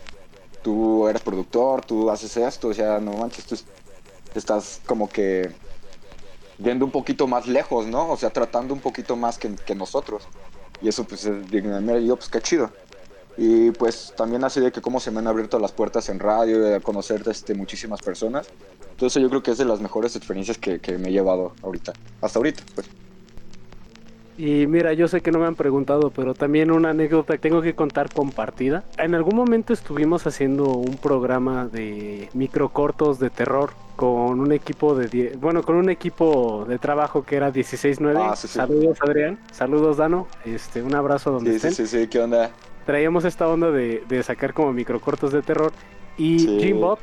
[0.63, 3.57] tú eres productor, tú haces esto, o sea, no manches, tú
[4.35, 5.51] estás como que
[6.59, 8.11] yendo un poquito más lejos, ¿no?
[8.11, 10.25] O sea, tratando un poquito más que, que nosotros.
[10.81, 12.71] Y eso pues es digno yo pues qué chido.
[13.37, 16.61] Y pues también así de que cómo se me han abierto las puertas en radio,
[16.61, 18.49] de conocer este, muchísimas personas.
[18.91, 21.93] Entonces yo creo que es de las mejores experiencias que, que me he llevado ahorita.
[22.21, 22.89] Hasta ahorita, pues.
[24.39, 27.61] Y mira, yo sé que no me han preguntado, pero también una anécdota que tengo
[27.61, 28.85] que contar compartida.
[28.97, 35.09] En algún momento estuvimos haciendo un programa de microcortos de terror con un equipo de
[35.09, 38.21] die- bueno, con un equipo de trabajo que era 169.
[38.23, 38.55] Ah, sí, sí.
[38.55, 41.87] Saludos Adrián, saludos Dano, este un abrazo donde Sí, sí, estén.
[41.89, 42.53] sí, sí, ¿qué onda?
[42.87, 45.73] Traíamos esta onda de, de sacar como microcortos de terror
[46.17, 46.39] y.
[46.61, 47.01] Jim Bob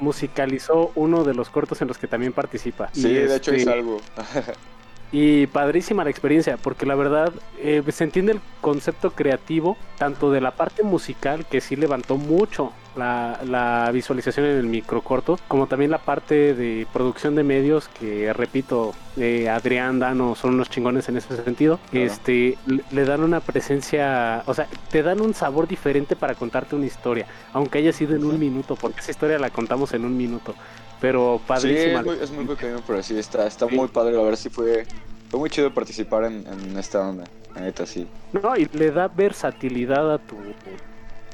[0.00, 2.88] musicalizó uno de los cortos en los que también participa.
[2.92, 3.98] Sí, Y, de hecho este, es algo.
[5.16, 10.40] y padrísima la experiencia, porque la verdad eh, se entiende el concepto creativo, tanto de
[10.40, 15.90] la parte musical, que sí levantó mucho la, la visualización en el microcorto, como también
[15.90, 21.16] la parte de producción de medios, que repito, eh, Adrián, Dano son unos chingones en
[21.16, 21.78] ese sentido.
[21.90, 22.06] Claro.
[22.06, 22.56] Este,
[22.90, 27.26] le, dan una presencia, o sea, te dan un sabor diferente para contarte una historia,
[27.52, 30.54] aunque haya sido en un minuto, porque esa historia la contamos en un minuto.
[31.00, 32.00] Pero Sí, padrísima.
[32.00, 33.74] es muy, es muy pequeño, pero sí, está, está Sí.
[33.74, 34.12] muy padre.
[34.16, 34.86] La verdad sí fue,
[35.28, 37.24] fue muy chido participar en, en esta onda.
[37.60, 38.06] Neta, sí.
[38.32, 40.36] No, y le da versatilidad a tu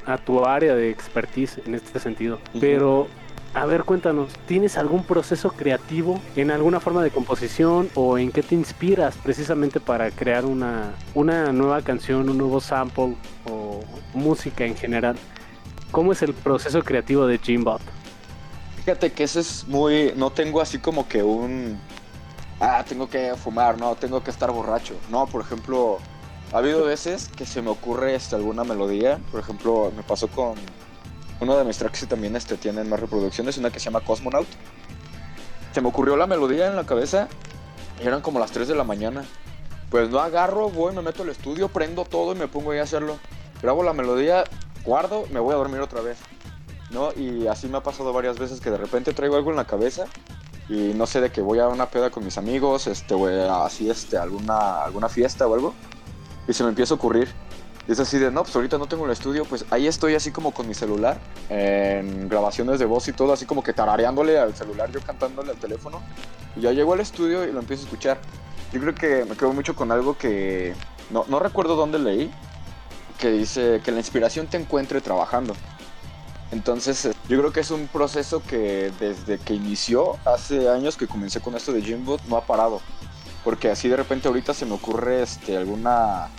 [0.05, 2.39] a tu área de expertise en este sentido.
[2.51, 2.59] Ujú.
[2.59, 3.07] Pero
[3.53, 8.43] a ver, cuéntanos, ¿tienes algún proceso creativo en alguna forma de composición o en qué
[8.43, 13.81] te inspiras precisamente para crear una una nueva canción, un nuevo sample o
[14.13, 15.17] música en general?
[15.91, 17.81] ¿Cómo es el proceso creativo de Jimbot?
[18.77, 20.13] Fíjate que ese es muy.
[20.15, 21.77] No tengo así como que un.
[22.59, 24.95] Ah, tengo que fumar, no, tengo que estar borracho.
[25.09, 25.99] No, por ejemplo,
[26.53, 29.19] ha habido veces que se me ocurre este, alguna melodía.
[29.31, 30.55] Por ejemplo, me pasó con
[31.39, 34.47] uno de mis tracks que también este, tienen más reproducciones, una que se llama Cosmonaut.
[35.73, 37.27] Se me ocurrió la melodía en la cabeza
[38.03, 39.23] y eran como las 3 de la mañana.
[39.89, 42.83] Pues no agarro, voy, me meto al estudio, prendo todo y me pongo ahí a
[42.83, 43.17] hacerlo.
[43.61, 44.43] Grabo la melodía,
[44.85, 46.17] guardo, me voy a dormir otra vez.
[46.91, 47.11] ¿no?
[47.15, 50.05] Y así me ha pasado varias veces que de repente traigo algo en la cabeza
[50.69, 53.89] y no sé de que voy a una peda con mis amigos, este, o así,
[53.89, 55.73] este, alguna, alguna fiesta o algo,
[56.47, 57.29] y se me empieza a ocurrir.
[57.87, 60.31] Y es así de, no, pues ahorita no tengo el estudio, pues ahí estoy así
[60.31, 61.19] como con mi celular,
[61.49, 65.57] en grabaciones de voz y todo, así como que tarareándole al celular, yo cantándole al
[65.57, 66.01] teléfono,
[66.55, 68.19] y ya llego al estudio y lo empiezo a escuchar.
[68.71, 70.75] Yo creo que me quedo mucho con algo que
[71.09, 72.31] no, no recuerdo dónde leí,
[73.19, 75.55] que dice que la inspiración te encuentre trabajando.
[76.51, 81.39] Entonces, yo creo que es un proceso que desde que inició, hace años que comencé
[81.39, 82.81] con esto de Jimbot, no ha parado.
[83.43, 86.29] Porque así de repente ahorita se me ocurre este, alguna,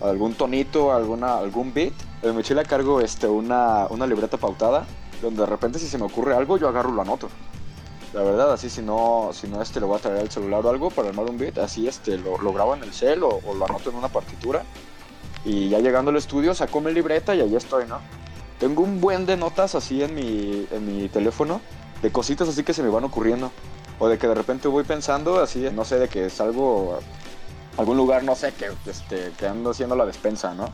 [0.00, 1.92] algún tonito, alguna, algún beat.
[2.22, 4.86] En mi mochila cargo este, una, una libreta pautada,
[5.20, 7.28] donde de repente si se me ocurre algo, yo agarro y lo anoto.
[8.14, 10.70] La verdad, así si no, si no este, le voy a traer el celular o
[10.70, 13.54] algo para armar un beat, así este, lo, lo grabo en el cel o, o
[13.54, 14.62] lo anoto en una partitura.
[15.44, 18.00] Y ya llegando al estudio, saco mi libreta y ahí estoy, ¿no?
[18.58, 21.60] Tengo un buen de notas así en mi, en mi teléfono,
[22.02, 23.52] de cositas así que se me van ocurriendo.
[23.98, 27.00] O de que de repente voy pensando así, no sé, de que salgo
[27.76, 30.72] a algún lugar, no sé, que, este, que ando haciendo la despensa, ¿no?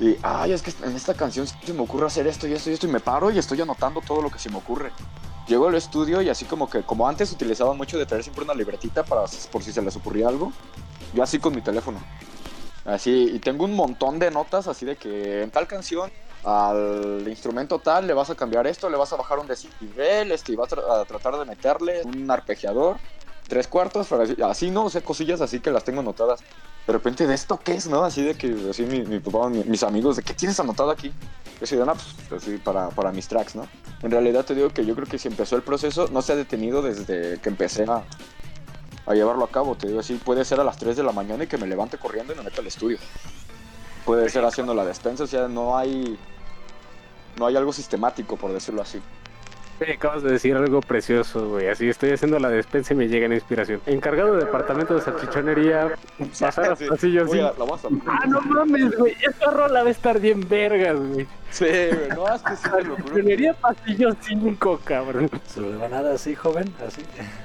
[0.00, 2.74] Y, ay, es que en esta canción se me ocurre hacer esto y esto y
[2.74, 4.92] esto, y me paro y estoy anotando todo lo que se me ocurre.
[5.46, 8.54] Llego al estudio y así como que, como antes utilizaban mucho de traer siempre una
[8.54, 10.52] libretita para, por si se les ocurría algo,
[11.14, 11.98] yo así con mi teléfono.
[12.84, 16.10] Así, y tengo un montón de notas así de que en tal canción
[16.44, 20.52] al instrumento tal le vas a cambiar esto, le vas a bajar un decibel, este,
[20.52, 22.96] y vas a, tra- a tratar de meterle un arpegiador,
[23.48, 24.08] tres cuartos,
[24.44, 26.40] así, no, o sea, cosillas así que las tengo anotadas.
[26.86, 28.02] De repente, ¿de esto qué es, no?
[28.04, 31.12] Así de que, así mi, mi papá, mi- mis amigos, ¿de qué tienes anotado aquí?
[31.60, 33.68] Así de, "No, pues, así para, para mis tracks, ¿no?
[34.02, 36.36] En realidad te digo que yo creo que si empezó el proceso, no se ha
[36.36, 38.04] detenido desde que empecé a,
[39.06, 39.74] a llevarlo a cabo.
[39.74, 41.98] Te digo así, puede ser a las 3 de la mañana y que me levante
[41.98, 42.98] corriendo y me meta al estudio.
[44.04, 46.18] Puede ser haciendo la despensa, o sea, no hay,
[47.38, 49.00] no hay algo sistemático, por decirlo así.
[49.78, 51.68] Sí, acabas de decir algo precioso, güey.
[51.68, 53.80] Así estoy haciendo la despensa y me llega la inspiración.
[53.86, 55.92] Encargado de departamento de salchichonería,
[56.40, 56.86] pasar Sí.
[56.88, 57.46] pasillo Voy así.
[57.48, 57.90] a- la voy a hacer.
[58.08, 59.14] Ah, no mames, güey.
[59.22, 61.28] Esta rola va a estar bien vergas, güey.
[61.50, 62.96] Sí, güey, no, es que sí, juro.
[62.96, 65.30] Salchichonería pasillo 5, cabrón.
[65.46, 67.02] Se lo van a dar así, joven, así.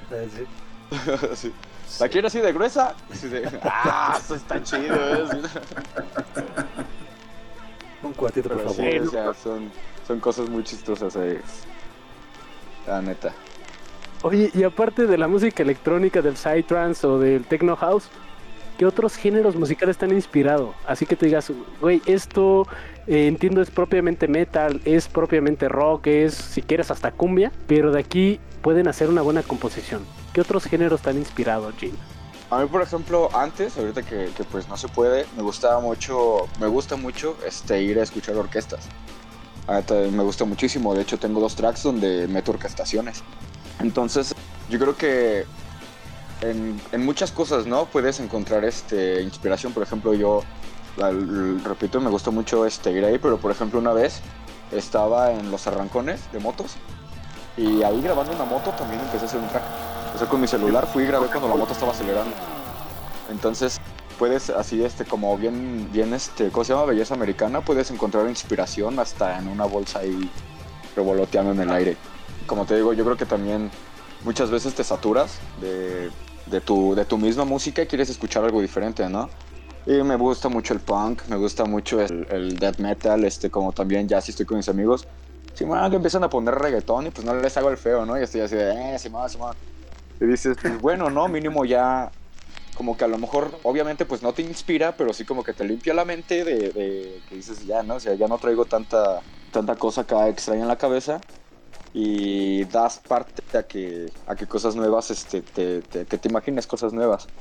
[0.09, 0.45] así.
[1.35, 1.53] Sí.
[1.99, 2.95] ¿La quiero así de gruesa?
[3.11, 5.27] Así de, ah, eso está chido, ¿eh?
[8.01, 8.75] Un cuartito, por favor.
[8.75, 9.71] sí, o sea, son,
[10.05, 11.39] son cosas muy chistosas ahí.
[12.87, 13.33] La neta.
[14.23, 18.09] Oye, y aparte de la música electrónica, del psytrance o del techno house,
[18.77, 20.73] ¿qué otros géneros musicales te han inspirado?
[20.87, 22.67] Así que te digas, güey, esto
[23.07, 27.99] eh, entiendo es propiamente metal, es propiamente rock, es si quieres hasta cumbia, pero de
[27.99, 30.03] aquí pueden hacer una buena composición.
[30.31, 31.91] ¿Qué otros géneros te han inspirado, Jim?
[32.49, 36.47] A mí, por ejemplo, antes, ahorita que, que, pues no se puede, me gustaba mucho,
[36.59, 38.87] me gusta mucho este, ir a escuchar orquestas.
[39.67, 43.21] Neta, me gusta muchísimo, de hecho tengo dos tracks donde meto orquestaciones.
[43.79, 44.33] Entonces,
[44.69, 45.45] yo creo que
[46.41, 47.85] en, muchas cosas, ¿no?
[47.85, 50.41] Puedes encontrar este, inspiración, por ejemplo, yo,
[51.65, 54.21] repito, me gusta mucho este, ir ahí, pero por ejemplo una vez
[54.71, 56.77] estaba en los arrancones de motos
[57.57, 59.63] y ahí grabando una moto también empecé a hacer un track.
[60.15, 62.35] O sea, con mi celular fui y grabé cuando la moto estaba acelerando.
[63.29, 63.79] Entonces,
[64.17, 66.85] puedes así, este, como bien, bien, este, ¿cómo se llama?
[66.85, 70.29] Belleza americana, puedes encontrar inspiración hasta en una bolsa ahí
[70.95, 71.97] revoloteando en el aire.
[72.45, 73.71] Como te digo, yo creo que también
[74.23, 76.11] muchas veces te saturas de,
[76.45, 79.29] de tu, de tu misma música y quieres escuchar algo diferente, ¿no?
[79.85, 83.73] Y me gusta mucho el punk, me gusta mucho el, el death metal, este, como
[83.73, 85.07] también ya si estoy con mis amigos,
[85.53, 88.19] si bueno, que empiezan a poner reggaetón y pues no les hago el feo, ¿no?
[88.19, 89.57] Y estoy así de, eh, Simón, Simón.
[90.19, 91.27] Y dices, pues bueno, ¿no?
[91.29, 92.15] Mínimo ya,
[92.73, 95.65] como que a lo mejor, obviamente, pues no te inspira, pero sí como que te
[95.65, 97.95] limpia la mente de, que dices, ya, ¿no?
[97.95, 101.27] O sea, ya no traigo tanta, tanta cosa acá extraña en la cabeza
[101.93, 106.93] y das parte a que, a que cosas nuevas, este, te, te- te imagines cosas
[106.93, 107.31] nuevas.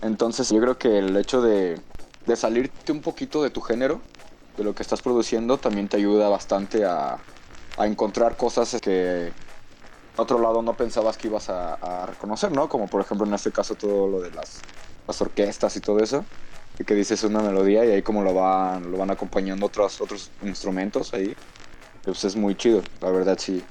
[0.00, 1.84] Entonces yo creo que el hecho de,
[2.24, 4.08] de salirte un poquito de tu género,
[4.56, 7.26] de lo que estás produciendo, también te ayuda bastante a,
[7.76, 9.32] a encontrar cosas que
[10.16, 12.68] a otro lado no pensabas que ibas a, a reconocer, ¿no?
[12.68, 14.60] Como por ejemplo en este caso todo lo de las,
[15.06, 16.24] las orquestas y todo eso,
[16.78, 20.30] y que dices una melodía y ahí como lo van, lo van acompañando otros, otros
[20.42, 21.34] instrumentos ahí,
[22.04, 23.62] pues es muy chido, la verdad sí.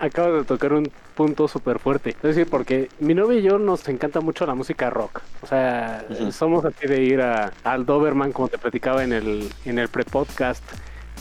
[0.00, 2.10] Acabas de tocar un punto súper fuerte.
[2.10, 5.22] Es decir, porque mi novia y yo nos encanta mucho la música rock.
[5.42, 9.80] O sea, somos así de ir a, al Doberman, como te platicaba en el, en
[9.80, 10.62] el pre-podcast,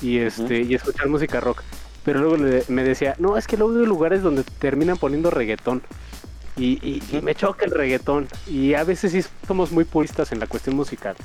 [0.02, 1.61] y, este, y escuchar música rock.
[2.06, 5.82] Pero luego le- me decía, no, es que luego hay lugares donde terminan poniendo reggaetón.
[6.56, 8.28] Y, y- y me choca el reggaetón.
[8.48, 11.15] Y a veces sí somos muy puristas en la cuestión musical.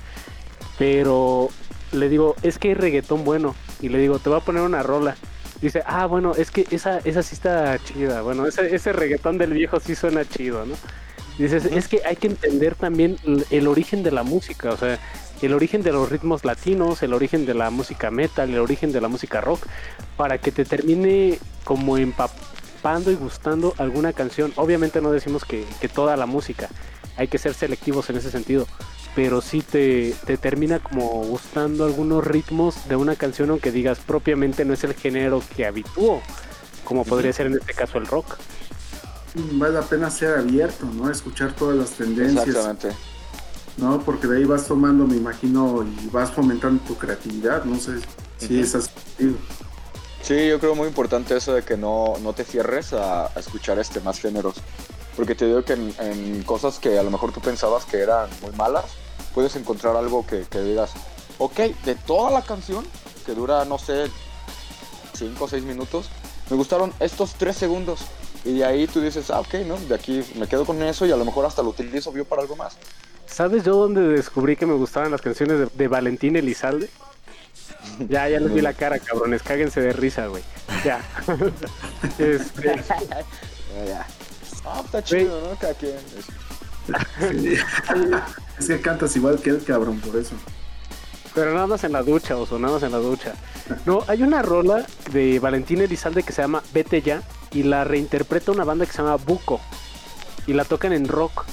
[0.79, 1.49] Pero
[1.93, 3.55] le digo, es que hay reggaetón bueno.
[3.81, 5.17] Y le digo, te voy a poner una rola.
[5.61, 8.23] Dice, ah, bueno, es que esa, esa sí está chida.
[8.23, 10.75] Bueno, ese, ese reggaetón del viejo sí suena chido, ¿no?
[11.39, 14.99] Dices, es que hay que entender también el, el origen de la música, o sea,
[15.47, 19.01] el origen de los ritmos latinos, el origen de la música metal, el origen de
[19.01, 19.67] la música rock,
[20.17, 24.53] para que te termine como empapando y gustando alguna canción.
[24.57, 26.69] Obviamente no decimos que, que toda la música,
[27.17, 28.67] hay que ser selectivos en ese sentido,
[29.15, 34.65] pero sí te, te termina como gustando algunos ritmos de una canción, aunque digas propiamente
[34.65, 36.23] no es el género que habitúo,
[36.85, 38.37] como podría ser en este caso el rock.
[39.35, 41.11] Vale la pena ser abierto, ¿no?
[41.11, 43.12] Escuchar todas las tendencias, Exactamente.
[43.77, 44.01] ¿No?
[44.01, 47.65] Porque de ahí vas tomando, me imagino, y vas fomentando tu creatividad.
[47.65, 48.01] No sé
[48.39, 48.91] si es así.
[50.23, 53.79] Sí, yo creo muy importante eso de que no, no te cierres a, a escuchar
[53.79, 54.57] este más géneros.
[55.17, 58.31] Porque te digo que en, en cosas que a lo mejor tú pensabas que eran
[58.41, 58.85] muy malas,
[59.35, 60.93] puedes encontrar algo que, que digas,
[61.39, 62.85] ok, de toda la canción,
[63.27, 64.11] que dura, no sé,
[65.15, 66.09] 5 o 6 minutos,
[66.51, 68.01] me gustaron estos 3 segundos.
[68.45, 69.77] Y de ahí tú dices, ah, ok, ¿no?
[69.77, 72.43] De aquí me quedo con eso y a lo mejor hasta lo utilizo yo para
[72.43, 72.77] algo más.
[73.33, 76.91] ¿Sabes yo dónde descubrí que me gustaban las canciones de, de Valentín Elizalde?
[78.09, 80.43] Ya, ya les vi la cara, cabrones, cáguense de risa, güey.
[80.85, 81.01] Ya.
[82.19, 82.77] Este,
[83.75, 84.07] Ya, ya.
[84.65, 85.57] Ah, está chido, ¿no?
[85.57, 85.97] Cada quien.
[88.59, 90.35] Es que cantas igual que él, cabrón, por eso.
[91.35, 93.35] pero nada más en la ducha, o nada más en la ducha.
[93.87, 97.23] No, hay una rola de Valentín Elizalde que se llama Vete Ya
[97.53, 99.61] y la reinterpreta una banda que se llama Buco
[100.47, 101.45] y la tocan en rock.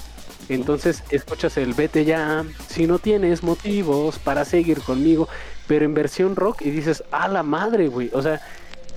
[0.50, 5.30] Entonces escuchas el Vete Ya si no tienes motivos para seguir conmigo,
[5.68, 8.10] pero en versión rock y dices, a la madre, güey.
[8.14, 8.42] O sea,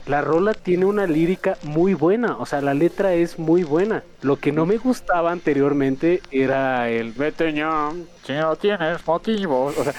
[0.07, 4.03] la rola tiene una lírica muy buena, o sea, la letra es muy buena.
[4.23, 7.93] Lo que no me gustaba anteriormente era el vete ya,
[8.27, 9.77] si no tienes motivos.
[9.79, 9.95] O sea,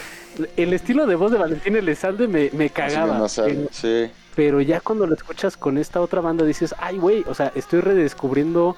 [0.57, 3.17] el estilo de voz de Valentín Elizalde me, me cagaba.
[3.17, 4.11] no pero, sí.
[4.35, 7.79] pero ya cuando lo escuchas con esta otra banda dices, ay, güey, o sea, estoy
[7.79, 8.75] redescubriendo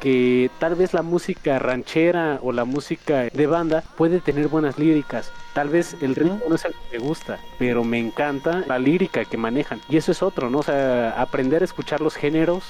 [0.00, 5.30] que tal vez la música ranchera o la música de banda puede tener buenas líricas.
[5.52, 9.24] Tal vez el ritmo no es el que me gusta, pero me encanta la lírica
[9.24, 9.80] que manejan.
[9.88, 10.58] Y eso es otro, ¿no?
[10.58, 12.64] O sea, aprender a escuchar los géneros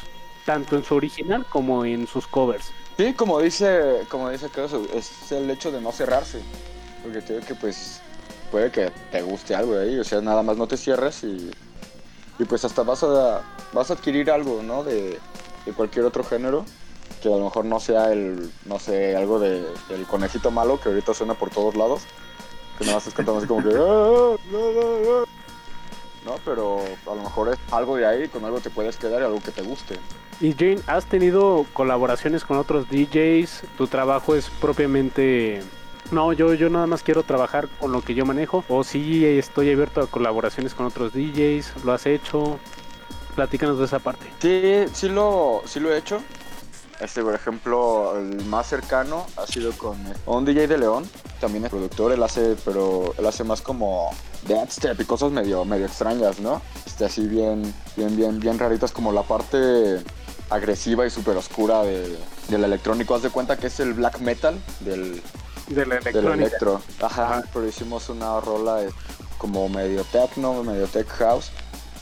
[0.45, 2.73] tanto en su original como en sus covers.
[2.97, 6.41] Sí, como dice, como dice Carlos, es el hecho de no cerrarse.
[7.03, 8.01] Porque te digo que pues
[8.51, 11.51] puede que te guste algo de ahí, o sea, nada más no te cierres y,
[12.39, 13.43] y pues hasta vas a,
[13.73, 14.83] vas a adquirir algo, ¿no?
[14.83, 15.19] De,
[15.65, 16.65] de cualquier otro género
[17.23, 20.89] que a lo mejor no sea el, no sé, algo de, del conejito malo que
[20.89, 22.03] ahorita suena por todos lados.
[22.79, 25.27] Que nada más estás cantando así como que...
[26.25, 26.81] No, pero
[27.11, 29.53] a lo mejor es algo de ahí, con algo te puedes quedar y algo que
[29.53, 29.99] te guste.
[30.41, 33.63] Y Jane, ¿has tenido colaboraciones con otros DJs?
[33.77, 35.63] ¿Tu trabajo es propiamente...
[36.11, 38.65] No, yo, yo nada más quiero trabajar con lo que yo manejo.
[38.69, 41.85] O sí estoy abierto a colaboraciones con otros DJs.
[41.85, 42.59] ¿Lo has hecho?
[43.35, 44.27] Platícanos de esa parte.
[44.41, 46.21] Sí, sí lo, sí lo he hecho.
[47.01, 49.97] Este, por ejemplo, el más cercano ha sido con
[50.27, 51.09] un DJ de León,
[51.41, 54.11] también es productor, él hace, pero él hace más como
[54.47, 56.61] dance step y cosas medio, medio extrañas, ¿no?
[56.85, 60.03] Este, así bien, bien, bien, bien raritas como la parte
[60.51, 62.19] agresiva y súper oscura de,
[62.49, 63.15] del electrónico.
[63.15, 65.23] Haz de cuenta que es el black metal del,
[65.69, 66.83] De del electro.
[67.01, 67.45] Ajá, Ajá.
[67.55, 68.91] pero hicimos una rola eh,
[69.39, 71.51] como medio techno, medio tech house.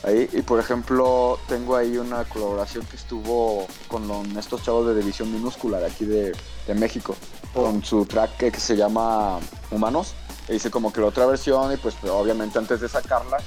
[0.03, 4.95] Ahí, y por ejemplo, tengo ahí una colaboración que estuvo con los- estos chavos de
[4.95, 6.31] División Minúscula de aquí de,
[6.67, 7.15] de México,
[7.53, 9.39] con su track que, que se llama
[9.71, 10.13] Humanos.
[10.47, 13.37] E hice como que la otra versión y pues obviamente antes de sacarla,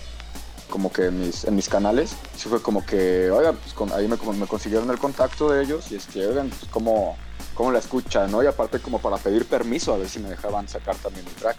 [0.72, 4.16] como que en mis, en mis canales, sí fue como que, oigan, pues ahí me,
[4.16, 7.18] como me consiguieron el contacto de ellos y es que, oigan, pues cómo,
[7.54, 8.42] cómo la escuchan, ¿no?
[8.42, 11.58] Y aparte como para pedir permiso a ver si me dejaban sacar también el track.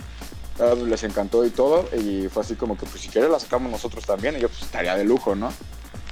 [0.59, 3.39] Ah, pues, les encantó y todo y fue así como que pues si quieres la
[3.39, 5.51] sacamos nosotros también y yo pues estaría de lujo, ¿no?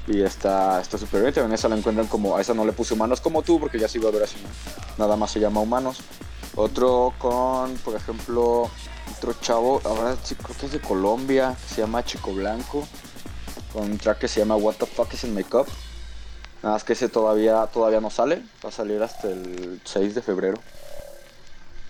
[0.08, 2.94] Y está está súper bien, también esa la encuentran como, a esa no le puse
[2.94, 4.38] humanos como tú porque ya se iba a ver así,
[4.98, 6.02] nada más se llama humanos.
[6.56, 8.70] Otro con, por ejemplo,
[9.06, 12.94] otro chavo, ahora sí creo que es de Colombia, se llama Chico Blanco,
[13.68, 15.70] con un track que se llama What the fuck is in my cup.
[16.62, 20.22] Nada más que ese todavía, todavía no sale, va a salir hasta el 6 de
[20.24, 20.66] febrero.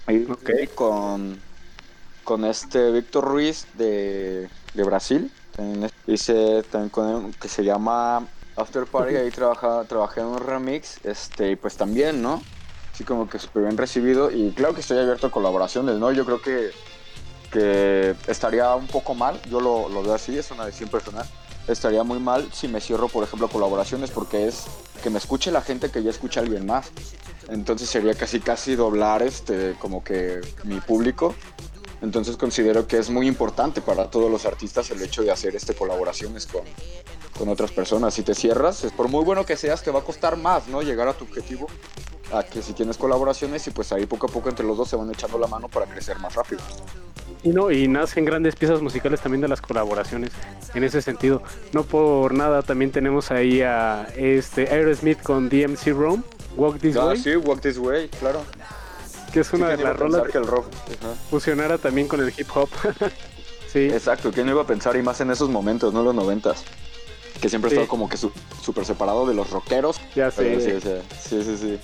[0.08, 0.50] Y Ok.
[0.58, 1.46] y con,
[2.24, 8.34] con este Víctor Ruiz de, de Brasil, también hice también con él, que se llama
[8.56, 12.50] After Party, ahí trabaja, trabajé en un remix, este, y pues también, ¿no?
[12.94, 16.12] Así como que súper bien recibido y claro que estoy abierto a colaboraciones, ¿no?
[16.12, 16.76] Yo creo que,
[17.52, 21.28] que estaría un poco mal, yo lo, lo veo así, es una decisión personal,
[21.68, 24.66] estaría muy mal si me cierro, por ejemplo, colaboraciones porque es
[25.02, 26.92] que me escuche la gente que ya escucha a alguien más.
[27.50, 31.36] Entonces sería casi casi doblar este como que mi público.
[32.02, 35.76] Entonces considero que es muy importante para todos los artistas el hecho de hacer este
[35.76, 36.64] colaboraciones con,
[37.42, 38.14] con otras personas.
[38.14, 40.84] Si te cierras, es por muy bueno que seas, te va a costar más, ¿no?
[40.84, 41.66] Llegar a tu objetivo.
[42.32, 44.96] A que si tienes colaboraciones y pues ahí poco a poco entre los dos se
[44.96, 46.62] van echando la mano para crecer más rápido.
[47.42, 50.30] Y no, y nacen grandes piezas musicales también de las colaboraciones
[50.76, 51.42] en ese sentido.
[51.74, 56.22] No por nada también tenemos ahí a este Aerosmith con DMC Rome,
[56.56, 58.44] Walk This Ah, Way, sí, Walk This Way, claro.
[59.34, 60.66] que es una Sí, de ¿quién iba las rolas que el rock.
[61.32, 62.70] Fusionara también con el hip hop.
[63.74, 64.96] sí, Exacto, ¿quién iba a pensar?
[64.96, 66.04] Y más en esos momentos, ¿no?
[66.04, 66.64] Los noventas.
[67.40, 67.76] Que siempre Sí.
[67.76, 68.32] estaba como que su-
[68.62, 70.00] súper separado de los rockeros.
[70.16, 70.60] ya sé.
[70.60, 70.90] sí, sí,
[71.30, 71.80] sí, sí, sí.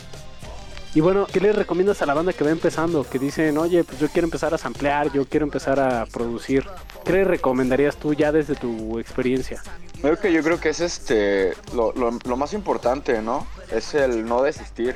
[0.96, 3.04] Y bueno, ¿qué le recomiendas a la banda que va empezando?
[3.04, 6.66] Que dicen, oye, pues yo quiero empezar a samplear, yo quiero empezar a producir.
[7.04, 9.62] ¿Qué le recomendarías tú ya desde tu experiencia?
[10.02, 13.46] Creo que yo creo que es este lo, lo- lo más importante, ¿no?
[13.72, 14.96] Es el no desistir.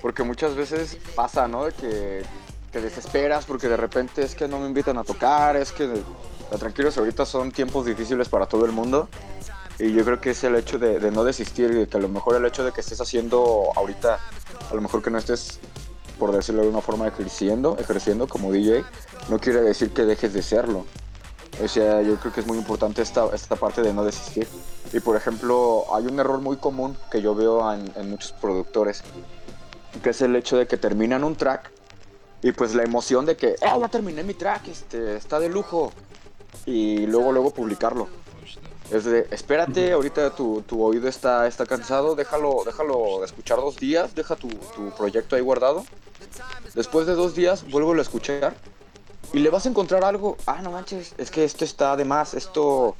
[0.00, 1.64] Porque muchas veces pasa, ¿no?
[1.66, 2.22] De que
[2.70, 5.88] te desesperas porque de repente es que no me invitan a tocar, es que
[6.58, 9.08] tranquilos, ahorita son tiempos difíciles para todo el mundo.
[9.78, 12.08] Y yo creo que es el hecho de, no desistir y de que a lo
[12.08, 14.20] mejor el hecho de que estés haciendo ahorita,
[14.70, 15.58] a lo mejor que no estés,
[16.18, 18.84] por decirlo de una forma, ejerciendo, ejerciendo como DJ,
[19.28, 20.84] no quiere decir que dejes de serlo.
[21.62, 24.46] O sea, yo creo que es muy importante esta, esta parte de no desistir.
[24.92, 29.02] Y por ejemplo, hay un error muy común que yo veo en, muchos productores,
[30.02, 31.70] que es el hecho de que terminan un track
[32.42, 34.68] y pues la emoción de que, ¡ah, terminé mi track!
[34.68, 35.92] Este, está de lujo.
[36.66, 38.08] Y luego, luego publicarlo.
[38.94, 43.76] Es de, espérate, ahorita tu, tu oído está, está cansado, déjalo, déjalo de escuchar dos
[43.76, 45.84] días, deja tu, tu proyecto ahí guardado.
[46.74, 48.54] Después de dos días, vuelvo a escuchar
[49.32, 50.36] y le vas a encontrar algo.
[50.46, 52.94] Ah, no manches, es que esto está de más, esto,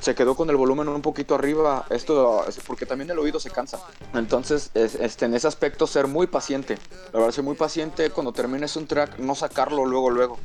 [0.00, 1.84] se quedó con el volumen un poquito arriba.
[1.90, 3.78] Esto es porque también el oído se cansa.
[4.14, 6.78] Entonces, es- este, en ese aspecto, ser muy paciente.
[7.12, 10.38] La verdad, ser muy paciente cuando termines un track, no sacarlo luego, luego.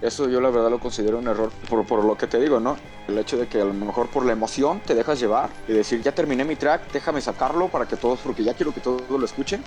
[0.00, 2.76] Eso yo la verdad lo considero un error por, por lo que te digo, ¿no?
[3.08, 6.02] El hecho de que a lo mejor por la emoción te dejas llevar y decir,
[6.02, 9.24] ya terminé mi track, déjame sacarlo para que todos, porque ya quiero que todos lo
[9.24, 9.62] escuchen.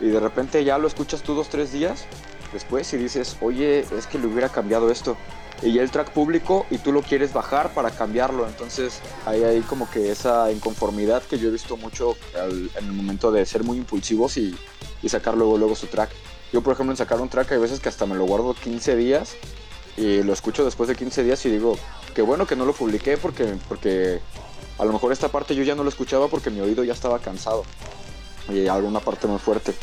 [0.00, 2.04] Y de repente ya lo escuchas tú dos, tres días
[2.52, 5.16] después y dices, oye, es que le hubiera cambiado esto.
[5.62, 8.46] Y ya el track público y tú lo quieres bajar para cambiarlo.
[8.46, 12.92] Entonces hay ahí como que esa inconformidad que yo he visto mucho al- en el
[12.92, 14.54] momento de ser muy impulsivos y,
[15.02, 16.10] y sacar luego, luego su track.
[16.52, 18.94] Yo, por ejemplo, en sacar un track hay veces que hasta me lo guardo 15
[18.94, 19.34] días
[19.96, 21.78] y lo escucho después de 15 días y digo,
[22.14, 24.20] qué bueno que no lo publiqué porque, porque
[24.78, 27.18] a lo mejor esta parte yo ya no lo escuchaba porque mi oído ya estaba
[27.20, 27.64] cansado
[28.48, 29.74] y alguna parte muy fuerte.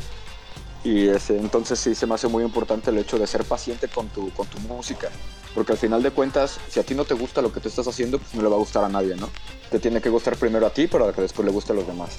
[0.83, 4.07] Y ese, entonces sí se me hace muy importante el hecho de ser paciente con
[4.09, 5.09] tu, con tu música.
[5.53, 7.87] Porque al final de cuentas, si a ti no te gusta lo que tú estás
[7.87, 9.29] haciendo, pues no le va a gustar a nadie, ¿no?
[9.69, 12.17] Te tiene que gustar primero a ti para que después le guste a los demás.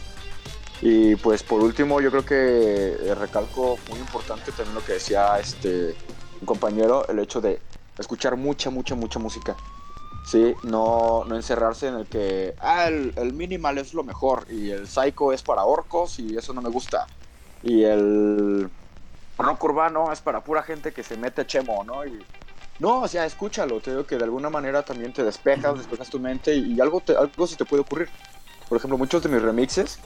[0.80, 5.38] Y pues por último, yo creo que eh, recalco muy importante también lo que decía
[5.38, 5.94] este
[6.40, 7.60] un compañero, el hecho de
[7.98, 9.56] escuchar mucha, mucha, mucha música.
[10.24, 14.70] Sí, no, no encerrarse en el que, ah, el, el minimal es lo mejor y
[14.70, 17.08] el psycho es para orcos y eso no me gusta.
[17.62, 18.70] Y el
[19.38, 22.06] rock urbano es para pura gente que se mete chemo, ¿no?
[22.06, 22.12] Y,
[22.78, 26.20] no, o sea, escúchalo, te digo que de alguna manera también te despejas, despejas tu
[26.20, 28.08] mente y, y algo, te- algo se te puede ocurrir.
[28.68, 29.98] Por ejemplo, muchos de mis remixes,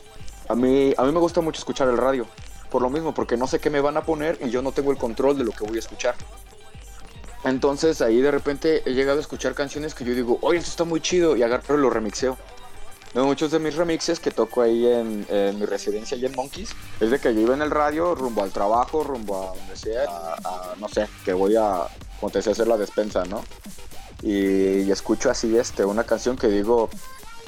[0.49, 2.27] a mí, a mí me gusta mucho escuchar el radio.
[2.71, 4.91] Por lo mismo, porque no sé qué me van a poner y yo no tengo
[4.91, 6.15] el control de lo que voy a escuchar.
[7.45, 10.85] Entonces ahí de repente he llegado a escuchar canciones que yo digo, oye, esto está
[10.85, 12.37] muy chido y agarro y lo remixeo.
[13.15, 15.27] No, muchos de mis remixes que toco ahí en,
[15.59, 18.51] mi residencia y en Monkeys es de que yo iba en el radio rumbo al
[18.51, 20.37] trabajo, rumbo a donde sea,
[20.79, 21.87] no sé, que voy a,
[22.21, 23.43] como te decía, hacer la despensa, ¿no?
[24.23, 26.91] Y escucho así este, una canción que digo,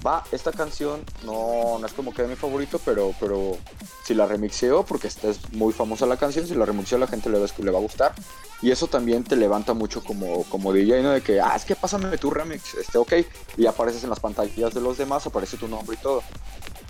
[0.06, 3.56] va, esta canción no, no es como que de mi favorito, pero, pero
[4.04, 7.30] si la remixeo, porque esta es muy famosa la canción, si la remixeo la gente
[7.30, 8.14] le va, le va a gustar.
[8.60, 11.10] Y eso también te levanta mucho como, como DJ, ¿no?
[11.10, 13.12] De que, ah, es que pásame tu remix, este, ok.
[13.56, 16.22] Y apareces en las pantallas de los demás, aparece tu nombre y todo.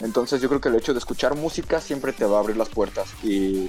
[0.01, 2.68] Entonces yo creo que el hecho de escuchar música siempre te va a abrir las
[2.68, 3.09] puertas.
[3.22, 3.68] Y,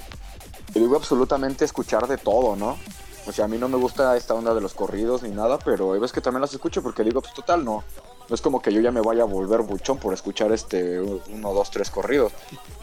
[0.72, 2.78] digo absolutamente escuchar de todo, ¿no?
[3.26, 5.90] O sea, a mí no me gusta esta onda de los corridos ni nada, pero
[5.90, 7.84] veces que también las escucho porque digo, pues total, no.
[8.30, 11.52] No es como que yo ya me vaya a volver buchón por escuchar este uno,
[11.52, 12.32] dos, tres corridos.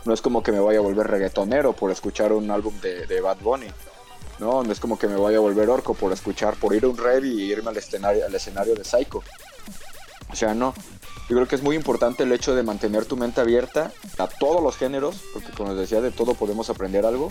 [0.03, 3.37] No es como que me vaya a volver reggaetonero por escuchar un álbum de, Bad
[3.37, 3.67] Bunny.
[4.39, 6.89] No, no es como que me vaya a volver orco por escuchar, por ir a
[6.89, 9.23] un rave y irme al escenario, al escenario de Psycho.
[10.29, 10.73] O sea, no.
[11.29, 14.61] Yo creo que es muy importante el hecho de mantener tu mente abierta a todos
[14.61, 17.29] los géneros, porque como les decía, de todo podemos aprender algo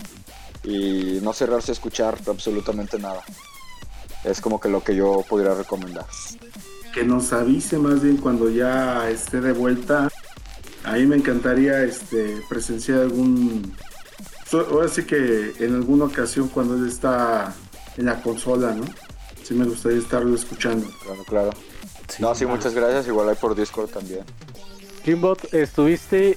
[0.63, 3.23] y no cerrarse a escuchar absolutamente nada.
[4.23, 6.07] Es como que lo que yo podría recomendar.
[6.97, 10.09] Que nos avise más bien cuando ya esté de vuelta.
[10.83, 13.71] A mí me encantaría este, presenciar algún.
[14.51, 17.53] Ahora sí que en alguna ocasión cuando él está
[17.97, 18.83] en la consola, ¿no?
[19.43, 20.87] Sí me gustaría estarlo escuchando.
[21.03, 21.49] Claro, claro.
[22.17, 23.05] no, sí, muchas gracias.
[23.05, 24.21] Igual hay por Discord también.
[25.05, 26.35] Kimbot, estuviste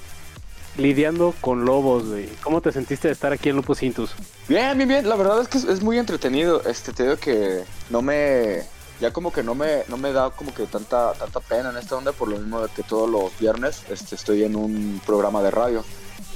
[0.76, 2.28] lidiando con lobos, güey.
[2.42, 4.10] ¿Cómo te sentiste de estar aquí en Lupus Intus?
[4.46, 5.08] Bien, bien, bien.
[5.08, 6.62] La verdad es que es, es muy entretenido.
[6.66, 8.58] Este, te digo que no me.
[9.00, 11.96] Ya como que no me, no me da como que tanta, tanta pena en esta
[11.96, 15.50] onda, por lo mismo de que todos los viernes este, estoy en un programa de
[15.50, 15.84] radio.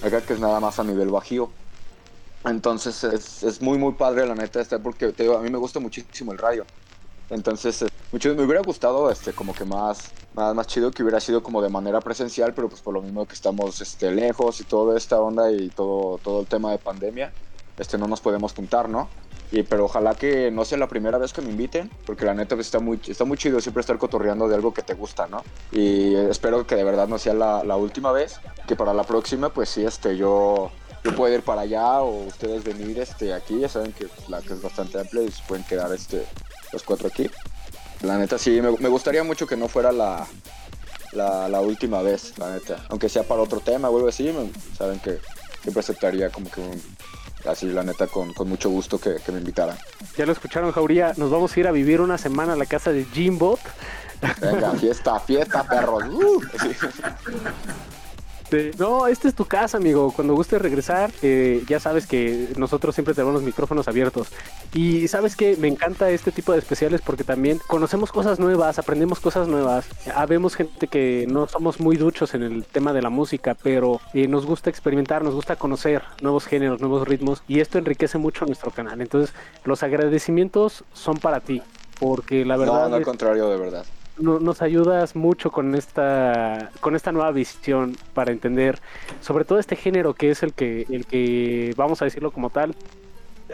[0.03, 1.51] Acá que es nada más a nivel bajío.
[2.45, 5.59] Entonces es, es muy, muy padre la neta estar porque te digo, a mí me
[5.59, 6.65] gusta muchísimo el radio.
[7.31, 11.21] Entonces, eh, mucho, me hubiera gustado este como que más, más, más chido que hubiera
[11.21, 14.65] sido como de manera presencial, pero pues por lo mismo que estamos este, lejos y
[14.65, 17.33] toda esta onda y todo, todo el tema de pandemia,
[17.79, 19.09] este, no nos podemos juntar, ¿no?
[19.53, 22.57] Y, pero ojalá que no sea la primera vez que me inviten, porque la neta
[22.57, 25.43] está, muy, está muy chido siempre estar cotorreando de algo que te gusta, ¿no?
[25.71, 29.51] Y espero que de verdad no sea la, la última vez, que para la próxima
[29.51, 30.71] pues sí, este, yo,
[31.05, 34.41] yo pueda ir para allá o ustedes venir este, aquí, ya saben que pues, la
[34.41, 36.25] que es bastante amplia y se pueden quedar este,
[36.73, 37.31] los cuatro aquí.
[38.03, 40.27] La neta sí, me, me gustaría mucho que no fuera la,
[41.13, 42.85] la, la última vez, la neta.
[42.89, 44.33] Aunque sea para otro tema o algo así,
[44.77, 45.21] saben que
[45.63, 46.83] siempre aceptaría como que un,
[47.47, 49.77] así, la neta, con, con mucho gusto que, que me invitaran.
[50.17, 51.13] Ya lo escucharon, Jauría.
[51.17, 53.61] Nos vamos a ir a vivir una semana a la casa de Jimbot.
[54.41, 56.05] Venga, fiesta, fiesta, perros.
[56.11, 56.41] Uh,
[58.45, 60.13] Este, No, esta es tu casa, amigo.
[60.13, 64.29] Cuando gustes regresar, eh, ya sabes que nosotros siempre tenemos los micrófonos abiertos.
[64.75, 69.19] Y sabes que me encanta este tipo de especiales porque también conocemos cosas nuevas, aprendemos
[69.21, 69.87] cosas nuevas.
[70.15, 74.29] Habemos gente que no somos muy duchos en el tema de la música, pero eh,
[74.29, 77.43] nos gusta experimentar, nos gusta conocer nuevos géneros, nuevos ritmos.
[77.49, 79.01] Y esto enriquece mucho nuestro canal.
[79.01, 79.35] Entonces,
[79.65, 81.63] los agradecimientos son para ti.
[82.01, 83.85] Porque la verdad No, no al es- contrario, de verdad.
[84.19, 88.81] No- nos ayudas mucho con esta, con esta nueva visión para entender
[89.21, 92.75] sobre todo este género que es el que, el que vamos a decirlo como tal,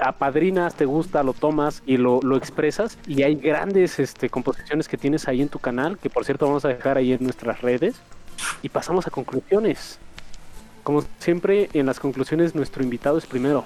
[0.00, 2.96] apadrinas, te gusta, lo tomas y lo, lo expresas.
[3.06, 6.64] Y hay grandes este, composiciones que tienes ahí en tu canal, que por cierto vamos
[6.64, 7.96] a dejar ahí en nuestras redes.
[8.62, 9.98] Y pasamos a conclusiones.
[10.82, 13.64] Como siempre, en las conclusiones nuestro invitado es primero.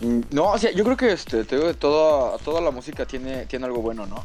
[0.00, 3.46] Mm, No, o sea, yo creo que este, te digo, toda, toda la música tiene,
[3.46, 4.22] tiene algo bueno, ¿no?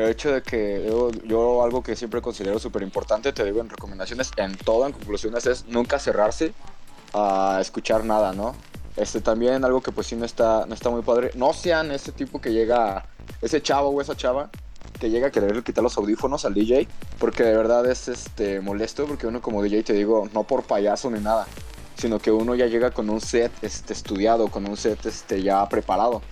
[0.00, 3.68] El hecho de que yo, yo algo que siempre considero súper importante, te digo en
[3.68, 6.54] recomendaciones, en todo, en conclusiones, es nunca cerrarse
[7.12, 8.54] a escuchar nada, ¿no?
[8.96, 11.32] Este también algo que pues sí no está, no está muy padre.
[11.34, 13.04] No sean ese tipo que llega,
[13.42, 14.50] ese chavo o esa chava
[14.98, 19.06] que llega a querer quitar los audífonos al DJ, porque de verdad es este molesto,
[19.06, 21.46] porque uno como DJ te digo, no por payaso ni nada,
[21.96, 25.68] sino que uno ya llega con un set este, estudiado, con un set este, ya
[25.68, 26.22] preparado.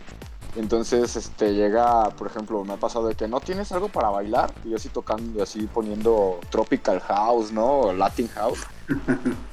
[0.56, 4.52] Entonces, este, llega, por ejemplo, me ha pasado de que no tienes algo para bailar,
[4.64, 7.92] y yo así tocando, así poniendo tropical house, ¿no?
[7.92, 8.60] Latin house.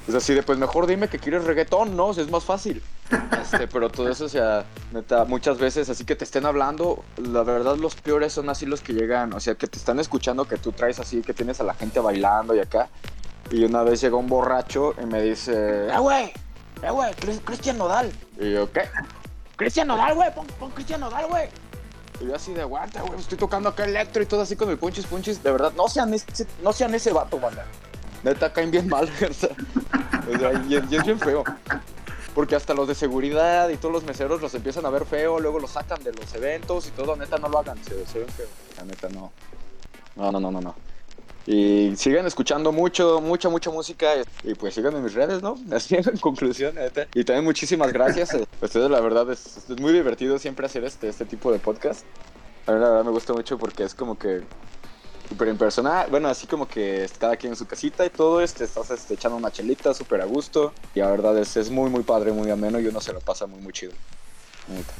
[0.08, 2.06] Es así de, pues mejor dime que quieres reggaetón, ¿no?
[2.06, 2.82] O sea, es más fácil.
[3.40, 7.42] Este, pero todo eso, o sea, neta, muchas veces así que te estén hablando, la
[7.44, 10.56] verdad los peores son así los que llegan, o sea, que te están escuchando, que
[10.56, 12.88] tú traes así, que tienes a la gente bailando y acá.
[13.50, 16.32] Y una vez llega un borracho y me dice, ¡eh, güey!
[16.82, 17.12] ¡eh, güey!
[17.14, 18.10] Cris- Cristian Nodal.
[18.40, 18.88] Y yo, ¿qué?
[19.56, 21.48] Cristian Nodal, güey, pon, pon Cristian Nodal, güey.
[22.20, 24.78] Y yo así de aguanta, güey, estoy tocando acá electro y todo así con el
[24.78, 25.42] punchis punchis.
[25.42, 27.64] De verdad, no sean ese, no sean ese vato, banda.
[28.22, 31.44] Neta, caen bien mal, o y es bien feo.
[32.34, 35.58] Porque hasta los de seguridad y todos los meseros los empiezan a ver feo, luego
[35.58, 37.16] los sacan de los eventos y todo.
[37.16, 38.46] Neta, no lo hagan, se, se ven feo.
[38.76, 39.32] La neta, no.
[40.16, 40.74] No, no, no, no, no.
[41.46, 44.08] Y sigan escuchando mucho, mucha, mucha música.
[44.42, 45.56] Y pues sigan en mis redes, ¿no?
[45.72, 47.06] Así en conclusión, neta.
[47.14, 48.34] Y también muchísimas gracias.
[48.34, 52.04] eh, Ustedes, la verdad, es, es muy divertido siempre hacer este, este tipo de podcast.
[52.66, 54.42] A mí, la verdad, me gusta mucho porque es como que
[55.28, 56.08] súper impersonal.
[56.10, 58.40] Bueno, así como que cada quien en su casita y todo.
[58.40, 60.72] Este, estás este, echando una chelita súper a gusto.
[60.96, 62.80] Y la verdad, es, es muy, muy padre, muy ameno.
[62.80, 63.92] Y uno se lo pasa muy, muy chido.
[64.66, 64.92] Neta.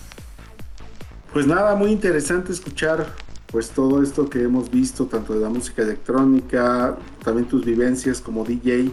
[1.33, 3.13] Pues nada, muy interesante escuchar
[3.51, 8.45] pues todo esto que hemos visto, tanto de la música electrónica, también tus vivencias como
[8.45, 8.91] DJ.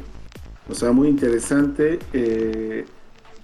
[0.69, 1.99] O sea, muy interesante.
[2.13, 2.85] eh,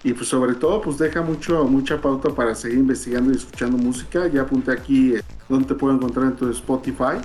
[0.04, 4.28] y pues sobre todo, pues deja mucho, mucha pauta para seguir investigando y escuchando música.
[4.28, 7.18] Ya apunté aquí eh, donde te puedo encontrar en tu Spotify.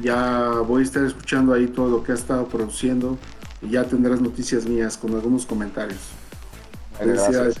[0.00, 3.18] Ya voy a estar escuchando ahí todo lo que has estado produciendo.
[3.60, 6.00] Y ya tendrás noticias mías con algunos comentarios.
[6.98, 7.60] Felicidades.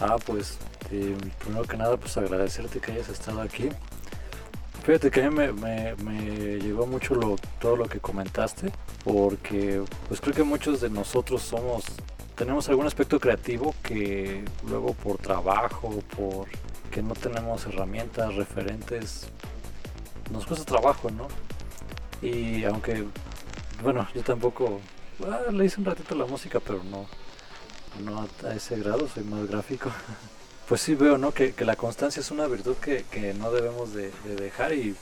[0.00, 0.56] Ah, pues
[0.90, 3.68] eh, primero que nada, pues agradecerte que hayas estado aquí.
[4.82, 8.72] Fíjate que a mí me, me, me llegó mucho lo, todo lo que comentaste,
[9.04, 11.84] porque pues creo que muchos de nosotros somos,
[12.34, 16.48] tenemos algún aspecto creativo que luego por trabajo, por
[16.90, 19.28] que no tenemos herramientas, referentes,
[20.32, 21.28] nos cuesta trabajo, ¿no?
[22.20, 23.04] Y aunque,
[23.82, 24.80] bueno, yo tampoco,
[25.24, 27.06] ah, le hice un ratito la música, pero no,
[28.02, 29.90] no a ese grado, soy más gráfico.
[30.70, 31.32] Pues sí veo, ¿no?
[31.32, 34.94] Que, que la constancia es una virtud que, que no debemos de, de dejar y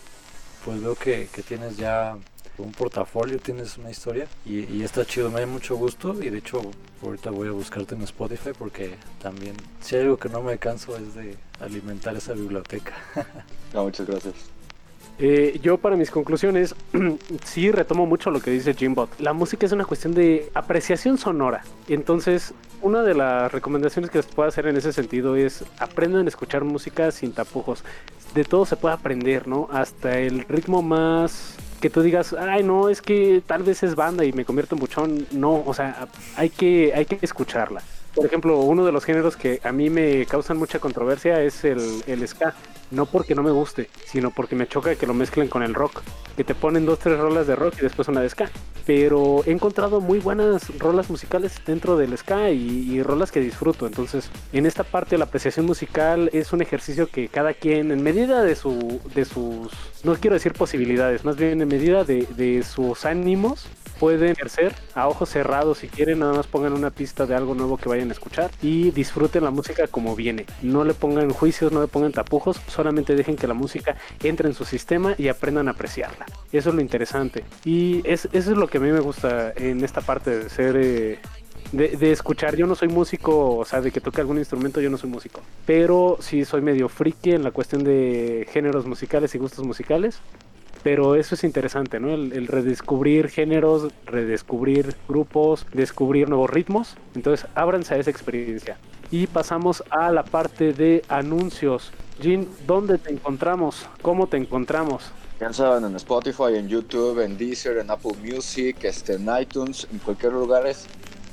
[0.64, 2.16] pues veo que, que tienes ya
[2.56, 6.38] un portafolio, tienes una historia y, y está chido, me da mucho gusto y de
[6.38, 6.62] hecho
[7.02, 10.96] ahorita voy a buscarte en Spotify porque también si hay algo que no me canso
[10.96, 12.94] es de alimentar esa biblioteca.
[13.74, 14.34] No, muchas gracias.
[15.18, 16.74] Eh, yo para mis conclusiones
[17.44, 19.20] sí retomo mucho lo que dice Jimbot.
[19.20, 21.62] La música es una cuestión de apreciación sonora.
[21.86, 26.26] Y entonces una de las recomendaciones que les puedo hacer en ese sentido es aprendan
[26.26, 27.84] a escuchar música sin tapujos.
[28.34, 29.68] De todo se puede aprender, ¿no?
[29.72, 34.24] Hasta el ritmo más que tú digas, ay no, es que tal vez es banda
[34.24, 35.26] y me convierto en buchón.
[35.32, 37.82] No, o sea, hay que, hay que escucharla.
[38.18, 42.26] Por ejemplo, uno de los géneros que a mí me causan mucha controversia es el,
[42.26, 42.52] ska.
[42.90, 46.02] No porque no me guste, sino porque me choca que lo mezclen con el rock.
[46.36, 48.50] Que te ponen dos, tres rolas de rock y después una de ska.
[48.84, 53.86] Pero he encontrado muy buenas rolas musicales dentro del ska y, y rolas que disfruto.
[53.86, 58.42] Entonces, en esta parte la apreciación musical es un ejercicio que cada quien, en medida
[58.42, 59.70] de, su, de sus,
[60.02, 63.68] no quiero decir posibilidades, más bien en medida de, de sus ánimos,
[63.98, 67.76] pueden ejercer a ojos cerrados si quieren, nada más pongan una pista de algo nuevo
[67.76, 70.46] que vayan a escuchar y disfruten la música como viene.
[70.62, 74.54] No le pongan juicios, no le pongan tapujos, solamente dejen que la música entre en
[74.54, 76.26] su sistema y aprendan a apreciarla.
[76.52, 77.44] Eso es lo interesante.
[77.64, 80.76] Y es, eso es lo que a mí me gusta en esta parte de ser...
[80.76, 81.18] eh,
[81.72, 84.88] de, de escuchar, yo no soy músico, o sea, de que toque algún instrumento, yo
[84.88, 85.42] no soy músico.
[85.66, 90.20] Pero sí soy medio friki en la cuestión de géneros musicales y gustos musicales.
[90.82, 92.14] Pero eso es interesante, ¿no?
[92.14, 96.96] El, redescubrir géneros, redescubrir grupos, descubrir nuevos ritmos.
[97.14, 98.78] Entonces, ábranse a esa experiencia.
[99.10, 101.92] Y pasamos a la parte de anuncios.
[102.20, 103.86] Jin, ¿dónde te encontramos?
[104.02, 105.10] ¿Cómo te encontramos?
[105.40, 109.98] Ya saben, en Spotify, en YouTube, en Deezer, en Apple Music, este, en iTunes, en
[109.98, 110.86] cualquier lugar es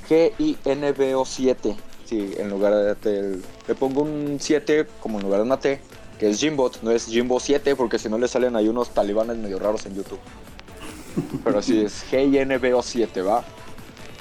[0.08, 1.76] G-I-N-B-O-7.
[2.04, 5.80] Sí, en lugar de le pongo un 7 como en lugar de una T,
[6.18, 9.36] que es Jimbot, no es Jimbo 7, porque si no le salen ahí unos talibanes
[9.36, 10.18] medio raros en YouTube.
[11.44, 13.42] Pero sí, es G-I-N-B-O-7, ¿va?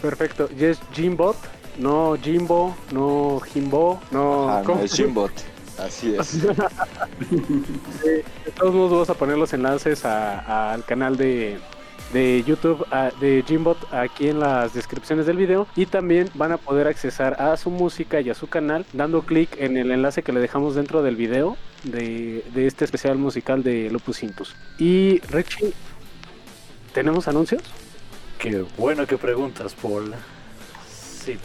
[0.01, 0.49] Perfecto.
[0.57, 1.35] Y es Jimbot,
[1.79, 4.49] no Jimbo, no Jimbo, no...
[4.49, 5.31] Ah, no, es Jimbot.
[5.77, 6.41] Así es.
[6.43, 8.23] De
[8.57, 11.57] todos modos vamos a poner los enlaces a- a- al canal de,
[12.13, 12.85] de YouTube
[13.19, 17.57] de Jimbot aquí en las descripciones del video y también van a poder accesar a
[17.57, 21.01] su música y a su canal dando clic en el enlace que le dejamos dentro
[21.03, 24.55] del video de, este especial musical de Lupus Intus.
[24.77, 25.73] Y Richie,
[26.93, 27.61] ¿tenemos anuncios?
[28.39, 30.13] Qué bueno que preguntas, Paul.
[30.89, 31.37] Sí.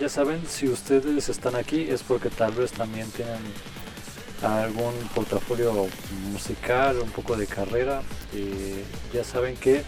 [0.00, 3.38] Ya saben, si ustedes están aquí es porque tal vez también tienen
[4.42, 5.86] algún portafolio
[6.32, 8.02] musical, un poco de carrera.
[8.32, 9.82] Y ya saben que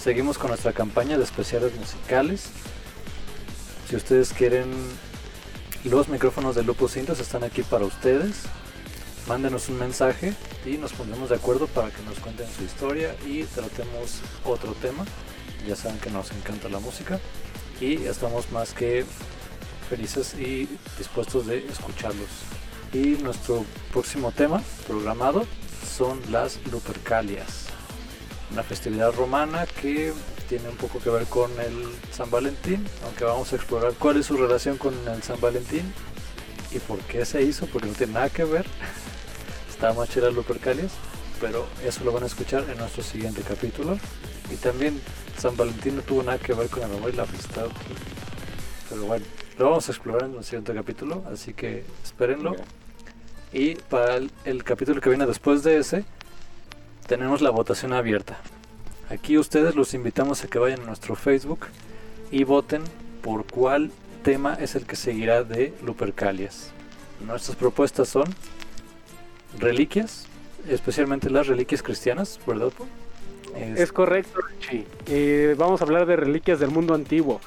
[0.00, 2.50] seguimos con nuestra campaña de especiales musicales.
[3.88, 4.70] Si ustedes quieren,
[5.84, 8.44] los micrófonos de Lupus Intos están aquí para ustedes.
[9.26, 10.34] Mándenos un mensaje
[10.66, 15.04] y nos pondremos de acuerdo para que nos cuenten su historia y tratemos otro tema.
[15.66, 17.20] Ya saben que nos encanta la música
[17.80, 19.04] y estamos más que
[19.88, 20.68] felices y
[20.98, 22.28] dispuestos de escucharlos.
[22.92, 25.46] Y nuestro próximo tema programado
[25.96, 27.66] son las Lupercalias,
[28.50, 30.12] una festividad romana que
[30.48, 34.26] tiene un poco que ver con el San Valentín, aunque vamos a explorar cuál es
[34.26, 35.92] su relación con el San Valentín
[36.72, 38.66] y por qué se hizo, porque no tiene nada que ver.
[39.80, 40.92] Está más chida Lupercalias,
[41.40, 43.98] pero eso lo van a escuchar en nuestro siguiente capítulo.
[44.52, 45.00] Y también
[45.38, 47.68] San Valentín no tuvo nada que ver con el amor y la amistad.
[48.90, 49.24] Pero bueno,
[49.56, 52.56] lo vamos a explorar en el siguiente capítulo, así que espérenlo.
[53.54, 56.04] Y para el, el capítulo que viene después de ese,
[57.06, 58.38] tenemos la votación abierta.
[59.08, 61.60] Aquí ustedes los invitamos a que vayan a nuestro Facebook
[62.30, 62.82] y voten
[63.22, 63.92] por cuál
[64.24, 66.70] tema es el que seguirá de Lupercalias.
[67.24, 68.26] Nuestras propuestas son
[69.58, 70.26] reliquias,
[70.68, 72.70] especialmente las reliquias cristianas, ¿verdad?
[72.76, 72.88] Paul?
[73.56, 74.86] Es- Es correcto, Richie.
[75.06, 77.40] Eh, vamos a hablar de reliquias del mundo antiguo.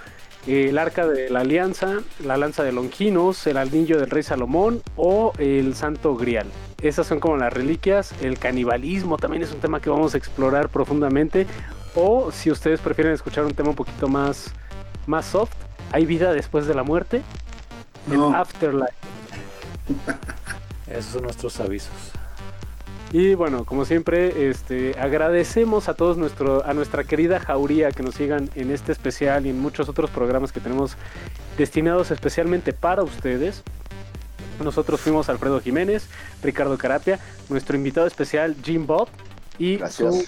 [0.46, 4.82] Eh, el arca de la alianza, la lanza de Longinos, el anillo del rey Salomón
[4.98, 6.48] o el santo grial.
[6.82, 8.14] Esas son como las reliquias.
[8.22, 11.48] El canibalismo también es un tema que vamos a explorar profundamente.
[11.96, 14.52] O si ustedes prefieren escuchar un tema un poquito más,
[15.08, 15.54] más soft,
[15.94, 17.22] ¿hay vida después de la muerte?
[18.08, 18.28] No.
[18.30, 18.92] El afterlife.
[20.94, 21.92] Esos son nuestros avisos.
[23.12, 28.16] Y bueno, como siempre, este, agradecemos a todos nuestro, a nuestra querida Jauría que nos
[28.16, 30.98] sigan en este especial y en muchos otros programas que tenemos
[31.58, 33.62] destinados especialmente para ustedes.
[34.64, 36.08] Nosotros fuimos Alfredo Jiménez,
[36.42, 39.10] Ricardo Carapia, nuestro invitado especial Jim Bob
[39.60, 40.16] y Gracias.
[40.16, 40.26] su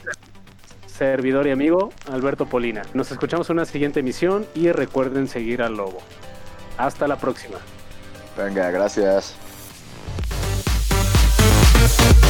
[0.85, 2.83] servidor y amigo Alberto Polina.
[2.93, 5.99] Nos escuchamos en una siguiente emisión y recuerden seguir al lobo.
[6.77, 7.57] Hasta la próxima.
[8.37, 9.35] Venga, gracias.
[11.97, 12.24] Thank you